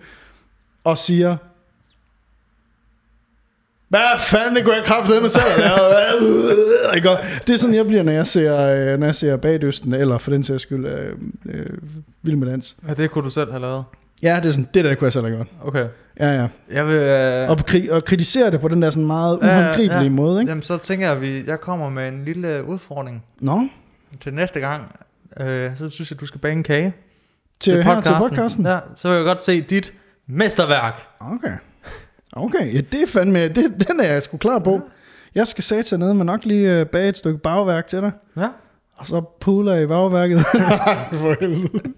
og 0.84 0.98
siger, 0.98 1.38
hvad 3.88 4.00
fanden, 4.20 4.56
det 4.56 4.66
kunne 4.66 4.76
jeg 4.76 4.84
kraftedeme 4.84 5.30
selv 5.30 5.46
have 5.46 5.74
Det 7.48 7.54
er 7.54 7.58
sådan, 7.58 7.76
jeg 7.76 7.88
bliver, 7.88 8.04
når 8.04 8.12
jeg 8.12 8.28
ser, 8.28 8.58
øh, 8.68 9.00
når 9.00 9.08
jeg 9.08 9.16
ser 9.16 9.38
Bagdysten, 9.38 9.94
eller 9.94 10.18
for 10.18 10.32
den 10.32 10.44
sags 10.44 10.62
skyld, 10.62 10.86
øh, 10.86 11.16
øh, 11.46 11.66
Vild 12.22 12.36
med 12.36 12.48
Dans. 12.48 12.76
Ja, 12.88 12.94
det 12.94 13.12
kunne 13.12 13.24
du 13.26 13.30
selv 13.30 13.52
have 13.52 13.62
lavet. 13.62 13.84
Ja, 14.22 14.40
det 14.44 14.46
er 14.46 14.52
sådan, 14.52 14.68
det 14.74 14.86
der 14.86 14.96
kunne 14.96 15.06
jeg 15.06 15.14
selv 15.14 15.26
have 15.26 15.36
gjort. 15.36 15.48
Okay. 15.64 15.86
Ja, 16.20 16.42
ja. 16.42 16.48
Jeg 16.72 16.88
vil... 16.88 16.96
Øh, 16.96 17.50
Og, 17.50 17.58
kri- 17.70 17.92
og 17.92 18.06
kritisere 18.06 18.52
det 18.52 18.62
på 18.62 18.68
den 18.68 18.82
der 18.82 18.90
sådan 18.90 19.08
meget 19.08 19.38
uhåndgribelige 19.38 20.04
ja. 20.04 20.10
måde, 20.10 20.42
ikke? 20.42 20.52
Jamen, 20.52 20.62
så 20.62 20.78
tænker 20.78 21.06
jeg, 21.08 21.16
at 21.16 21.22
vi, 21.22 21.44
jeg 21.48 21.60
kommer 21.62 21.90
med 21.90 22.08
en 22.08 22.26
lille 22.26 22.64
udfordring 22.68 23.24
Nå, 23.40 23.68
til 24.24 24.34
næste 24.34 24.60
gang. 24.60 24.84
Øh, 25.40 25.78
så 25.78 25.90
synes 25.90 26.12
jeg, 26.12 26.20
du 26.20 26.26
skal 26.26 26.40
bage 26.40 26.54
en 26.54 26.64
kage 26.64 26.94
til, 27.60 27.84
her 27.84 28.02
til 28.02 28.14
podcasten. 28.22 28.66
Ja, 28.66 28.80
så 28.96 29.08
vil 29.08 29.16
jeg 29.16 29.26
godt 29.26 29.44
se 29.44 29.62
dit 29.62 29.94
mesterværk. 30.28 31.08
Okay. 31.20 31.58
Okay, 32.36 32.74
ja, 32.74 32.82
det 32.82 33.02
er 33.02 33.08
fandme, 33.08 33.48
det, 33.48 33.88
den 33.88 34.00
er 34.00 34.12
jeg 34.12 34.24
sgu 34.24 34.38
klar 34.38 34.60
på. 34.60 34.82
Jeg 35.36 35.48
skal 35.48 35.64
sætte 35.64 35.90
sig 35.90 36.00
ned, 36.00 36.14
men 36.14 36.26
nok 36.26 36.46
lige 36.46 36.80
øh, 36.80 36.86
bage 36.86 37.10
et 37.10 37.18
stykke 37.18 37.40
bagværk 37.40 37.88
til 37.88 38.02
dig. 38.02 38.12
Ja. 38.38 38.48
Og 38.96 39.08
så 39.08 39.22
puler 39.40 39.76
i 39.76 39.88
bagværket. 39.88 40.40
for 41.22 41.40
helvede. 41.40 41.94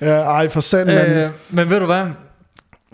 ja, 0.00 0.20
ej, 0.20 0.48
for 0.48 0.60
sand, 0.60 0.86
men... 0.86 0.96
Øh, 0.96 1.30
men 1.50 1.70
ved 1.70 1.80
du 1.80 1.86
hvad? 1.86 2.06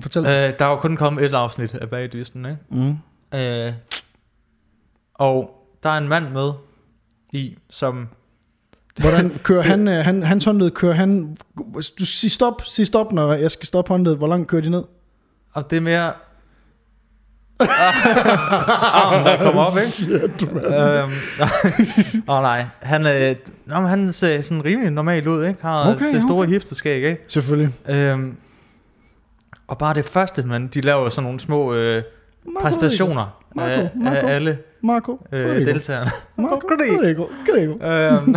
Fortæl. 0.01 0.23
Øh, 0.23 0.29
der 0.29 0.65
er 0.65 0.69
jo 0.71 0.77
kun 0.77 0.97
kommet 0.97 1.25
et 1.25 1.35
afsnit 1.35 1.75
af 1.75 1.91
Bagdysten, 1.91 2.45
ikke? 2.45 2.59
Mm. 2.71 2.97
Øh, 3.39 3.73
og 5.15 5.51
der 5.83 5.91
er 5.91 5.99
en 5.99 6.09
mand 6.09 6.29
med 6.29 6.51
i, 7.33 7.59
som... 7.71 8.09
Hvordan 9.01 9.39
kører 9.43 9.63
han, 9.63 9.89
øh, 9.89 10.05
han, 10.05 10.23
hans 10.23 10.45
håndled, 10.45 10.71
kører 10.71 10.95
han... 10.95 11.37
Du 11.99 12.07
sig 12.07 12.31
stop, 12.31 12.63
sig 12.65 12.87
stop, 12.87 13.13
når 13.13 13.33
jeg 13.33 13.51
skal 13.51 13.67
stoppe 13.67 13.89
håndledet. 13.89 14.19
Hvor 14.19 14.27
langt 14.27 14.49
kører 14.49 14.63
de 14.63 14.71
ned? 14.71 14.85
Og 15.53 15.71
det 15.71 15.77
er 15.77 15.81
mere... 15.81 16.13
Armen, 19.03 19.27
der 19.27 19.37
kommer 19.37 19.63
op, 19.63 19.73
ikke? 19.77 19.91
Shit, 19.99 20.43
øhm, 20.43 21.13
Åh 22.29 22.37
oh, 22.37 22.43
nej, 22.43 22.65
han, 22.81 23.07
øh, 23.07 23.37
nå, 23.67 23.81
men 23.81 23.89
han 23.89 24.13
ser 24.13 24.41
sådan 24.41 24.65
rimelig 24.65 24.91
normal 24.91 25.29
ud, 25.29 25.45
ikke? 25.45 25.63
Har 25.63 25.95
Okay, 25.95 26.15
det 26.15 26.23
store 26.23 26.43
okay. 26.43 26.53
hipsterskæg, 26.53 27.05
ikke? 27.05 27.25
Selvfølgelig. 27.29 27.75
Øhm, 27.89 28.37
og 29.69 29.79
bare 29.79 29.95
det 29.95 30.05
første, 30.05 30.43
man, 30.43 30.67
de 30.67 30.81
laver 30.81 31.09
sådan 31.09 31.23
nogle 31.23 31.41
små 31.41 31.75
øh, 31.75 32.03
Marco 32.55 32.63
præstationer 32.67 33.43
Marco, 33.55 33.71
af, 33.71 33.91
Marco. 33.95 34.17
af 34.27 34.35
alle 34.35 34.59
Marco, 34.83 35.27
øh, 35.33 35.67
deltagerne. 35.67 36.11
Marco, 36.37 36.55
Rodrigo. 36.57 36.97
Rodrigo, 36.97 37.27
Rodrigo. 37.49 37.87
øhm, 38.23 38.35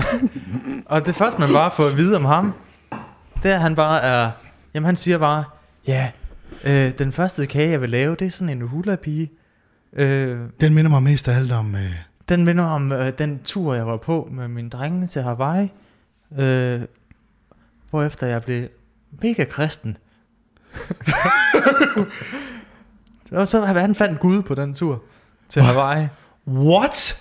og 0.86 1.06
det 1.06 1.15
første, 1.15 1.39
man 1.39 1.50
bare 1.54 1.71
får 1.71 1.88
at 1.88 1.97
vide 1.97 2.15
om 2.15 2.26
ham, 2.26 2.54
det 3.43 3.52
er, 3.52 3.56
at 3.56 3.62
han 3.62 3.76
bare 3.76 4.02
er... 4.02 4.32
Jamen, 4.74 4.86
han 4.86 4.95
siger 4.95 5.17
bare, 5.17 5.43
ja, 5.88 6.12
øh, 6.63 6.91
den 6.97 7.12
første 7.12 7.45
kage, 7.45 7.69
jeg 7.69 7.82
vil 7.82 7.89
lave, 7.89 8.15
det 8.15 8.28
er 8.28 8.32
sådan 8.32 8.50
en 8.58 8.62
hula-pige. 8.67 9.32
Øh, 9.93 10.38
Den 10.62 10.74
minder 10.74 10.89
mig 10.91 11.04
mest 11.04 11.28
af 11.28 11.36
alt 11.36 11.52
om... 11.52 11.76
Øh, 11.76 11.91
den 12.30 12.45
minder 12.45 12.63
om 12.63 12.91
øh, 12.91 13.12
den 13.17 13.39
tur, 13.45 13.74
jeg 13.74 13.88
var 13.88 13.97
på 13.97 14.30
med 14.32 14.47
mine 14.47 14.69
drenge 14.69 15.08
til 15.08 15.21
Hawaii. 15.21 15.71
Øh, 16.39 16.82
hvorefter 17.89 18.28
jeg 18.28 18.43
blev 18.43 18.67
mega 19.21 19.43
kristen. 19.43 19.97
og 23.32 23.48
så 23.48 23.65
han 23.65 23.96
fandt 23.96 24.20
Gud 24.20 24.41
på 24.41 24.56
den 24.56 24.74
tur 24.74 25.02
til 25.50 25.62
Hawaii. 25.62 26.08
What? 26.48 27.17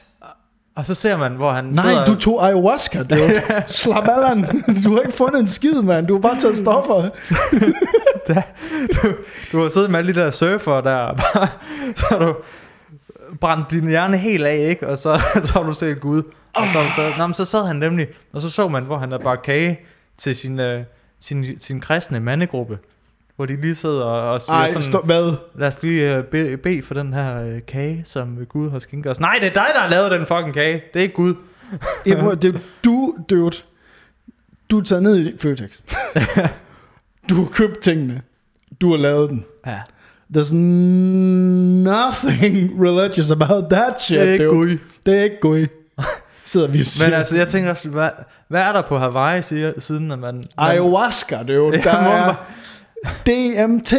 Og 0.74 0.86
så 0.86 0.94
ser 0.94 1.16
man, 1.16 1.32
hvor 1.32 1.52
han 1.52 1.64
Nej, 1.64 1.82
sidder... 1.82 2.04
du 2.04 2.14
tog 2.14 2.46
ayahuasca, 2.46 3.02
dude. 3.02 3.42
Slap 3.66 4.08
Allan. 4.08 4.64
Du 4.84 4.94
har 4.94 5.00
ikke 5.00 5.16
fundet 5.16 5.40
en 5.40 5.48
skid, 5.48 5.82
mand. 5.82 6.06
Du 6.06 6.14
har 6.14 6.20
bare 6.20 6.40
taget 6.40 6.56
stoffer. 6.56 6.94
du, 8.94 9.12
du 9.52 9.62
har 9.62 9.70
siddet 9.70 9.90
med 9.90 9.98
alle 9.98 10.14
de 10.14 10.20
der 10.20 10.30
surfer 10.30 10.80
der, 10.80 10.96
og 10.96 11.16
bare, 11.16 11.48
så 11.96 12.06
har 12.10 12.18
du 12.18 12.34
brændt 13.40 13.70
din 13.70 13.88
hjerne 13.88 14.16
helt 14.16 14.46
af, 14.46 14.68
ikke? 14.68 14.88
Og 14.88 14.98
så, 14.98 15.20
så 15.44 15.52
har 15.52 15.62
du 15.62 15.72
set 15.72 16.00
Gud. 16.00 16.22
Og 16.54 16.62
så, 16.72 16.84
så, 16.96 17.12
nå, 17.18 17.32
så 17.32 17.44
sad 17.44 17.66
han 17.66 17.76
nemlig, 17.76 18.08
og 18.32 18.42
så 18.42 18.50
så 18.50 18.68
man, 18.68 18.84
hvor 18.84 18.98
han 18.98 19.10
havde 19.10 19.22
bagt 19.22 19.42
kage 19.42 19.80
til 20.18 20.36
sin, 20.36 20.60
øh, 20.60 20.84
sin, 21.20 21.60
sin 21.60 21.80
kristne 21.80 22.20
mandegruppe. 22.20 22.78
Hvor 23.40 23.46
de 23.46 23.60
lige 23.60 23.74
sidder 23.74 24.04
og, 24.04 24.40
siger 24.40 24.54
Ej, 24.54 24.68
sådan, 24.68 24.82
stop, 24.82 25.06
hvad? 25.06 25.34
lad 25.58 25.68
os 25.68 25.82
lige 25.82 26.16
øh, 26.16 26.24
bede 26.24 26.56
be 26.56 26.82
for 26.82 26.94
den 26.94 27.12
her 27.12 27.44
øh, 27.44 27.60
kage, 27.66 28.02
som 28.04 28.38
Gud 28.48 28.70
har 28.70 28.78
skænket 28.78 29.12
os. 29.12 29.20
Nej, 29.20 29.38
det 29.40 29.48
er 29.48 29.52
dig, 29.52 29.66
der 29.74 29.80
har 29.80 29.88
lavet 29.88 30.10
den 30.10 30.26
fucking 30.26 30.54
kage. 30.54 30.82
Det 30.92 30.98
er 30.98 31.02
ikke 31.02 31.14
Gud. 31.14 31.34
Jamen, 32.06 32.38
det, 32.38 32.60
du, 32.84 33.14
dude, 33.30 33.56
du 34.70 34.78
er 34.78 34.82
taget 34.84 35.02
ned 35.02 35.18
i 35.18 35.36
Føtex. 35.40 35.80
Du 37.30 37.34
har 37.34 37.44
købt 37.52 37.80
tingene. 37.80 38.22
Du 38.80 38.90
har 38.90 38.96
lavet 38.96 39.30
den. 39.30 39.44
Ja. 39.66 39.78
There's 40.36 40.54
nothing 40.54 42.54
religious 42.86 43.30
about 43.30 43.64
that 43.70 44.00
shit, 44.00 44.20
Det 44.20 44.28
er 44.28 44.32
ikke 44.32 44.44
dude. 44.44 44.56
Gud. 44.56 44.78
Det 45.06 45.18
er 45.18 45.22
ikke 45.22 45.40
Gud. 45.40 45.66
Sidder 46.44 46.68
vi 46.68 46.80
og 46.80 46.86
siger. 46.86 47.08
Men 47.08 47.18
altså, 47.18 47.36
jeg 47.36 47.48
tænker 47.48 47.70
også, 47.70 47.88
hvad, 47.88 48.10
hvad 48.48 48.62
er 48.62 48.72
der 48.72 48.82
på 48.82 48.98
Hawaii, 48.98 49.42
siger, 49.42 49.72
siden 49.78 50.10
at 50.10 50.18
man... 50.18 50.44
Ayahuasca, 50.58 51.42
dude. 51.42 51.76
Ja, 51.76 51.82
Der 51.90 52.02
må 52.02 52.10
er 52.10 52.34
DMT 53.26 53.92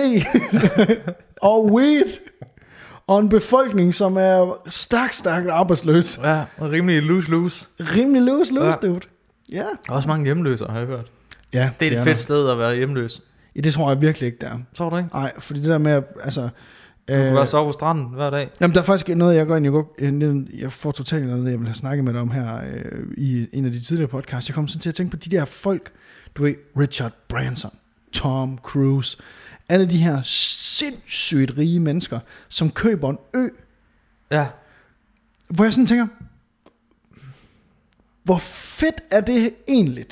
og 1.42 1.66
weed. 1.74 2.20
Og 3.08 3.20
en 3.20 3.30
befolkning, 3.30 3.96
som 3.96 4.18
er 4.18 4.62
stærkt, 4.70 5.16
stærkt 5.16 5.50
arbejdsløs. 5.50 6.20
Ja, 6.24 6.44
og 6.58 6.72
rimelig 6.72 7.02
loose-loose. 7.04 7.68
Rimelig 7.80 8.22
løs, 8.22 8.52
Ja. 8.52 8.88
dude. 8.88 9.00
Ja. 9.52 9.64
Også 9.90 10.08
mange 10.08 10.26
hjemløse, 10.26 10.66
har 10.70 10.78
jeg 10.78 10.88
hørt. 10.88 11.12
Ja, 11.54 11.70
Det 11.80 11.88
er 11.88 11.92
et 11.92 11.98
er 11.98 12.04
fedt 12.04 12.18
der. 12.18 12.22
sted 12.22 12.50
at 12.50 12.58
være 12.60 12.76
hjemløs. 12.76 13.22
Ja, 13.56 13.62
det 13.62 13.74
tror 13.74 13.90
jeg 13.92 14.02
virkelig 14.02 14.26
ikke, 14.28 14.38
der 14.42 14.48
er. 14.50 14.58
Tror 14.74 14.90
du 14.90 14.98
ikke? 14.98 15.10
Nej, 15.14 15.32
fordi 15.40 15.60
det 15.60 15.70
der 15.70 15.78
med, 15.78 15.92
at, 15.92 16.04
altså... 16.24 16.42
Du 16.42 17.14
kan 17.14 17.34
bare 17.36 17.48
sove 17.48 17.66
på 17.68 17.72
stranden 17.72 18.06
hver 18.06 18.30
dag. 18.30 18.50
Jamen, 18.62 18.74
der 18.76 18.82
er 18.82 18.86
faktisk 18.86 19.18
noget, 19.18 19.36
jeg 19.36 19.48
går 19.48 19.56
ind, 19.56 19.66
jeg, 19.66 19.72
går, 19.72 19.96
jeg, 20.02 20.44
jeg 20.62 20.72
får 20.72 20.92
totalt 20.92 21.26
noget, 21.28 21.52
jeg 21.52 21.60
vil 21.60 21.68
have 21.68 21.76
snakket 21.76 22.06
med 22.06 22.14
dig 22.14 22.22
om 22.22 22.32
her 22.32 22.56
øh, 22.58 23.02
i 23.18 23.48
en 23.54 23.66
af 23.66 23.72
de 23.72 23.80
tidligere 23.80 24.10
podcasts. 24.10 24.50
Jeg 24.50 24.56
kom 24.56 24.68
sådan 24.68 24.82
til 24.82 24.90
at 24.90 24.96
tænke 24.96 25.12
på 25.12 25.18
de 25.18 25.30
der 25.30 25.46
folk, 25.46 25.92
du 26.36 26.44
ved, 26.44 26.54
Richard 26.80 27.12
Branson, 27.30 27.72
Tom 28.13 28.58
Cruise, 28.63 29.17
alle 29.69 29.89
de 29.89 29.97
her 29.97 30.21
sindssygt 30.24 31.58
rige 31.58 31.80
mennesker, 31.80 32.19
som 32.50 32.71
køber 32.71 33.10
en 33.10 33.17
ø, 33.36 33.47
Ja. 34.32 34.47
hvor 35.50 35.63
jeg 35.63 35.74
sådan 35.74 35.88
tænker, 35.88 36.08
hvor 38.24 38.38
fedt 38.38 39.02
er 39.12 39.21
det 39.21 39.54
egentlig 39.67 40.06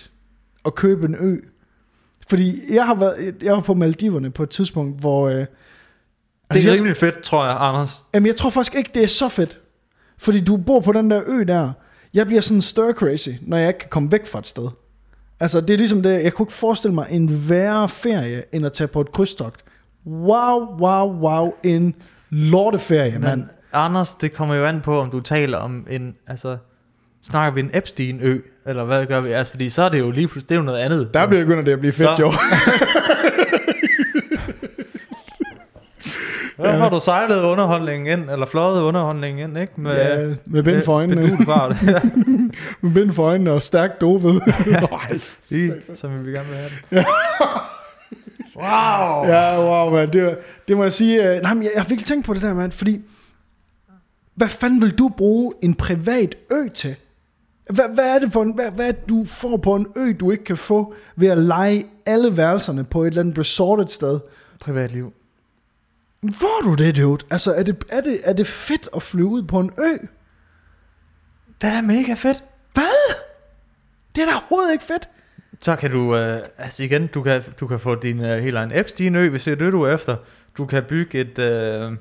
at 0.66 0.76
købe 0.76 1.06
en 1.06 1.16
ø? 1.20 1.38
Fordi 2.30 2.74
jeg 2.74 2.86
har 2.86 2.96
været, 2.96 3.36
jeg 3.42 3.54
var 3.54 3.60
på 3.60 3.74
Maldiverne 3.74 4.32
på 4.32 4.44
et 4.44 4.50
tidspunkt, 4.50 5.00
hvor... 5.00 5.30
Øh, 5.30 5.36
Det 5.36 5.48
altså, 6.50 6.68
er 6.68 6.72
jeg- 6.72 6.78
rimelig 6.80 6.98
fedt, 6.98 7.22
tror 7.22 7.46
jeg, 7.46 7.56
Anders. 7.60 8.06
Jamen, 8.14 8.28
jeg 8.28 8.36
tror 8.36 8.50
faktisk 8.50 8.76
ikke, 8.76 8.92
det 8.94 9.04
er 9.04 9.08
så 9.08 9.30
fedt. 9.30 9.60
Fordi 10.18 10.40
du 10.40 10.58
bor 10.58 10.80
på 10.80 10.92
den 10.92 11.12
der 11.12 11.22
ø 11.28 11.44
der. 11.44 11.72
Jeg 12.14 12.26
bliver 12.26 12.42
sådan 12.42 12.62
stir 12.62 12.92
crazy, 12.94 13.30
når 13.42 13.58
jeg 13.58 13.68
ikke 13.68 13.80
kan 13.80 13.90
komme 13.90 14.12
væk 14.12 14.28
fra 14.28 14.40
et 14.40 14.48
sted. 14.48 14.70
Altså, 15.40 15.62
det 15.62 15.70
er 15.70 15.78
ligesom 15.78 16.04
det, 16.04 16.24
jeg 16.24 16.34
kunne 16.34 16.44
ikke 16.44 16.54
forestille 16.54 16.96
mig 16.96 17.06
en 17.10 17.50
værre 17.50 17.90
ferie, 17.90 18.44
end 18.52 18.66
at 18.66 18.74
tage 18.74 18.88
på 18.88 19.02
et 19.02 19.12
krydstogt. 19.12 19.64
Wow, 20.08 20.78
wow, 20.80 21.20
wow, 21.20 21.54
en 21.64 21.96
lorteferie, 22.30 23.12
Men 23.12 23.22
mand. 23.22 23.44
Anders, 23.74 24.14
det 24.14 24.34
kommer 24.34 24.56
jo 24.56 24.66
an 24.66 24.82
på, 24.82 25.00
om 25.00 25.10
du 25.12 25.20
taler 25.20 25.58
om 25.58 25.88
en, 25.90 26.16
altså, 26.28 26.58
snakker 27.24 27.54
vi 27.54 27.60
en 27.60 27.70
Epstein-ø, 27.74 28.40
eller 28.66 28.84
hvad 28.84 29.06
gør 29.06 29.20
vi? 29.20 29.32
Altså, 29.32 29.52
fordi 29.52 29.70
så 29.70 29.84
er 29.84 29.90
det 29.90 30.00
jo 30.00 30.12
lige 30.12 30.28
pludselig, 30.28 30.50
det 30.50 30.56
er 30.56 30.60
jo 30.60 30.66
noget 30.66 30.80
andet. 30.80 31.10
Der 31.14 31.26
begynder 31.28 31.64
det 31.64 31.72
at 31.72 31.80
blive 31.80 31.92
fedt, 31.94 32.10
Så- 32.10 32.16
jo. 32.20 32.32
Der 36.64 36.72
har 36.72 36.90
du 36.90 37.00
sejlet 37.00 37.44
underholdningen 37.44 38.20
ind, 38.20 38.30
eller 38.30 38.46
fløjet 38.46 38.82
underholdningen 38.82 39.50
ind, 39.50 39.60
ikke? 39.60 39.74
Med, 39.82 39.96
Ja, 39.96 40.36
med 40.46 40.64
bind 40.64 40.82
for 40.82 40.94
øjnene. 40.94 41.22
Med. 41.22 41.32
Ja, 41.88 42.00
Med 42.82 42.94
bind 42.94 43.14
for 43.14 43.24
øjnene 43.24 43.52
og 43.52 43.62
stærkt 43.62 44.02
dopet. 44.02 44.42
I, 45.52 45.70
som 45.96 46.26
vi 46.26 46.32
gerne 46.32 46.50
vil 46.50 46.58
have 46.58 46.70
det. 46.92 47.06
wow! 48.56 49.26
Ja, 49.28 49.60
wow, 49.60 49.94
man. 49.94 50.14
Det, 50.14 50.38
det 50.68 50.78
må 50.78 50.84
jeg 50.84 50.94
sige. 50.94 51.36
Øh, 51.36 51.42
nej, 51.42 51.54
men 51.54 51.64
jeg, 51.64 51.72
jeg 51.76 51.82
har 51.82 51.90
virkelig 51.90 52.08
tænkt 52.08 52.26
på 52.26 52.34
det 52.34 52.42
der, 52.42 52.54
mand. 52.54 52.72
Fordi, 52.72 53.00
hvad 54.36 54.48
fanden 54.48 54.82
vil 54.82 54.98
du 54.98 55.10
bruge 55.18 55.54
en 55.62 55.76
privat 55.76 56.36
ø 56.52 56.68
til? 56.74 56.96
Hvad, 57.70 57.86
hvad 57.94 58.16
er 58.16 58.20
det 58.20 58.34
for 58.34 58.42
en, 58.42 58.52
hvad, 58.56 58.72
hvad 58.72 58.94
du 59.10 59.26
får 59.26 59.58
på 59.58 59.76
en 59.76 59.88
ø, 59.98 60.14
du 60.20 60.32
ikke 60.32 60.44
kan 60.44 60.58
få 60.58 60.94
ved 61.16 61.28
at 61.28 61.38
lege 61.38 61.86
alle 62.06 62.38
værelserne 62.38 62.84
på 62.84 63.04
et 63.04 63.08
eller 63.08 63.22
andet 63.22 63.38
resortet 63.40 63.92
sted? 63.92 64.20
Privatliv. 64.60 65.14
Får 66.34 66.62
du 66.64 66.74
det, 66.76 66.96
dude? 66.96 67.26
Altså, 67.30 67.54
er 67.54 67.64
det, 67.64 67.84
er, 67.90 68.02
det, 68.02 68.20
er 68.24 68.34
det 68.34 68.48
fedt 68.48 68.90
at 68.96 69.02
flyve 69.04 69.28
ud 69.28 69.44
på 69.44 69.60
en 69.60 69.72
ø? 69.78 69.98
Det 71.62 71.70
er 71.70 71.74
da 71.74 71.82
mega 71.82 72.14
fedt. 72.14 72.44
Hvad? 72.74 73.16
Det 74.16 74.22
er 74.22 74.26
da 74.26 74.32
overhovedet 74.34 74.72
ikke 74.74 74.84
fedt. 74.86 75.10
Så 75.62 75.76
kan 75.76 75.92
du, 75.92 76.16
øh, 76.16 76.42
altså 76.58 76.84
igen, 76.84 77.08
du 77.08 77.24
kan, 77.24 77.44
du 77.60 77.68
kan 77.68 77.80
få 77.80 77.96
din 77.96 78.20
øh, 78.20 78.40
helt 78.42 78.56
egen 78.58 78.72
Epstein-ø, 78.72 79.30
hvis 79.30 79.44
det 79.44 79.52
er 79.52 79.56
det, 79.56 79.74
du 79.74 79.82
er 79.82 79.94
efter. 79.94 80.16
Du 80.58 80.66
kan 80.66 80.84
bygge 80.84 81.20
et... 81.20 81.40
Øh, 81.40 81.92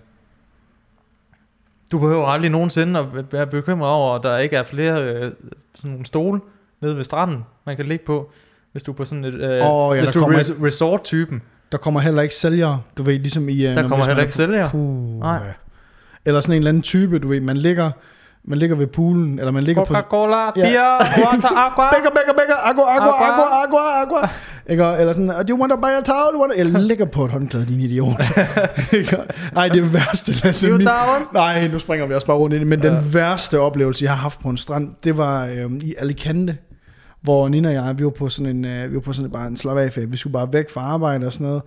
du 1.93 1.99
behøver 1.99 2.27
aldrig 2.27 2.51
nogensinde 2.51 3.01
at 3.01 3.33
være 3.33 3.47
bekymret 3.47 3.91
over, 3.91 4.15
at 4.15 4.23
der 4.23 4.39
ikke 4.39 4.57
er 4.57 4.65
flere 4.65 5.05
øh, 5.05 5.33
sådan 5.75 5.91
nogle 5.91 6.07
stole 6.07 6.41
nede 6.81 6.97
ved 6.97 7.05
stranden, 7.05 7.45
man 7.67 7.77
kan 7.77 7.87
ligge 7.87 8.05
på. 8.05 8.33
Hvis 8.73 8.83
du 8.83 8.93
er 8.93 8.97
på 8.97 9.05
sådan 9.05 9.25
et... 9.25 9.35
Øh, 9.35 9.71
Åh, 9.73 9.97
ja, 9.97 10.01
hvis 10.03 10.11
du 10.11 10.21
er 10.21 10.39
res- 10.39 10.65
resort-typen. 10.65 11.43
Der 11.73 11.79
kommer 11.79 12.01
heller 12.01 12.23
ikke 12.23 12.35
sælgere, 12.35 12.81
du 12.99 13.03
ved, 13.03 13.19
ligesom 13.19 13.49
i... 13.49 13.67
øh, 13.67 13.75
Der 13.77 13.89
kommer 13.89 14.05
heller 14.07 14.17
er 14.17 14.23
ikke 14.23 14.35
sælgere. 14.35 14.71
Puh, 14.71 15.19
Nej. 15.21 15.35
ja. 15.35 15.53
Eller 16.25 16.41
sådan 16.41 16.53
en 16.53 16.57
eller 16.59 16.69
anden 16.69 16.83
type, 16.83 17.19
du 17.19 17.29
ved, 17.29 17.41
man 17.41 17.57
ligger, 17.57 17.91
man 18.45 18.59
ligger 18.59 18.77
ved 18.77 18.87
poolen, 18.87 19.39
eller 19.39 19.53
man 19.53 19.65
ligger 19.65 19.85
på... 19.85 19.95
Coca-Cola, 19.95 20.37
Ja. 20.37 20.51
beer, 20.63 20.99
water, 21.27 21.57
aqua. 21.67 21.91
Bækker, 21.95 22.11
bækker, 22.11 22.33
bækker, 22.39 22.55
aqua, 22.65 22.97
aqua, 22.97 23.07
Aqua. 23.09 23.33
aqua, 23.33 23.65
aqua, 23.65 24.03
aqua. 24.03 24.29
Ikke? 24.71 24.85
Eller 25.01 25.13
sådan, 25.13 25.29
do 25.29 25.45
you 25.55 25.59
want 25.61 25.71
to 25.73 25.77
buy 25.77 25.87
a 25.89 26.01
towel? 26.03 26.37
Want. 26.41 26.53
Jeg 26.57 26.67
ligger 26.67 27.05
på 27.05 27.25
et 27.25 27.31
håndklæde, 27.31 27.67
din 27.67 27.81
idiot. 27.81 28.25
Ikke? 28.93 29.17
Ej, 29.57 29.69
det 29.69 29.95
værste, 29.95 30.33
Lasse. 30.45 30.69
You 30.69 30.77
min- 30.77 30.87
down? 30.87 31.27
Nej, 31.35 31.69
nu 31.69 31.79
springer 31.79 32.07
vi 32.07 32.15
også 32.15 32.27
bare 32.27 32.37
rundt 32.37 32.57
ind 32.57 32.65
Men 32.65 32.83
den 32.83 33.15
værste 33.15 33.61
oplevelse, 33.61 34.05
jeg 34.05 34.13
har 34.13 34.19
haft 34.23 34.41
på 34.41 34.49
en 34.49 34.57
strand, 34.57 34.91
det 35.05 35.17
var 35.17 35.47
øhm, 35.47 35.81
i 35.85 35.95
Alicante, 35.99 36.57
hvor 37.29 37.49
Nina 37.49 37.69
og 37.69 37.75
jeg, 37.75 37.99
vi 37.99 38.05
var 38.05 38.11
på 38.11 38.29
sådan 38.29 38.57
en, 38.57 38.65
øh, 38.65 38.91
vi 38.91 38.95
var 38.95 39.01
på 39.01 39.13
sådan 39.13 39.31
bare 39.31 39.47
en 39.47 39.57
slap 39.57 39.77
af 39.77 40.13
Vi 40.13 40.17
skulle 40.17 40.33
bare 40.33 40.53
væk 40.53 40.71
fra 40.71 40.81
arbejde 40.81 41.27
og 41.27 41.33
sådan 41.33 41.47
noget. 41.47 41.63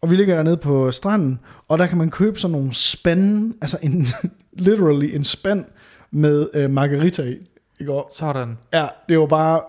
Og 0.00 0.10
vi 0.10 0.16
ligger 0.16 0.34
dernede 0.34 0.56
på 0.56 0.92
stranden, 0.92 1.40
og 1.68 1.78
der 1.78 1.86
kan 1.86 1.98
man 1.98 2.10
købe 2.10 2.38
sådan 2.38 2.52
nogle 2.52 2.74
spande, 2.74 3.54
altså 3.60 3.78
en, 3.82 4.06
literally 4.66 5.14
en 5.14 5.24
spand 5.24 5.64
med 6.10 6.48
øh, 6.54 6.70
margarita 6.70 7.22
i. 7.22 7.36
Ikke? 7.80 7.92
Og, 7.92 8.08
Sådan. 8.12 8.58
ja, 8.72 8.86
det 9.08 9.18
var 9.18 9.26
bare, 9.26 9.60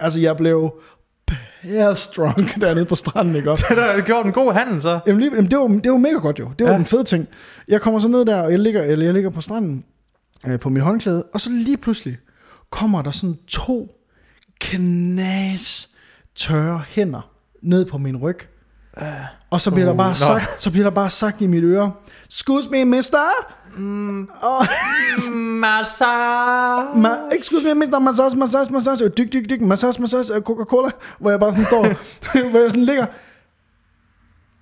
altså 0.00 0.20
jeg 0.20 0.36
blev 0.36 0.80
drunk 2.16 2.54
dernede 2.60 2.84
på 2.84 2.94
stranden, 2.94 3.36
ikke 3.36 3.50
også? 3.50 3.66
Det 3.70 3.78
har 3.78 4.00
gjort 4.06 4.26
en 4.26 4.32
god 4.32 4.52
handel, 4.52 4.82
så. 4.82 5.00
Jamen, 5.06 5.20
lige, 5.20 5.34
jamen 5.34 5.50
det, 5.50 5.58
var, 5.58 5.66
det 5.66 5.92
var 5.92 5.98
mega 5.98 6.16
godt 6.16 6.38
jo. 6.38 6.50
Det 6.58 6.64
var. 6.64 6.72
Ja. 6.72 6.78
den 6.78 6.86
fede 6.86 7.04
ting. 7.04 7.28
Jeg 7.68 7.80
kommer 7.80 8.00
så 8.00 8.08
ned 8.08 8.24
der, 8.24 8.42
og 8.42 8.50
jeg 8.50 8.58
ligger, 8.58 8.82
eller 8.82 9.04
jeg 9.04 9.14
ligger 9.14 9.30
på 9.30 9.40
stranden 9.40 9.84
øh, 10.46 10.60
på 10.60 10.68
mit 10.68 10.82
håndklæde, 10.82 11.22
og 11.34 11.40
så 11.40 11.50
lige 11.50 11.76
pludselig 11.76 12.18
kommer 12.70 13.02
der 13.02 13.10
sådan 13.10 13.38
to 13.48 13.92
knas 14.60 15.88
tørre 16.36 16.82
hænder 16.88 17.30
ned 17.62 17.84
på 17.84 17.98
min 17.98 18.16
ryg. 18.16 18.38
Og 19.50 19.60
så 19.60 19.70
bliver, 19.70 19.84
Uh, 19.86 19.90
der 19.90 19.96
bare 19.96 20.08
nå. 20.10 20.14
sagt, 20.14 20.62
så 20.62 20.70
bliver 20.70 20.84
der 20.84 20.90
bare 20.90 21.10
sagt 21.10 21.40
i 21.40 21.46
mit 21.46 21.64
øre, 21.64 21.92
Excuse 22.26 22.68
me, 22.70 22.84
mister. 22.84 23.18
Mm. 23.76 24.28
Og, 24.42 24.66
Massa. 25.60 26.04
ma- 26.92 27.36
excuse 27.38 27.64
me, 27.64 27.74
mister. 27.74 27.98
Massage, 27.98 28.36
massage, 28.38 28.72
massage. 28.72 29.04
Og 29.04 29.16
Dyk, 29.18 29.32
dyk, 29.32 29.50
dyk. 29.50 29.60
Massage, 29.60 30.00
massage. 30.02 30.34
øh, 30.34 30.42
Coca-Cola. 30.42 30.90
Hvor 31.18 31.30
jeg 31.30 31.40
bare 31.40 31.52
sådan 31.52 31.64
står, 31.64 31.82
hvor 32.50 32.60
jeg 32.60 32.70
sådan 32.70 32.84
ligger. 32.84 33.06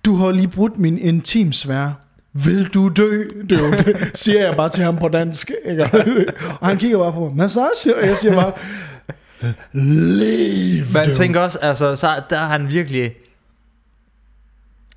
Du 0.05 0.17
har 0.17 0.31
lige 0.31 0.49
brudt 0.49 0.79
min 0.79 0.99
intimsfære. 0.99 1.95
Vil 2.33 2.67
du 2.69 2.89
dø? 2.89 3.25
Det, 3.51 3.61
jo 3.61 3.71
det 3.71 4.11
siger 4.15 4.47
jeg 4.47 4.57
bare 4.57 4.69
til 4.69 4.85
ham 4.85 4.97
på 4.97 5.09
dansk. 5.09 5.51
Ikke? 5.65 5.91
Og 6.61 6.69
han 6.69 6.77
kigger 6.79 6.99
bare 6.99 7.13
på 7.13 7.21
mig. 7.21 7.37
Massage? 7.37 7.97
Og 7.97 8.07
jeg 8.07 8.17
siger 8.17 8.35
bare, 8.35 8.53
Lev, 9.73 10.85
Man 10.95 11.05
dude. 11.05 11.15
tænker 11.15 11.41
også, 11.41 11.59
altså, 11.59 11.97
så 11.97 12.23
der 12.31 12.39
er 12.39 12.47
han 12.47 12.69
virkelig... 12.69 13.15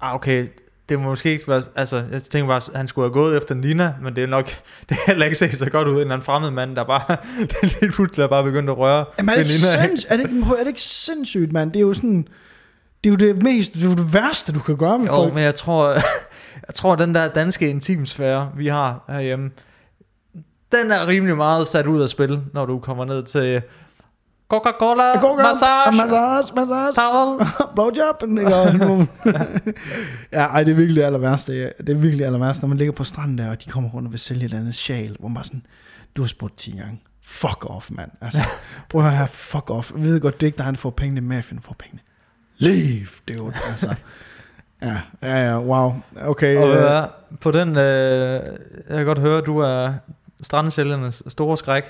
Ah, 0.02 0.16
okay, 0.16 0.48
det 0.90 1.00
må 1.00 1.06
måske 1.06 1.32
ikke 1.32 1.48
være... 1.48 1.64
Altså, 1.76 2.04
jeg 2.12 2.24
tænker 2.24 2.48
bare, 2.48 2.58
at 2.58 2.70
han 2.76 2.88
skulle 2.88 3.06
have 3.06 3.14
gået 3.14 3.38
efter 3.38 3.56
Nina, 3.56 3.94
men 4.02 4.16
det 4.16 4.24
er 4.24 4.28
nok... 4.28 4.46
Det 4.90 4.98
er 4.98 5.08
heller 5.08 5.26
ikke 5.26 5.38
set 5.38 5.58
så 5.58 5.70
godt 5.70 5.88
ud, 5.88 5.94
en 5.94 6.00
eller 6.00 6.14
anden 6.14 6.26
fremmed 6.26 6.52
mand, 6.52 6.76
der 6.76 6.84
bare... 6.84 7.18
lidt 7.82 7.94
pludselig 7.94 8.24
er 8.24 8.28
bare 8.28 8.44
begyndt 8.44 8.70
at 8.70 8.78
røre 8.78 9.06
Jamen, 9.18 9.30
er 9.30 9.34
det, 9.34 9.42
ikke 9.42 9.54
sinds, 9.54 10.06
er, 10.10 10.18
det 10.18 10.24
ikke, 10.24 10.46
er 10.50 10.60
det 10.60 10.68
ikke 10.68 10.82
sindssygt, 10.82 11.54
mand? 11.54 11.72
Det 11.72 11.80
er 11.80 11.82
jo 11.82 11.94
sådan... 11.94 12.28
Det 13.04 13.10
er 13.10 13.12
jo 13.12 13.34
det 13.34 13.44
mest, 13.44 13.74
det 13.74 13.84
er 13.84 13.88
jo 13.90 13.96
det 13.96 14.14
værste, 14.14 14.52
du 14.52 14.60
kan 14.60 14.78
gøre 14.78 15.00
med 15.00 15.08
Jo, 15.08 15.16
folk. 15.16 15.34
men 15.34 15.44
jeg 15.44 15.56
tror, 15.56 15.90
jeg 16.68 16.76
tror, 16.76 16.96
den 16.96 17.16
der 17.16 17.28
danske 17.28 17.70
intimsfære, 17.70 18.52
vi 18.58 18.68
har 18.68 19.04
herhjemme, 19.10 19.52
den 20.72 20.92
er 20.92 21.08
rimelig 21.08 21.38
meget 21.38 21.68
sat 21.68 21.88
ud 21.88 22.02
af 22.02 22.10
spil, 22.10 22.42
når 22.54 22.66
du 22.66 22.80
kommer 22.80 23.06
ned 23.06 23.24
til 23.24 23.62
Coca-Cola, 24.50 25.14
Coca- 25.14 25.44
massage, 25.44 25.92
massage, 25.98 26.56
massage. 26.56 26.94
towel. 26.96 27.48
blowjob. 27.76 28.24
ja, 30.32 30.46
ej, 30.46 30.64
det 30.64 30.72
er 30.72 30.76
virkelig 30.76 30.96
det 30.96 31.04
aller 31.04 31.20
værste. 31.20 31.74
Det 31.78 31.90
er 31.90 31.96
virkelig 31.96 32.26
aller 32.26 32.40
værste, 32.40 32.64
når 32.64 32.68
man 32.68 32.78
ligger 32.78 32.92
på 32.92 33.04
stranden 33.04 33.38
der, 33.38 33.50
og 33.50 33.66
de 33.66 33.70
kommer 33.70 33.90
rundt 33.90 34.08
og 34.08 34.12
vil 34.12 34.20
sælge 34.20 34.40
et 34.40 34.44
eller 34.44 34.60
andet 34.60 34.76
sjal, 34.76 35.16
hvor 35.20 35.28
man 35.28 35.36
bare 35.36 35.44
sådan, 35.44 35.66
du 36.16 36.22
har 36.22 36.28
spurgt 36.28 36.58
10 36.58 36.72
gange. 36.72 37.02
Fuck 37.24 37.66
off, 37.70 37.92
mand. 37.92 38.12
Altså, 38.22 38.42
prøv 38.90 39.02
at 39.02 39.08
høre 39.08 39.18
her, 39.18 39.26
fuck 39.26 39.70
off. 39.70 39.92
Jeg 39.96 40.04
ved 40.04 40.20
godt, 40.20 40.36
det 40.40 40.44
er 40.44 40.48
ikke 40.48 40.58
dig, 40.58 40.66
der 40.66 40.74
får 40.78 40.90
pengene, 40.90 41.22
mafian 41.22 41.62
får 41.62 41.76
pengene. 41.80 42.02
Leave, 42.58 43.08
det 43.28 43.34
er 43.34 43.38
jo 43.38 43.52
altså. 43.70 43.96
Ja, 44.82 44.98
ja, 45.22 45.46
ja, 45.50 45.60
wow. 45.60 45.94
Okay. 46.22 46.58
Og 46.58 46.76
øh, 46.76 47.04
på 47.42 47.52
den, 47.52 47.70
øh, 47.78 48.44
jeg 48.90 48.98
kan 48.98 49.06
godt 49.06 49.20
høre, 49.20 49.42
du 49.42 49.58
er 49.58 49.94
strandsælgernes 50.42 51.24
store 51.28 51.58
skræk. 51.58 51.84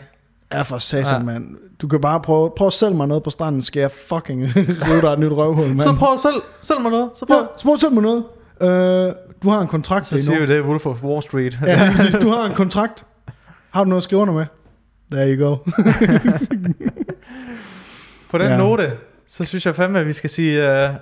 Ja, 0.54 0.62
for 0.62 0.78
satan, 0.78 1.14
Ja. 1.14 1.20
mand. 1.20 1.56
Du 1.82 1.88
kan 1.88 2.02
bare 2.02 2.22
prøve, 2.22 2.52
prøve 2.58 2.68
at 2.68 2.74
sælge 2.74 2.94
mig 2.94 3.08
noget 3.08 3.24
på 3.24 3.30
stranden, 3.30 3.62
skal 3.62 3.80
jeg 3.80 3.92
fucking 3.92 4.44
rive 4.90 5.02
dig 5.02 5.08
et 5.14 5.20
nyt 5.20 5.32
røvhul, 5.32 5.68
mand. 5.68 5.90
Så 5.90 5.96
prøv 5.96 6.18
selv, 6.18 6.42
selv 6.62 6.82
mig 6.82 6.92
noget. 6.92 7.10
Så 7.16 7.26
prøv. 7.26 7.38
Ja, 7.38 7.44
så 7.58 7.64
prøv 7.64 7.74
at 7.74 7.80
sælge 7.82 7.94
mig 7.94 8.04
noget. 8.04 8.24
Øh, 8.62 9.14
du 9.44 9.50
har 9.50 9.62
en 9.62 9.68
kontrakt 9.68 10.06
Så 10.06 10.18
siger 10.26 10.40
vi 10.40 10.46
det, 10.46 10.62
Wolf 10.62 10.86
of 10.86 11.04
Wall 11.04 11.22
Street. 11.24 11.60
Ja, 11.66 11.94
du 12.22 12.30
har 12.30 12.46
en 12.46 12.54
kontrakt. 12.56 13.06
Har 13.70 13.84
du 13.84 13.90
noget 13.90 14.00
at 14.00 14.04
skrive 14.04 14.22
under 14.22 14.34
med? 14.34 14.46
There 15.12 15.36
you 15.36 15.46
go. 15.50 15.56
På 18.32 18.38
den 18.38 18.48
Ja. 18.48 18.58
note, 18.58 18.92
så 19.28 19.46
synes 19.46 19.66
jeg 19.66 19.76
fandme, 19.76 20.00
at 20.00 20.08
vi 20.08 20.14
skal 20.14 20.30
sige 20.30 20.64
uh, 20.90 20.96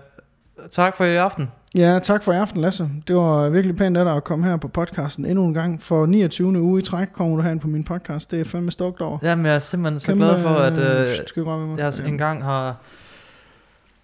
tak 0.71 0.97
for 0.97 1.05
i 1.05 1.15
aften. 1.15 1.51
Ja, 1.75 1.99
tak 2.03 2.23
for 2.23 2.33
i 2.33 2.35
aften, 2.35 2.61
Lasse. 2.61 2.89
Det 3.07 3.15
var 3.15 3.49
virkelig 3.49 3.75
pænt 3.77 3.97
af 3.97 4.05
dig 4.05 4.15
at 4.15 4.23
komme 4.23 4.45
her 4.45 4.57
på 4.57 4.67
podcasten 4.67 5.25
endnu 5.25 5.45
en 5.45 5.53
gang. 5.53 5.81
For 5.81 6.05
29. 6.05 6.47
uge 6.61 6.79
i 6.79 6.83
træk 6.83 7.07
kommer 7.13 7.35
du 7.35 7.41
herind 7.41 7.59
på 7.59 7.67
min 7.67 7.83
podcast. 7.83 8.31
Det 8.31 8.39
er 8.41 8.45
fandme 8.45 8.71
stolt 8.71 9.01
over. 9.01 9.17
Jamen, 9.23 9.45
jeg 9.45 9.55
er 9.55 9.59
simpelthen 9.59 9.99
så 9.99 10.07
Kæmpe, 10.07 10.23
glad 10.25 10.41
for, 10.41 10.49
at 10.49 10.73
øh, 10.77 11.19
uh, 11.19 11.25
skal 11.27 11.43
med 11.45 11.57
mig? 11.57 11.77
jeg 11.79 11.93
Ja. 11.99 12.07
engang 12.07 12.43
har 12.43 12.75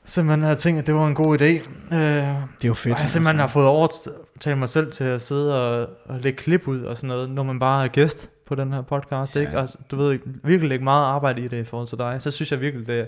simpelthen 0.06 0.44
har 0.44 0.56
tænkt, 0.56 0.80
at 0.80 0.88
det 0.88 0.96
var 0.96 1.08
en 1.08 1.16
god 1.16 1.42
idé. 1.42 1.46
Uh, 1.92 1.98
Det 1.98 1.98
er 1.98 2.68
jo 2.68 2.74
fedt. 2.74 3.00
jeg 3.00 3.10
simpelthen 3.10 3.40
har 3.40 3.48
fået 3.48 3.68
overtalt 3.68 4.58
mig 4.58 4.70
selv 4.70 4.92
til 4.92 5.04
at 5.04 5.22
sidde 5.22 5.66
og, 5.82 5.90
og 6.06 6.20
lægge 6.20 6.38
klip 6.38 6.68
ud 6.68 6.82
og 6.82 6.98
sådan 6.98 7.08
noget, 7.08 7.30
når 7.30 7.44
man 7.44 7.60
bare 7.60 7.84
er 7.84 7.88
gæst 7.88 8.30
på 8.56 8.56
den 8.56 8.74
her 8.74 8.82
podcast, 8.82 9.36
Ja. 9.36 9.40
ikke? 9.42 9.58
Og 9.60 9.70
du 9.92 9.96
ved, 9.96 10.20
virkelig 10.44 10.70
lægge 10.70 10.84
meget 10.84 11.06
arbejde 11.06 11.42
i 11.42 11.48
det 11.48 11.58
i 11.58 11.64
forhold 11.64 11.88
til 11.88 11.98
dig. 11.98 12.16
Så 12.20 12.32
synes 12.32 12.52
jeg 12.52 12.62
virkelig, 12.62 12.88
det, 12.88 13.08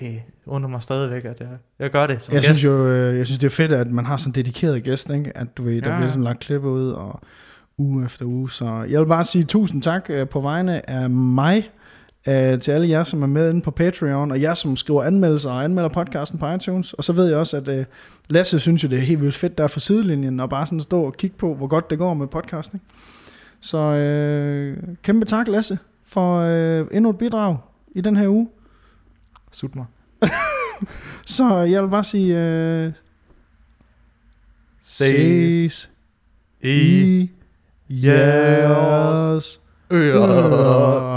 det 0.00 0.22
undrer 0.46 0.70
mig 0.70 0.82
stadigvæk, 0.82 1.24
at 1.24 1.40
jeg, 1.40 1.48
jeg 1.78 1.90
gør 1.90 2.06
det 2.06 2.22
som 2.22 2.34
Jeg 2.34 2.42
gæst. 2.42 2.46
synes 2.58 2.64
jo, 2.64 2.86
øh, 2.86 3.18
jeg 3.18 3.26
synes, 3.26 3.38
det 3.38 3.46
er 3.46 3.50
fedt, 3.50 3.72
at 3.72 3.86
man 3.90 4.06
har 4.06 4.16
sådan 4.16 4.30
en 4.30 4.34
dedikeret 4.34 4.82
gæst, 4.82 5.10
ikke? 5.10 5.36
At 5.36 5.56
du 5.56 5.62
ved, 5.62 5.82
der 5.82 5.88
Ja. 5.88 5.94
bliver 5.94 6.00
ligesom 6.06 6.22
lagt 6.22 6.40
klip 6.40 6.62
ud 6.64 6.90
og 6.90 7.20
uge 7.78 8.04
efter 8.04 8.24
uge. 8.26 8.50
Så 8.50 8.86
jeg 8.90 9.00
vil 9.00 9.06
bare 9.06 9.24
sige 9.24 9.44
tusind 9.44 9.82
tak 9.82 10.06
øh, 10.08 10.28
på 10.28 10.40
vegne 10.40 10.90
af 10.90 11.10
mig, 11.10 11.70
øh, 12.28 12.60
til 12.60 12.70
alle 12.70 12.88
jer, 12.88 13.04
som 13.04 13.22
er 13.22 13.26
med 13.26 13.50
inde 13.50 13.62
på 13.62 13.70
Patreon, 13.70 14.30
og 14.30 14.42
jer, 14.42 14.54
som 14.54 14.76
skriver 14.76 15.02
anmeldelser 15.02 15.50
og 15.50 15.64
anmelder 15.64 15.88
podcasten 15.88 16.38
på 16.38 16.48
iTunes. 16.52 16.92
Og 16.92 17.04
så 17.04 17.12
ved 17.12 17.26
jeg 17.28 17.36
også, 17.36 17.56
at 17.56 17.68
øh, 17.68 17.84
Lasse 18.28 18.60
synes 18.60 18.84
jo, 18.84 18.88
det 18.88 18.98
er 18.98 19.02
helt 19.02 19.20
vildt 19.20 19.34
fedt 19.34 19.58
der 19.58 19.66
for 19.66 19.80
sidelinjen, 19.80 20.40
og 20.40 20.50
bare 20.50 20.66
sådan 20.66 20.80
stå 20.80 21.02
og 21.02 21.16
kigge 21.16 21.36
på, 21.36 21.54
hvor 21.54 21.66
godt 21.66 21.90
det 21.90 21.98
går 21.98 22.14
med 22.14 22.26
podcasten. 22.26 22.76
Ikke? 22.76 22.86
Så 23.62 23.78
øh, 23.78 24.76
kæmpe 25.02 25.26
tak, 25.26 25.48
Lasse, 25.48 25.78
for 26.04 26.38
øh, 26.38 26.86
endnu 26.92 27.10
et 27.10 27.18
bidrag 27.18 27.56
i 27.94 28.00
den 28.00 28.16
her 28.16 28.28
uge. 28.28 28.48
Sut 29.52 29.74
mig. 29.76 29.84
Så 31.26 31.56
jeg 31.56 31.82
vil 31.82 31.88
bare 31.88 32.04
sige... 32.04 32.38
Øh, 32.38 32.92
Ses 34.82 35.90
i 36.62 37.30
i 37.88 38.06
jeres 38.06 39.60
ører. 39.92 41.12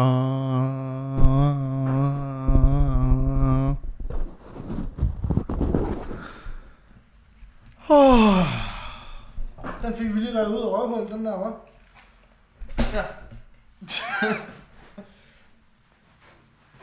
Åh. 7.90 8.46
Den 9.84 9.94
fik 9.98 10.16
vi 10.16 10.20
lige 10.20 10.40
revet 10.40 10.48
ud 10.56 10.62
af 10.62 10.80
røvhullet, 10.80 11.12
den 11.12 11.26
der, 11.26 11.38
var. 11.38 11.65
Ja. 12.96 13.04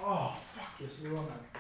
Åh, 0.05 0.13
oh, 0.13 0.33
fuck, 0.53 0.81
jeg 0.81 0.89
slutter, 0.91 1.23
mand. 1.23 1.52